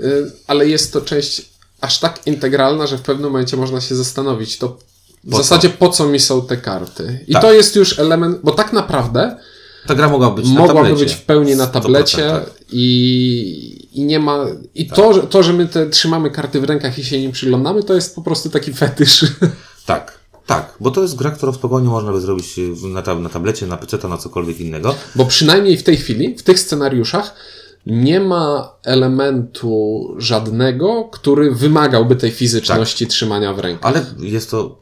Y, 0.00 0.32
Ale 0.46 0.68
jest 0.68 0.92
to 0.92 1.00
część 1.00 1.42
aż 1.80 1.98
tak 2.00 2.26
integralna, 2.26 2.86
że 2.86 2.98
w 2.98 3.02
pewnym 3.02 3.30
momencie 3.30 3.56
można 3.56 3.80
się 3.80 3.94
zastanowić, 3.96 4.58
to 4.58 4.78
w 5.24 5.30
Po 5.30 5.36
zasadzie 5.36 5.70
po 5.70 5.88
co 5.88 6.06
mi 6.06 6.20
są 6.20 6.46
te 6.46 6.56
karty. 6.56 7.24
I 7.26 7.32
Tak. 7.32 7.42
to 7.42 7.52
jest 7.52 7.76
już 7.76 7.98
element, 7.98 8.38
bo 8.44 8.52
tak 8.52 8.72
naprawdę 8.72 9.36
Ta 9.86 9.94
gra 9.94 10.08
mogła 10.08 10.30
być 10.30 10.48
na 10.48 10.60
mogłaby 10.60 10.88
tablecie. 10.88 11.04
być 11.04 11.14
w 11.14 11.22
pełni 11.22 11.56
na 11.56 11.66
100%, 11.66 11.70
tablecie 11.70 12.30
tak. 12.30 12.50
i, 12.72 13.88
i 13.92 14.04
nie 14.04 14.18
ma. 14.18 14.46
I 14.74 14.86
to, 14.86 15.12
że, 15.12 15.22
to, 15.22 15.42
że 15.42 15.52
my 15.52 15.66
te 15.66 15.86
trzymamy 15.90 16.30
karty 16.30 16.60
w 16.60 16.64
rękach 16.64 16.98
i 16.98 17.04
się 17.04 17.20
nim 17.20 17.32
przyglądamy, 17.32 17.82
to 17.82 17.94
jest 17.94 18.14
po 18.14 18.22
prostu 18.22 18.50
taki 18.50 18.72
fetysz. 18.72 19.24
Tak, 19.86 20.18
tak, 20.46 20.74
bo 20.80 20.90
to 20.90 21.02
jest 21.02 21.16
gra, 21.16 21.30
którą 21.30 21.52
spokojnie 21.52 21.88
można 21.88 22.12
by 22.12 22.20
zrobić 22.20 22.56
na, 22.92 23.02
tab- 23.02 23.20
na 23.20 23.28
tablecie, 23.28 23.66
na 23.66 23.76
PC, 23.76 24.08
na 24.08 24.18
cokolwiek 24.18 24.60
innego. 24.60 24.94
Bo 25.14 25.24
przynajmniej 25.24 25.76
w 25.76 25.82
tej 25.82 25.96
chwili, 25.96 26.34
w 26.38 26.42
tych 26.42 26.60
scenariuszach, 26.60 27.34
nie 27.86 28.20
ma 28.20 28.72
elementu 28.84 30.06
żadnego, 30.18 31.04
który 31.12 31.50
wymagałby 31.50 32.16
tej 32.16 32.30
fizyczności 32.30 33.06
trzymania 33.06 33.52
w 33.54 33.58
rękach. 33.58 33.92
Ale 33.92 34.06
jest 34.18 34.50
to, 34.50 34.80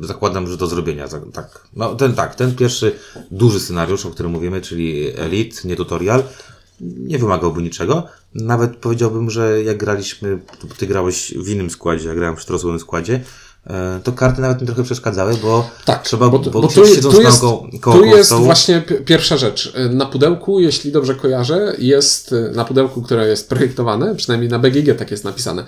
zakładam, 0.00 0.46
że 0.46 0.56
do 0.56 0.66
zrobienia. 0.66 1.08
Tak. 1.32 1.68
No, 1.76 1.94
ten, 1.94 2.14
tak, 2.14 2.34
ten 2.34 2.54
pierwszy 2.56 2.92
duży 3.30 3.60
scenariusz, 3.60 4.06
o 4.06 4.10
którym 4.10 4.32
mówimy, 4.32 4.60
czyli 4.60 5.12
Elite, 5.16 5.56
nie 5.68 5.76
tutorial, 5.76 6.22
nie 6.80 7.18
wymagałby 7.18 7.62
niczego. 7.62 8.06
Nawet 8.34 8.76
powiedziałbym, 8.76 9.30
że 9.30 9.62
jak 9.62 9.76
graliśmy, 9.78 10.38
ty 10.78 10.86
grałeś 10.86 11.34
w 11.36 11.48
innym 11.48 11.70
składzie, 11.70 12.08
ja 12.08 12.14
grałem 12.14 12.36
w 12.36 12.40
czteroosobowym 12.40 12.80
składzie, 12.80 13.20
e, 13.66 14.00
to 14.04 14.12
karty 14.12 14.40
nawet 14.40 14.60
mi 14.60 14.66
trochę 14.66 14.82
przeszkadzały, 14.82 15.34
bo 15.42 15.70
Tak, 15.84 16.02
trzeba, 16.02 16.28
bo, 16.28 16.38
bo, 16.38 16.50
bo, 16.50 16.68
tu, 16.68 16.86
siedząc 16.86 17.14
tu 17.14 17.22
jest, 17.22 17.40
koło, 17.40 17.66
koło 17.80 17.96
tu 17.96 18.04
jest 18.04 18.30
stołu- 18.32 18.44
właśnie 18.44 18.80
pi- 18.82 18.94
pierwsza 19.04 19.36
rzecz. 19.36 19.72
Na 19.90 20.06
pudełku, 20.06 20.60
jeśli 20.60 20.92
dobrze 20.92 21.14
kojarzę, 21.14 21.74
jest 21.78 22.32
y, 22.32 22.52
na 22.54 22.64
pudełku, 22.64 23.02
które 23.02 23.28
jest 23.28 23.48
projektowane, 23.48 24.14
przynajmniej 24.14 24.50
na 24.50 24.58
BGG 24.58 24.94
tak 24.98 25.10
jest 25.10 25.24
napisane, 25.24 25.62
e, 25.62 25.66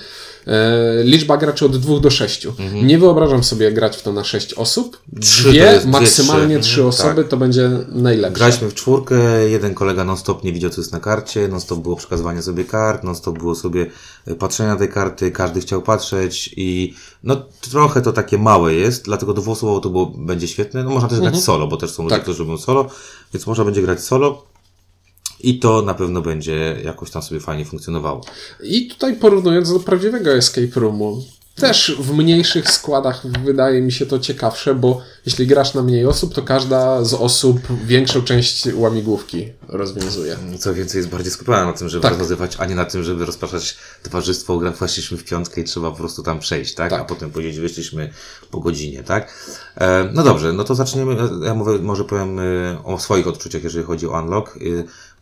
liczba 1.04 1.36
graczy 1.36 1.64
od 1.66 1.76
2 1.76 2.00
do 2.00 2.10
6. 2.10 2.48
Nie 2.82 2.98
wyobrażam 2.98 3.44
sobie 3.44 3.72
grać 3.72 3.96
w 3.96 4.02
to 4.02 4.12
na 4.12 4.24
6 4.24 4.54
osób. 4.54 5.00
Mhm. 5.12 5.52
Dwie, 5.52 5.80
maksymalnie 5.86 6.58
trzy. 6.58 6.70
3 6.70 6.80
Mhm, 6.80 6.88
osoby 6.88 7.24
to 7.24 7.36
będzie 7.36 7.70
najlepsze. 7.88 8.38
Graliśmy 8.38 8.68
w 8.68 8.74
czwórkę, 8.74 9.48
jeden 9.48 9.74
kolega 9.74 10.04
non-stop 10.04 10.44
nie 10.44 10.52
widział, 10.52 10.70
co 10.70 10.80
jest 10.80 10.92
na 10.92 11.00
karcie, 11.00 11.48
non-stop 11.48 11.78
było 11.78 11.96
przekazywanie 11.96 12.42
sobie 12.42 12.64
kart, 12.64 13.04
non-stop 13.04 13.38
było 13.38 13.54
sobie 13.54 13.86
e, 14.26 14.34
patrzenie 14.34 14.68
na 14.70 14.76
te 14.76 14.88
karty, 14.88 15.30
każdy 15.30 15.60
chciał 15.60 15.82
patrzeć 15.82 16.54
i 16.56 16.94
no 17.24 17.36
trochę 17.60 18.02
to 18.02 18.12
takie 18.12 18.38
małe 18.38 18.74
jest, 18.74 19.04
dlatego 19.04 19.34
dwuosobowo 19.34 19.80
to 19.80 19.90
było, 19.90 20.06
będzie 20.06 20.48
świetne. 20.48 20.84
No 20.84 20.90
można 20.90 21.08
też 21.08 21.20
grać 21.20 21.40
solo, 21.40 21.66
bo 21.66 21.76
też 21.76 21.90
są 21.90 22.02
ludzie, 22.02 22.14
Tak. 22.14 22.22
którzy 22.22 22.42
lubią 22.42 22.58
solo, 22.58 22.86
więc 23.34 23.46
można 23.46 23.64
będzie 23.64 23.82
grać 23.82 24.00
solo 24.04 24.49
i 25.42 25.58
to 25.58 25.82
na 25.82 25.94
pewno 25.94 26.22
będzie 26.22 26.76
jakoś 26.84 27.10
tam 27.10 27.22
sobie 27.22 27.40
fajnie 27.40 27.64
funkcjonowało. 27.64 28.20
I 28.62 28.88
tutaj 28.88 29.16
porównując 29.16 29.72
do 29.72 29.80
prawdziwego 29.80 30.30
escape 30.30 30.80
roomu, 30.80 31.22
też 31.54 31.96
w 32.00 32.12
mniejszych 32.16 32.70
składach 32.70 33.26
wydaje 33.44 33.82
mi 33.82 33.92
się 33.92 34.06
to 34.06 34.18
ciekawsze, 34.18 34.74
bo 34.74 35.00
jeśli 35.26 35.46
grasz 35.46 35.74
na 35.74 35.82
mniej 35.82 36.06
osób, 36.06 36.34
to 36.34 36.42
każda 36.42 37.04
z 37.04 37.14
osób 37.14 37.60
większą 37.86 38.22
część 38.22 38.68
łamigłówki 38.74 39.48
rozwiązuje. 39.68 40.36
Co 40.58 40.74
więcej, 40.74 40.98
jest 40.98 41.08
bardziej 41.10 41.32
skupiona 41.32 41.66
na 41.66 41.72
tym, 41.72 41.88
żeby 41.88 42.02
Tak. 42.02 42.10
rozwiązywać, 42.10 42.56
a 42.58 42.66
nie 42.66 42.74
na 42.74 42.84
tym, 42.84 43.02
żeby 43.02 43.24
rozpraszać 43.26 43.76
towarzystwo. 44.02 44.58
Gra- 44.58 44.70
Weszliśmy 44.70 45.16
w 45.18 45.24
piątkę 45.24 45.60
i 45.60 45.64
trzeba 45.64 45.90
po 45.90 45.96
prostu 45.96 46.22
tam 46.22 46.38
przejść, 46.40 46.74
tak? 46.74 46.90
Tak. 46.90 47.00
A 47.00 47.04
potem 47.04 47.30
powiedzieć, 47.30 47.60
wyszliśmy 47.60 48.12
po 48.50 48.60
godzinie, 48.60 49.02
tak? 49.02 49.34
E, 49.76 50.08
no 50.12 50.22
dobrze, 50.22 50.52
no 50.52 50.64
to 50.64 50.74
zaczniemy. 50.74 51.16
Ja 51.44 51.54
mówię, 51.54 51.78
może 51.78 52.04
powiem 52.04 52.38
e, 52.38 52.42
o 52.84 52.98
swoich 52.98 53.26
odczuciach, 53.28 53.64
jeżeli 53.64 53.84
chodzi 53.84 54.06
o 54.06 54.22
Unlock, 54.22 54.56
e, 54.56 54.60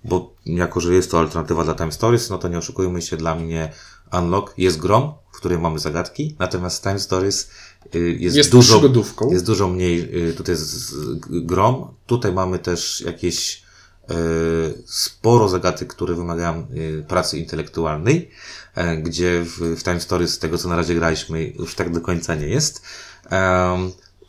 bo 0.04 0.34
jako, 0.46 0.80
że 0.80 0.94
jest 0.94 1.10
to 1.10 1.18
alternatywa 1.18 1.64
dla 1.64 1.74
Time 1.74 1.92
Stories, 1.92 2.30
no 2.30 2.38
to 2.38 2.48
nie 2.48 2.58
oszukujmy 2.58 3.02
się, 3.02 3.16
dla 3.16 3.34
mnie 3.34 3.72
Unlock 4.12 4.54
jest 4.58 4.78
grą, 4.78 5.12
w 5.32 5.36
której 5.36 5.58
mamy 5.58 5.78
zagadki, 5.78 6.36
natomiast 6.38 6.82
Time 6.82 6.98
Stories 6.98 7.50
e, 7.94 7.98
jest, 7.98 8.36
Jest 8.36 8.50
dużo, 8.50 8.78
przygodówką. 8.78 9.30
jest 9.32 9.46
dużo 9.46 9.68
mniej 9.68 10.28
y, 10.28 10.34
tutaj 10.34 10.56
z, 10.56 10.94
g- 10.94 11.40
grom. 11.42 11.94
Tutaj 12.06 12.32
mamy 12.32 12.58
też 12.58 13.00
jakieś 13.00 13.62
y, 14.10 14.14
sporo 14.86 15.48
zagadek, 15.48 15.88
które 15.88 16.14
wymagają 16.14 16.66
y, 16.76 17.04
pracy 17.08 17.38
intelektualnej, 17.38 18.30
e, 18.74 18.96
gdzie 18.96 19.44
w, 19.44 19.58
w 19.80 19.82
Time 19.82 20.00
Stories, 20.00 20.30
z 20.34 20.38
tego 20.38 20.58
co 20.58 20.68
na 20.68 20.76
razie 20.76 20.94
graliśmy, 20.94 21.44
już 21.44 21.74
tak 21.74 21.92
do 21.92 22.00
końca 22.00 22.34
nie 22.34 22.48
jest. 22.48 22.82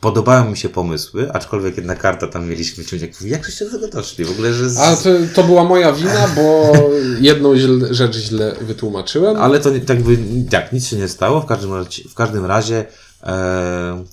Podobają 0.00 0.50
mi 0.50 0.56
się 0.56 0.68
pomysły, 0.68 1.32
aczkolwiek 1.32 1.76
jedna 1.76 1.96
karta 1.96 2.26
tam 2.26 2.48
mieliśmy 2.48 2.84
czymś, 2.84 3.02
jak, 3.02 3.22
jak 3.22 3.44
żeście 3.44 3.64
do 3.64 3.70
tego 3.70 3.88
doszli? 3.88 4.24
W 4.24 4.30
ogóle, 4.30 4.52
że 4.52 4.70
z, 4.70 4.78
A 4.78 4.96
to, 4.96 5.10
to 5.34 5.42
była 5.42 5.64
moja 5.64 5.92
wina, 5.92 6.28
bo 6.36 6.72
jedną 7.20 7.56
źle, 7.56 7.94
rzecz 7.94 8.16
źle 8.16 8.56
wytłumaczyłem. 8.60 9.36
Ale 9.36 9.60
to 9.60 9.70
tak 9.70 9.88
jakby, 9.88 10.18
tak, 10.50 10.72
nic 10.72 10.86
się 10.86 10.96
nie 10.96 11.08
stało. 11.08 11.40
W 11.40 11.46
każdym 11.46 11.74
razie, 11.74 12.08
w 12.08 12.14
każdym 12.14 12.44
razie 12.44 12.84
e, 13.22 14.04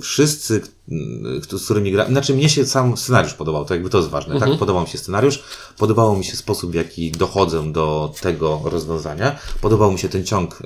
wszyscy, 0.00 0.60
mm, 0.88 1.42
z 1.42 1.64
którymi 1.64 1.92
gra, 1.92 2.06
znaczy 2.06 2.34
mnie 2.34 2.48
się 2.48 2.66
sam 2.66 2.96
scenariusz 2.96 3.34
podobał, 3.34 3.64
to 3.64 3.74
jakby 3.74 3.90
to 3.90 3.98
jest 3.98 4.10
ważne, 4.10 4.40
tak? 4.40 4.58
Podobał 4.58 4.82
mi 4.82 4.88
się 4.88 4.98
scenariusz, 4.98 5.42
podobało 5.78 6.16
mi 6.16 6.24
się 6.24 6.36
sposób, 6.36 6.70
w 6.70 6.74
jaki 6.74 7.10
dochodzę 7.10 7.72
do 7.72 8.12
tego 8.20 8.60
rozwiązania, 8.64 9.38
podobał 9.60 9.92
mi 9.92 9.98
się 9.98 10.08
ten 10.08 10.24
ciąg 10.24 10.60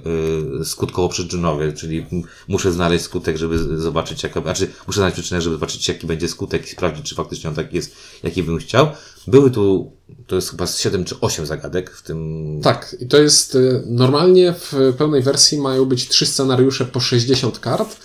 y, 0.60 0.64
skutkowo-przyczynowy, 0.64 1.72
czyli 1.72 2.06
muszę 2.48 2.72
znaleźć 2.72 3.04
skutek, 3.04 3.36
żeby 3.36 3.78
zobaczyć, 3.78 4.22
jaka, 4.22 4.40
znaczy 4.40 4.70
muszę 4.86 4.96
znaleźć 4.96 5.14
przyczynę, 5.14 5.42
żeby 5.42 5.56
zobaczyć, 5.56 5.88
jaki 5.88 6.06
będzie 6.06 6.28
skutek 6.28 6.66
i 6.66 6.70
sprawdzić, 6.70 7.08
czy 7.08 7.14
faktycznie 7.14 7.50
on 7.50 7.56
taki 7.56 7.76
jest, 7.76 7.94
jaki 8.22 8.42
bym 8.42 8.58
chciał. 8.58 8.88
Były 9.26 9.50
tu, 9.50 9.92
to 10.26 10.36
jest 10.36 10.50
chyba 10.50 10.66
z 10.66 10.78
7 10.78 11.04
czy 11.04 11.20
8 11.20 11.46
zagadek 11.46 11.90
w 11.90 12.02
tym 12.02 12.60
Tak, 12.62 12.96
i 13.00 13.06
to 13.06 13.20
jest 13.20 13.54
y, 13.54 13.82
normalnie 13.86 14.52
w 14.52 14.94
pełnej 14.98 15.22
wersji 15.22 15.58
mają 15.58 15.84
być 15.84 16.08
trzy 16.08 16.26
scenariusze 16.26 16.84
po 16.84 17.00
60 17.00 17.58
kart. 17.58 17.96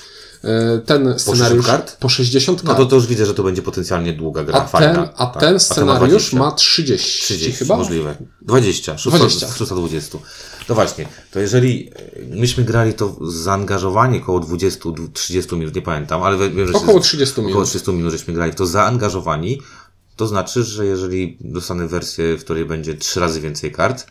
Y, 0.45 0.81
Ten 0.85 1.19
scenariusz 1.19 1.65
kart? 1.65 1.97
po 1.97 2.09
60 2.09 2.63
No 2.63 2.67
kart. 2.67 2.77
to, 2.79 2.85
to 2.85 2.95
już 2.95 3.07
widzę, 3.07 3.25
że 3.25 3.33
to 3.33 3.43
będzie 3.43 3.61
potencjalnie 3.61 4.13
długa 4.13 4.43
gra, 4.43 4.59
a 4.59 4.67
fajna. 4.67 4.93
ten, 4.93 5.09
a 5.17 5.25
tak. 5.25 5.41
ten 5.41 5.59
scenariusz 5.59 6.31
20. 6.31 6.37
ma 6.37 6.51
30, 6.51 7.21
30 7.21 7.51
chyba. 7.51 7.77
możliwe. 7.77 8.15
20, 8.41 8.97
600, 8.97 9.19
20. 9.21 9.47
620. 9.47 10.17
No 10.69 10.75
właśnie, 10.75 11.07
to 11.31 11.39
jeżeli 11.39 11.89
e, 11.95 12.35
myśmy 12.35 12.63
grali 12.63 12.93
to 12.93 13.15
zaangażowanie 13.27 14.17
około 14.21 14.39
20, 14.39 14.89
30 15.13 15.55
minut, 15.55 15.75
nie 15.75 15.81
pamiętam, 15.81 16.23
ale 16.23 16.49
wiem, 16.49 16.67
że 16.67 16.73
Około 16.73 16.99
30 16.99 17.35
minut. 17.39 17.51
Około 17.51 17.65
30 17.65 17.91
minut 17.91 18.11
żeśmy 18.11 18.33
grali 18.33 18.53
to 18.53 18.65
zaangażowani, 18.65 19.61
to 20.15 20.27
znaczy, 20.27 20.63
że 20.63 20.85
jeżeli 20.85 21.37
dostanę 21.41 21.87
wersję, 21.87 22.37
w 22.37 22.43
której 22.43 22.65
będzie 22.65 22.93
trzy 22.93 23.19
razy 23.19 23.41
więcej 23.41 23.71
kart, 23.71 24.07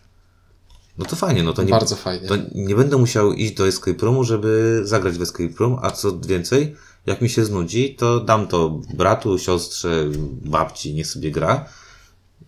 no 0.98 1.04
to 1.04 1.16
fajnie, 1.16 1.42
no 1.42 1.52
to 1.52 1.62
nie, 1.62 1.70
Bardzo 1.70 1.96
fajnie. 1.96 2.28
to 2.28 2.34
nie 2.54 2.74
będę 2.74 2.96
musiał 2.96 3.32
iść 3.32 3.54
do 3.54 3.68
Escape 3.68 4.06
Roomu, 4.06 4.24
żeby 4.24 4.80
zagrać 4.84 5.18
w 5.18 5.22
Escape 5.22 5.54
Room, 5.60 5.78
a 5.82 5.90
co 5.90 6.18
więcej, 6.18 6.76
jak 7.06 7.20
mi 7.20 7.28
się 7.28 7.44
znudzi, 7.44 7.94
to 7.94 8.20
dam 8.20 8.46
to 8.46 8.80
bratu, 8.94 9.38
siostrze, 9.38 10.04
babci, 10.44 10.94
niech 10.94 11.06
sobie 11.06 11.30
gra. 11.30 11.68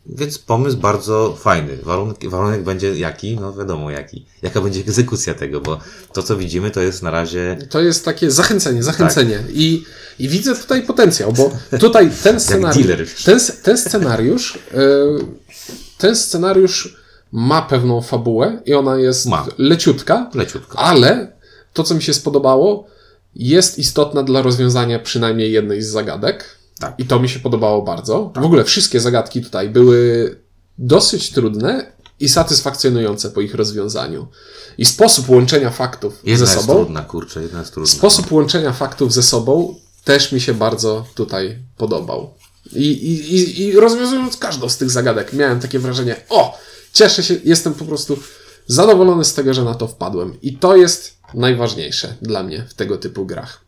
Więc 0.07 0.39
pomysł 0.39 0.77
bardzo 0.77 1.37
fajny. 1.41 1.79
Warunek, 1.83 2.31
warunek 2.31 2.63
będzie 2.63 2.99
jaki? 2.99 3.37
No 3.41 3.53
wiadomo 3.53 3.91
jaki. 3.91 4.27
Jaka 4.43 4.61
będzie 4.61 4.81
egzekucja 4.81 5.35
tego, 5.35 5.61
bo 5.61 5.79
to 6.13 6.23
co 6.23 6.37
widzimy 6.37 6.71
to 6.71 6.81
jest 6.81 7.03
na 7.03 7.11
razie 7.11 7.59
To 7.71 7.81
jest 7.81 8.05
takie 8.05 8.31
zachęcenie, 8.31 8.83
zachęcenie. 8.83 9.37
Tak. 9.37 9.51
I, 9.51 9.85
I 10.19 10.29
widzę 10.29 10.57
tutaj 10.57 10.83
potencjał, 10.83 11.33
bo 11.33 11.53
tutaj 11.81 12.11
ten 12.23 12.41
scenariusz, 12.45 13.25
ten, 13.25 13.41
ten 13.63 13.79
scenariusz, 13.79 14.55
y, 14.57 14.59
ten 15.99 16.17
scenariusz 16.17 16.98
ma 17.33 17.62
pewną 17.62 18.01
fabułę 18.01 18.62
i 18.67 18.75
ona 18.75 18.97
jest 18.97 19.27
Ma. 19.27 19.47
leciutka, 19.59 20.31
leciutko. 20.35 20.79
ale 20.79 21.33
to, 21.73 21.83
co 21.83 21.95
mi 21.95 22.03
się 22.03 22.14
spodobało, 22.14 22.87
jest 23.35 23.79
istotna 23.79 24.23
dla 24.23 24.43
rozwiązania 24.43 24.99
przynajmniej 24.99 25.53
jednej 25.53 25.83
z 25.83 25.88
zagadek. 25.88 26.45
Tak. 26.81 26.95
I 26.99 27.05
to 27.05 27.21
mi 27.21 27.29
się 27.29 27.41
podobało 27.41 27.83
bardzo. 27.83 28.33
W 28.37 28.45
ogóle 28.45 28.64
wszystkie 28.64 29.01
zagadki 29.01 29.43
tutaj 29.43 29.69
były 29.71 30.37
dosyć 30.79 31.31
trudne 31.31 31.93
i 32.21 32.29
satysfakcjonujące 32.29 33.31
po 33.31 33.41
ich 33.41 33.55
rozwiązaniu. 33.55 34.27
I 34.79 34.85
sposób 34.85 35.29
łączenia 35.31 35.71
faktów 35.71 36.21
Jedna 36.25 36.47
ze 36.47 36.53
jest 36.53 36.67
sobą. 36.67 36.75
trudna, 36.79 37.03
kurczę, 37.03 37.43
jedna 37.43 37.59
jest 37.59 37.73
trudna. 37.75 37.93
Sposób 37.93 38.33
łączenia 38.33 38.73
faktów 38.73 39.12
ze 39.12 39.23
sobą 39.23 39.75
też 40.05 40.33
mi 40.33 40.41
się 40.41 40.55
bardzo 40.55 41.07
tutaj 41.14 41.59
podobał. 41.77 42.35
I, 42.73 42.83
i, 42.91 43.35
i, 43.35 43.61
I 43.62 43.73
rozwiązując 43.73 44.37
każdą 44.37 44.69
z 44.69 44.77
tych 44.77 44.91
zagadek, 44.91 45.33
miałem 45.33 45.61
takie 45.61 45.79
wrażenie, 45.79 46.17
o, 46.29 46.59
cieszę 46.92 47.22
się, 47.22 47.35
jestem 47.44 47.74
po 47.74 47.85
prostu 47.85 48.18
zadowolony 48.66 49.24
z 49.24 49.35
tego, 49.35 49.55
że 49.55 49.64
na 49.64 49.74
to 49.74 49.88
wpadłem. 49.88 50.40
I 50.42 50.57
to 50.57 50.77
jest 50.77 51.18
najważniejsze 51.35 52.14
dla 52.22 52.42
mnie 52.42 52.66
w 52.68 52.74
tego 52.74 52.98
typu 52.98 53.27
grach. 53.27 53.64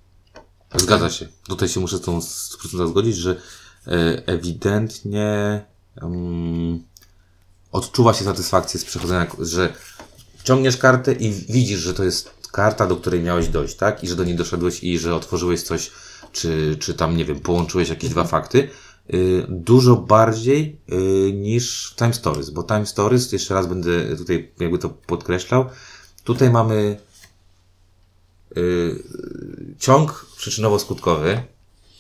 Zgadza 0.75 1.11
się. 1.11 1.29
Tutaj 1.49 1.69
się 1.69 1.81
muszę 1.81 1.99
z 1.99 2.01
tą 2.01 2.19
100% 2.19 2.89
zgodzić, 2.89 3.17
że 3.17 3.37
e, 3.87 4.23
ewidentnie 4.27 5.61
um, 6.03 6.85
odczuwa 7.73 8.15
się 8.15 8.25
satysfakcję 8.25 8.81
z 8.81 8.85
przechodzenia, 8.85 9.27
że 9.39 9.73
ciągniesz 10.45 10.77
kartę 10.77 11.13
i 11.13 11.33
widzisz, 11.33 11.81
że 11.81 11.95
to 11.95 12.05
jest 12.05 12.31
karta, 12.53 12.87
do 12.87 12.97
której 12.97 13.21
miałeś 13.21 13.49
dojść, 13.49 13.77
tak? 13.77 14.05
I 14.05 14.09
że 14.09 14.17
do 14.17 14.25
niej 14.25 14.35
doszedłeś 14.35 14.85
i 14.85 14.99
że 14.99 15.15
otworzyłeś 15.15 15.63
coś, 15.63 15.91
czy, 16.33 16.77
czy 16.81 16.95
tam, 16.95 17.17
nie 17.17 17.25
wiem, 17.25 17.41
połączyłeś 17.41 17.89
jakieś 17.89 18.11
dwa 18.11 18.25
fakty. 18.25 18.71
Y, 19.15 19.47
dużo 19.49 19.97
bardziej 19.97 20.81
y, 20.93 21.33
niż 21.33 21.93
w 21.93 21.97
Time 21.97 22.15
Stories, 22.15 22.51
bo 22.51 22.63
Time 22.63 22.87
Stories, 22.87 23.33
jeszcze 23.33 23.55
raz 23.55 23.67
będę 23.67 24.17
tutaj 24.17 24.51
jakby 24.61 24.79
to 24.79 24.89
podkreślał, 24.89 25.65
tutaj 26.25 26.51
mamy 26.51 27.01
y, 28.57 29.03
ciąg 29.79 30.27
przyczynowo-skutkowy, 30.37 31.41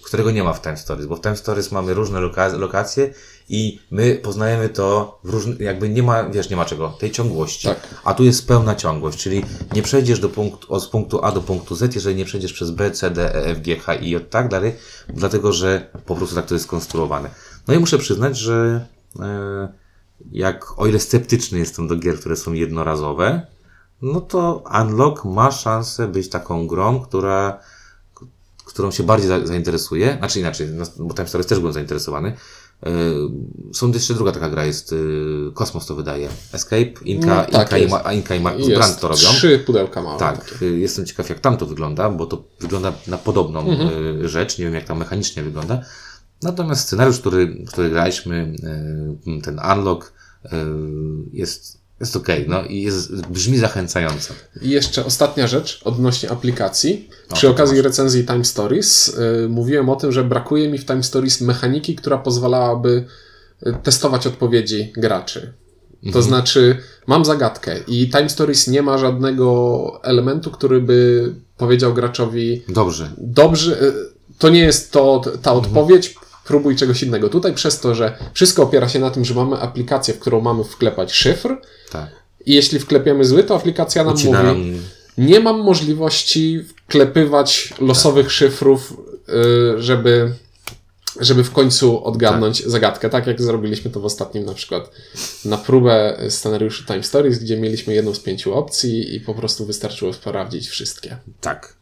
którego 0.02 0.30
nie 0.30 0.44
ma 0.44 0.52
w 0.52 0.62
Time 0.62 0.76
Stories, 0.76 1.06
bo 1.06 1.16
w 1.16 1.20
Time 1.20 1.36
Stories 1.36 1.72
mamy 1.72 1.94
różne 1.94 2.18
loka- 2.18 2.58
lokacje 2.58 3.14
i 3.51 3.80
my 3.90 4.20
poznajemy 4.22 4.68
to 4.68 5.18
w 5.24 5.30
różnych, 5.30 5.61
jakby 5.61 5.88
nie 5.88 6.03
ma, 6.03 6.24
wiesz, 6.24 6.51
nie 6.51 6.57
ma 6.57 6.64
czego, 6.64 6.88
tej 6.88 7.11
ciągłości. 7.11 7.68
Tak. 7.68 7.88
A 8.05 8.14
tu 8.14 8.24
jest 8.24 8.48
pełna 8.48 8.74
ciągłość, 8.74 9.18
czyli 9.18 9.44
nie 9.74 9.82
przejdziesz 9.82 10.20
do 10.20 10.28
punktu, 10.28 10.74
od 10.74 10.86
punktu 10.86 11.24
A 11.24 11.32
do 11.32 11.40
punktu 11.40 11.74
Z, 11.74 11.94
jeżeli 11.94 12.16
nie 12.16 12.24
przejdziesz 12.24 12.53
przez 12.53 12.70
B, 12.70 12.90
C, 12.90 13.11
D, 13.11 13.34
E, 13.34 13.46
F, 13.46 13.62
G, 13.62 13.76
H, 13.76 13.94
I, 13.94 14.11
J, 14.11 14.30
tak 14.30 14.48
dalej, 14.48 14.72
dlatego, 15.09 15.53
że 15.53 15.90
po 16.07 16.14
prostu 16.14 16.34
tak 16.34 16.46
to 16.46 16.55
jest 16.55 16.66
skonstruowane. 16.66 17.30
No 17.68 17.74
i 17.74 17.78
muszę 17.78 17.98
przyznać, 17.98 18.38
że 18.38 18.86
e, 19.20 19.68
jak, 20.32 20.78
o 20.80 20.86
ile 20.86 21.01
sceptyczny 21.01 21.59
jestem 21.59 21.88
do 21.88 21.96
gier, 21.96 22.20
które 22.20 22.36
są 22.36 22.53
jednorazowe, 22.53 23.46
no 24.03 24.20
to 24.20 24.64
Unlock 24.80 25.24
ma 25.24 25.51
szansę 25.51 26.09
być 26.09 26.28
taką 26.28 26.66
grą, 26.66 27.01
która 27.01 27.61
którą 28.64 28.90
się 28.90 29.03
bardziej 29.03 29.28
za, 29.28 29.46
zainteresuje, 29.46 30.16
znaczy 30.18 30.40
inaczej, 30.40 30.68
no, 30.68 30.84
bo 30.98 31.14
Time 31.14 31.28
Stories 31.28 31.46
też 31.46 31.59
byłem 31.59 31.72
zainteresowany. 31.72 32.36
Yy, 32.86 33.72
są 33.74 33.92
jeszcze 33.92 34.14
druga 34.14 34.32
taka 34.32 34.50
gra, 34.50 34.64
jest 34.64 34.92
yy, 34.92 35.52
Kosmos 35.54 35.86
to 35.86 35.94
wydaje. 35.94 36.28
Escape, 36.52 36.92
Inka, 37.04 37.26
No, 37.52 37.58
tak 37.58 37.72
Inka, 37.72 38.12
i, 38.12 38.16
Inka 38.16 38.34
i 38.34 38.40
Brand 38.74 39.00
to 39.00 39.08
robią. 39.08 39.20
trzy 39.20 39.58
pudełka 39.58 40.02
małe. 40.02 40.18
Tak, 40.18 40.50
takie. 40.52 40.66
y, 40.66 40.78
jestem 40.78 41.06
ciekaw 41.06 41.28
jak 41.28 41.40
tam 41.40 41.56
to 41.56 41.66
wygląda, 41.66 42.10
bo 42.10 42.26
to 42.26 42.44
wygląda 42.60 42.92
na 43.06 43.18
podobną 43.18 43.66
y, 44.22 44.28
rzecz, 44.28 44.58
nie 44.58 44.64
wiem 44.64 44.74
jak 44.74 44.84
tam 44.84 44.98
mechanicznie 44.98 45.42
wygląda. 45.42 45.80
Natomiast 46.42 46.86
scenariusz, 46.86 47.18
który, 47.20 47.64
który 47.66 47.90
graliśmy, 47.90 48.52
ten 49.42 49.60
Unlock 49.72 50.12
jest, 51.32 51.79
jest 52.01 52.16
okej, 52.16 52.44
no 52.48 52.64
i 52.64 52.82
jest, 52.82 53.26
brzmi 53.26 53.59
zachęcająco. 53.59 54.34
I 54.62 54.70
jeszcze 54.70 55.05
ostatnia 55.05 55.46
rzecz 55.46 55.80
odnośnie 55.84 56.30
aplikacji. 56.30 57.09
O, 57.30 57.34
Przy 57.34 57.48
okazji 57.48 57.76
masz. 57.76 57.84
recenzji 57.84 58.24
Time 58.26 58.44
Stories 58.44 59.09
y, 59.09 59.48
mówiłem 59.48 59.88
o 59.88 59.96
tym, 59.96 60.12
że 60.12 60.24
brakuje 60.24 60.68
mi 60.68 60.78
w 60.78 60.86
Time 60.86 61.03
Stories 61.03 61.40
mechaniki, 61.40 61.96
która 61.96 62.18
pozwalałaby 62.18 63.05
y, 63.66 63.74
testować 63.82 64.26
odpowiedzi 64.26 64.92
graczy. 64.96 65.53
To 66.03 66.07
Mhm. 66.07 66.24
znaczy, 66.24 66.76
mam 67.07 67.24
zagadkę 67.24 67.76
i 67.86 68.11
Time 68.11 68.28
Stories 68.28 68.68
nie 68.68 68.82
ma 68.82 68.98
żadnego 68.98 70.01
elementu, 70.05 70.51
który 70.51 70.80
by 70.80 71.30
powiedział 71.57 71.94
graczowi, 71.94 72.62
Dobrze, 72.68 73.11
dobrze, 73.18 73.82
y, 73.82 73.92
to 74.38 74.48
nie 74.48 74.61
jest 74.61 74.92
to 74.92 75.20
ta 75.42 75.51
Mhm. 75.53 75.57
odpowiedź, 75.59 76.14
próbuj 76.51 76.76
czegoś 76.76 77.03
innego. 77.03 77.28
Tutaj 77.28 77.55
przez 77.55 77.80
to, 77.80 77.94
że 77.94 78.18
wszystko 78.34 78.62
opiera 78.62 78.88
się 78.88 78.98
na 78.98 79.11
tym, 79.11 79.24
że 79.24 79.34
mamy 79.34 79.57
aplikację, 79.57 80.14
w 80.14 80.18
którą 80.18 80.40
mamy 80.40 80.64
wklepać 80.64 81.12
szyfr 81.12 81.57
tak. 81.92 82.09
i 82.46 82.55
jeśli 82.55 82.78
wklepiemy 82.78 83.24
zły, 83.24 83.44
to 83.44 83.57
aplikacja 83.57 84.05
nam 84.05 84.14
Ucina 84.14 84.42
mówi, 84.42 84.70
nam 84.70 84.80
nie 85.18 85.40
mam 85.40 85.61
możliwości 85.61 86.64
wklepywać 86.86 87.74
losowych 87.80 88.32
szyfrów, 88.32 88.96
y, 89.28 89.82
żeby, 89.82 90.32
żeby 91.20 91.44
w 91.44 91.51
końcu 91.51 92.05
odgadnąć 92.05 92.64
zagadkę. 92.66 93.11
Tak 93.11 93.26
jak 93.26 93.42
zrobiliśmy 93.42 93.90
to 93.90 94.01
w 94.01 94.05
ostatnim 94.05 94.44
na 94.44 94.55
przykład 94.55 94.90
na 95.44 95.59
próbę 95.59 96.18
scenariuszy 96.28 96.86
Time 96.86 97.03
Stories, 97.03 97.38
gdzie 97.38 97.57
mieliśmy 97.57 97.94
jedną 97.94 98.14
z 98.14 98.20
pięciu 98.20 98.55
opcji 98.55 99.16
i 99.16 99.20
po 99.20 99.34
prostu 99.34 99.66
wystarczyło 99.66 100.12
sprawdzić 100.12 100.68
wszystkie. 100.68 101.09
Tak, 101.09 101.20
tak. 101.40 101.79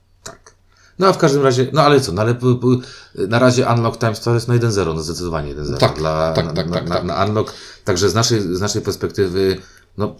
No 0.99 1.07
a 1.07 1.13
w 1.13 1.19
każdym 1.19 1.43
razie, 1.43 1.67
no 1.73 1.83
ale 1.83 2.01
co, 2.01 2.13
no 2.13 2.23
ale 2.23 2.35
na 3.29 3.39
razie 3.39 3.67
Unlock 3.67 3.99
Time 3.99 4.15
Stories, 4.15 4.49
no 4.49 4.55
1-0, 4.55 4.95
no 4.95 5.03
zdecydowanie 5.03 5.55
1-0 5.55 5.77
Tak, 5.77 5.99
dla, 5.99 6.33
tak, 6.33 6.47
na, 6.47 6.53
tak, 6.53 6.69
na, 6.69 6.75
tak, 6.75 6.89
na, 6.89 6.95
tak. 6.95 7.05
na 7.05 7.25
Unlock. 7.25 7.55
Także 7.85 8.11
z 8.11 8.15
naszej, 8.15 8.41
z 8.41 8.61
naszej 8.61 8.83
perspektywy, 8.83 9.57
no 9.99 10.17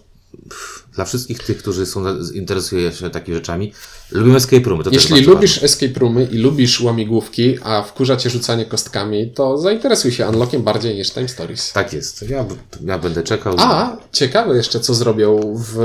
dla 0.95 1.05
wszystkich 1.05 1.43
tych, 1.43 1.57
którzy 1.57 1.85
są 1.85 2.03
interesują 2.33 2.91
się 2.91 3.09
takimi 3.09 3.35
rzeczami, 3.35 3.73
lubimy 4.11 4.37
escape 4.37 4.69
roomy. 4.69 4.83
To 4.83 4.89
Jeśli 4.89 5.21
lubisz 5.21 5.63
escape 5.63 5.99
roomy 5.99 6.27
i 6.31 6.37
lubisz 6.37 6.81
łamigłówki, 6.81 7.57
a 7.63 7.83
wkurza 7.83 8.17
cię 8.17 8.29
rzucanie 8.29 8.65
kostkami, 8.65 9.31
to 9.31 9.57
zainteresuj 9.57 10.11
się 10.11 10.27
Unlockiem 10.27 10.63
bardziej 10.63 10.95
niż 10.95 11.11
Time 11.11 11.27
Stories. 11.27 11.67
ważne. 11.67 11.83
Tak 11.83 11.93
jest. 11.93 12.29
Ja, 12.29 12.45
ja 12.85 12.97
będę 12.97 13.23
czekał. 13.23 13.55
A, 13.57 13.97
ciekawe 14.11 14.55
jeszcze, 14.57 14.79
co 14.79 14.93
zrobią 14.93 15.55
w 15.55 15.77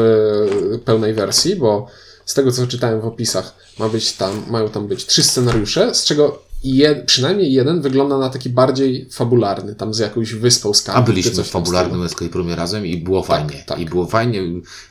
pełnej 0.85 1.15
wersji, 1.15 1.57
bo 1.57 1.87
z 2.27 2.35
tego, 2.35 2.53
co 2.53 2.67
czytałem 2.67 3.01
w 3.01 3.05
opisach, 3.05 3.55
ma 3.79 3.89
być 3.89 4.13
tam, 4.13 4.43
mają 4.51 4.69
tam 4.69 4.87
być 4.89 5.07
trzy 5.07 5.23
scenariusze, 5.23 5.95
z 5.95 6.05
czego 6.05 6.43
je, 6.65 7.03
przynajmniej 7.07 7.53
jeden 7.53 7.81
wygląda 7.83 8.19
na 8.19 8.31
taki 8.31 8.51
bardziej 8.51 9.09
fabularny, 9.13 9.75
tam 9.75 9.95
z 9.95 9.99
jakąś 9.99 10.35
wyspą 10.35 10.75
skarbów. 10.75 11.03
A 11.05 11.07
byliśmy 11.07 11.45
w 11.45 11.51
fabularnym 11.51 12.03
escape 12.03 12.39
roomie 12.39 12.57
razem 12.57 12.87
i 12.87 12.97
było 12.97 13.23
fajnie. 13.23 13.65
tak. 13.67 13.79
I 13.79 13.87
było 13.87 14.07
fajnie, 14.07 14.43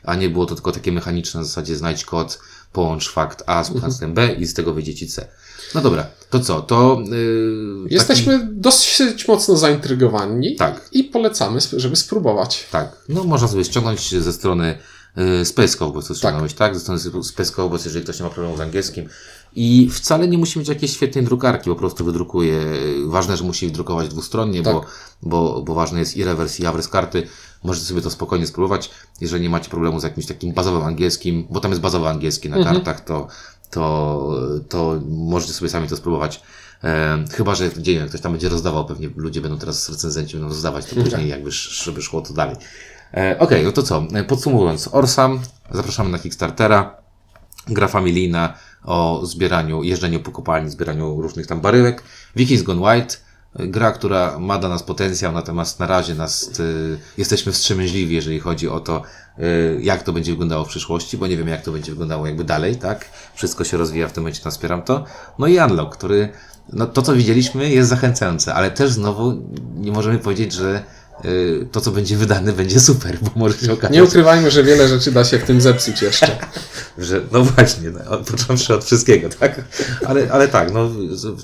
a 0.04 0.16
nie 0.16 0.30
było 0.30 0.46
to 0.46 0.56
tylko 0.56 0.72
takie 0.72 0.92
mechaniczne 0.92 1.40
na 1.40 1.44
zasadzie 1.46 1.76
znajdź 1.76 2.06
kod, 2.06 2.40
połącz 2.74 3.10
fakt 3.12 3.44
A 3.46 3.64
z 3.64 3.70
Mhm. 3.72 3.92
faktem 3.92 4.14
B 4.14 4.34
i 4.34 4.46
z 4.46 4.54
tego 4.54 4.74
wyjdzie 4.74 4.96
ci 4.96 5.08
C. 5.08 5.28
No 5.76 5.82
dobra, 5.82 6.08
to 6.30 6.40
co? 6.40 6.62
To 6.62 7.00
yy, 7.06 7.84
taki- 7.84 7.94
Jesteśmy 7.94 8.48
dosyć 8.52 9.28
mocno 9.28 9.58
zaintrygowani 9.58 10.56
Tak. 10.56 10.90
i 10.92 11.04
polecamy, 11.04 11.60
żeby 11.78 11.96
spróbować. 11.96 12.66
Tak, 12.72 12.96
no 13.10 13.24
można 13.24 13.48
sobie 13.48 13.64
ściągnąć 13.66 14.16
ze 14.16 14.34
strony 14.34 14.78
y, 15.42 15.46
Space 15.46 15.78
Cowboys, 15.78 16.08
to 16.08 16.16
ściągnąłeś, 16.16 16.54
tak? 16.54 16.76
Ze 16.76 16.80
strony 16.80 17.24
Space 17.24 17.54
Cowboys, 17.54 17.86
jeżeli 17.86 18.04
ktoś 18.04 18.20
nie 18.20 18.24
ma 18.24 18.30
problemu 18.30 18.58
z 18.58 18.62
angielskim. 18.62 19.10
I 19.56 19.90
wcale 19.92 20.28
nie 20.28 20.38
musi 20.38 20.60
mieć 20.60 20.68
jakiejś 20.68 20.94
świetnej 20.94 21.26
drukarki, 21.26 21.70
po 21.70 21.76
prostu 21.76 22.06
wydrukuje. 22.06 22.60
Ważne, 23.06 23.38
że 23.38 23.44
musi 23.44 23.68
wydrukować 23.68 24.08
dwustronnie, 24.08 24.62
bo, 24.62 24.80
Tak. 24.80 24.90
bo, 25.22 25.62
bo 25.62 25.74
ważne 25.74 26.00
jest 26.00 26.18
i 26.18 26.24
rewers, 26.24 26.60
i 26.60 26.66
awres 26.66 26.88
karty. 26.88 27.28
Możecie 27.64 27.86
sobie 27.86 28.02
to 28.02 28.10
spokojnie 28.10 28.48
spróbować. 28.48 28.92
Jeżeli 29.22 29.44
nie 29.44 29.50
macie 29.50 29.70
problemu 29.70 30.00
z 30.00 30.04
jakimś 30.04 30.26
takim 30.26 30.54
bazowym 30.54 30.84
angielskim, 30.84 31.48
bo 31.50 31.60
tam 31.60 31.72
jest 31.72 31.82
bazowy 31.82 32.08
angielski 32.08 32.50
na 32.50 32.64
kartach, 32.64 33.02
to, 33.02 33.28
to, 33.70 34.36
to 34.70 35.00
możecie 35.10 35.54
sobie 35.54 35.70
sami 35.70 35.88
to 35.88 35.98
spróbować. 35.98 36.42
E, 36.84 37.26
chyba, 37.32 37.56
że 37.56 37.66
nie 37.66 37.94
wiem, 37.94 38.10
ktoś 38.10 38.22
tam 38.22 38.32
będzie 38.32 38.50
rozdawał, 38.50 38.86
pewnie 38.86 39.10
ludzie 39.16 39.42
będą 39.42 39.58
teraz 39.58 39.90
recenzenci, 39.90 40.34
będą 40.34 40.50
rozdawać 40.50 40.86
to 40.86 40.96
później, 41.04 41.30
jakby 41.30 41.52
żeby 41.52 42.02
szło 42.02 42.22
to 42.22 42.34
dalej. 42.34 42.56
E, 43.14 43.40
Okej, 43.40 43.64
no 43.64 43.72
to 43.72 43.84
co? 43.84 44.08
E, 44.14 44.24
Podsumowując, 44.24 44.90
Orsam, 44.92 45.40
zapraszamy 45.72 46.10
na 46.10 46.20
Kickstartera, 46.20 46.96
gra 47.68 47.88
familijna 47.88 48.54
o 48.84 49.26
zbieraniu, 49.26 49.84
jeżdżeniu 49.84 50.20
po 50.20 50.32
kopalni, 50.32 50.70
zbieraniu 50.70 51.22
różnych 51.22 51.48
tam 51.48 51.62
baryłek. 51.62 52.04
Vikings 52.36 52.64
Gone 52.64 52.82
White, 52.82 53.16
gra, 53.56 53.92
która 53.92 54.40
ma 54.40 54.58
dla 54.58 54.70
nas 54.70 54.84
potencjał, 54.84 55.32
natomiast 55.32 55.80
na 55.80 55.88
razie 55.88 56.16
nas, 56.16 56.60
y, 56.60 56.98
jesteśmy 57.18 57.52
wstrzemięźliwi, 57.52 58.16
jeżeli 58.16 58.40
chodzi 58.40 58.70
o 58.70 58.80
to, 58.80 59.02
y, 59.40 59.80
jak 59.82 60.04
to 60.04 60.14
będzie 60.14 60.32
wyglądało 60.32 60.66
w 60.66 60.68
przyszłości, 60.68 61.18
bo 61.18 61.28
nie 61.28 61.38
wiem, 61.38 61.48
jak 61.48 61.62
to 61.62 61.72
będzie 61.72 61.92
wyglądało 61.92 62.28
jakby 62.28 62.44
dalej, 62.44 62.76
tak? 62.76 63.06
Wszystko 63.34 63.64
się 63.64 63.78
rozwija 63.78 64.08
w 64.08 64.12
tym 64.14 64.24
momencie, 64.24 64.50
wspieram 64.50 64.82
to. 64.82 65.06
No 65.40 65.48
i 65.48 65.60
Unlock, 65.60 65.98
który, 65.98 66.30
no 66.74 66.86
to 66.86 67.02
co 67.02 67.14
widzieliśmy 67.14 67.70
jest 67.70 67.90
zachęcające, 67.90 68.54
ale 68.54 68.72
też 68.72 68.92
znowu 68.92 69.34
nie 69.76 69.92
możemy 69.92 70.20
powiedzieć, 70.20 70.54
że 70.54 70.84
to, 71.72 71.82
co 71.82 71.92
będzie 71.92 72.18
wydane, 72.18 72.54
będzie 72.54 72.80
super, 72.80 73.18
bo 73.22 73.30
może 73.36 73.58
się 73.58 73.74
okazać, 73.74 73.96
Nie 73.96 74.04
ukrywajmy, 74.04 74.52
że 74.52 74.64
wiele 74.64 74.88
rzeczy 74.88 75.12
da 75.12 75.24
się 75.24 75.40
w 75.40 75.44
tym 75.44 75.62
zepsuć 75.62 76.02
jeszcze. 76.02 76.28
że 76.98 77.22
no 77.32 77.44
właśnie, 77.44 77.90
no, 77.90 78.18
począwszy 78.18 78.74
od 78.74 78.86
wszystkiego, 78.86 79.30
tak? 79.40 79.62
Ale, 80.06 80.32
ale 80.32 80.48
tak, 80.48 80.74
no 80.74 80.92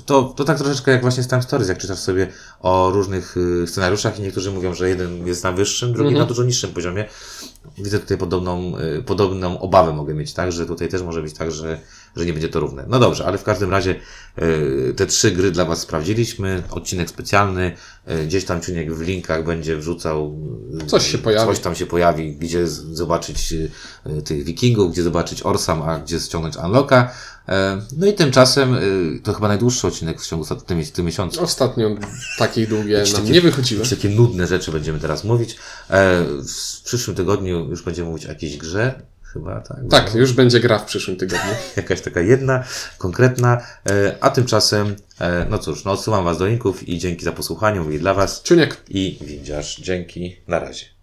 to, 0.06 0.22
to 0.22 0.44
tak 0.44 0.58
troszeczkę 0.58 0.90
jak 0.90 1.00
właśnie 1.00 1.22
z 1.22 1.28
Time 1.28 1.42
Stories, 1.42 1.68
jak 1.68 1.78
czytasz 1.78 1.98
sobie 1.98 2.28
o 2.60 2.90
różnych 2.90 3.36
y, 3.36 3.66
scenariuszach 3.66 4.18
i 4.18 4.22
niektórzy 4.22 4.50
mówią, 4.50 4.74
że 4.74 4.88
jeden 4.88 5.26
jest 5.26 5.44
na 5.44 5.52
wyższym, 5.52 5.92
drugi 5.92 6.14
na 6.14 6.24
dużo 6.24 6.42
niższym 6.42 6.70
poziomie. 6.70 7.04
Widzę 7.78 7.98
tutaj 7.98 8.18
podobną, 8.18 8.78
y, 8.78 9.02
podobną 9.02 9.58
obawę 9.60 9.92
mogę 9.92 10.14
mieć, 10.14 10.32
tak? 10.32 10.52
Że 10.52 10.66
tutaj 10.66 10.88
też 10.88 11.02
może 11.02 11.22
być 11.22 11.34
tak, 11.34 11.50
że, 11.50 11.80
że 12.16 12.26
nie 12.26 12.32
będzie 12.32 12.48
to 12.48 12.60
równe. 12.60 12.84
No 12.88 12.98
dobrze, 12.98 13.26
ale 13.26 13.38
w 13.38 13.44
każdym 13.44 13.70
razie 13.70 13.94
y, 14.38 14.94
te 14.96 15.06
trzy 15.06 15.30
gry 15.30 15.50
dla 15.50 15.64
Was 15.64 15.78
sprawdziliśmy, 15.80 16.62
odcinek 16.70 17.08
specjalny, 17.10 17.72
y, 18.10 18.26
gdzieś 18.26 18.44
tam 18.44 18.60
Czuniek 18.60 18.94
w 18.94 19.00
linkach 19.00 19.44
będzie 19.44 19.76
wrzucał 19.76 20.36
y, 20.82 20.86
Coś 20.86 21.10
się 21.12 21.18
pojawi. 21.18 21.46
Coś 21.46 21.58
tam 21.60 21.74
się 21.74 21.86
pojawi, 21.86 22.36
gdzie 22.36 22.66
zobaczyć 22.66 23.54
tych 24.24 24.44
wikingów, 24.44 24.92
gdzie 24.92 25.02
zobaczyć 25.02 25.42
Orsam, 25.42 25.82
a 25.82 25.98
gdzie 25.98 26.20
ściągnąć 26.20 26.56
Unlocka. 26.56 27.12
E, 27.48 27.82
No 27.96 28.06
i 28.06 28.12
tymczasem 28.12 28.76
to 29.22 29.32
chyba 29.32 29.48
najdłuższy 29.48 29.86
odcinek 29.86 30.20
w 30.20 30.26
ciągu 30.26 30.44
ostat- 30.44 30.92
tym, 30.92 31.04
miesiącu. 31.06 31.42
Ostatnio 31.42 31.96
takie 32.38 32.66
długie 32.66 32.96
nam 32.98 33.06
takie- 33.22 33.30
nie 33.32 33.40
wychodziły. 33.40 33.86
Takie 33.86 34.08
nudne 34.08 34.46
rzeczy 34.46 34.72
będziemy 34.72 34.98
teraz 34.98 35.24
mówić. 35.24 35.56
E, 35.90 36.24
W 36.80 36.82
przyszłym 36.84 37.16
tygodniu 37.16 37.68
już 37.70 37.82
będziemy 37.82 38.08
mówić 38.10 38.26
o 38.26 38.28
jakiejś 38.28 38.56
grze. 38.56 39.02
Chyba, 39.32 39.60
tak? 39.60 39.78
Tak, 39.90 40.14
już 40.14 40.32
będzie 40.32 40.60
gra 40.60 40.78
w 40.78 40.84
przyszłym 40.84 41.16
tygodniu. 41.16 41.50
Jakaś 41.76 42.00
taka 42.00 42.20
jedna, 42.20 42.64
konkretna. 42.98 43.62
E, 43.90 44.16
A 44.20 44.30
tymczasem, 44.30 44.96
e, 45.20 45.46
no 45.50 45.58
cóż, 45.58 45.84
no 45.84 45.92
odsyłam 45.92 46.24
Was 46.24 46.38
do 46.38 46.46
linków 46.46 46.88
i 46.88 46.98
dzięki 46.98 47.24
za 47.24 47.32
posłuchanie, 47.32 47.80
mówię 47.80 47.98
dla 47.98 48.14
Was 48.14 48.42
Czuniek, 48.42 48.76
i 48.88 49.18
widzisz, 49.20 49.76
dzięki, 49.76 50.36
na 50.48 50.58
razie. 50.58 50.86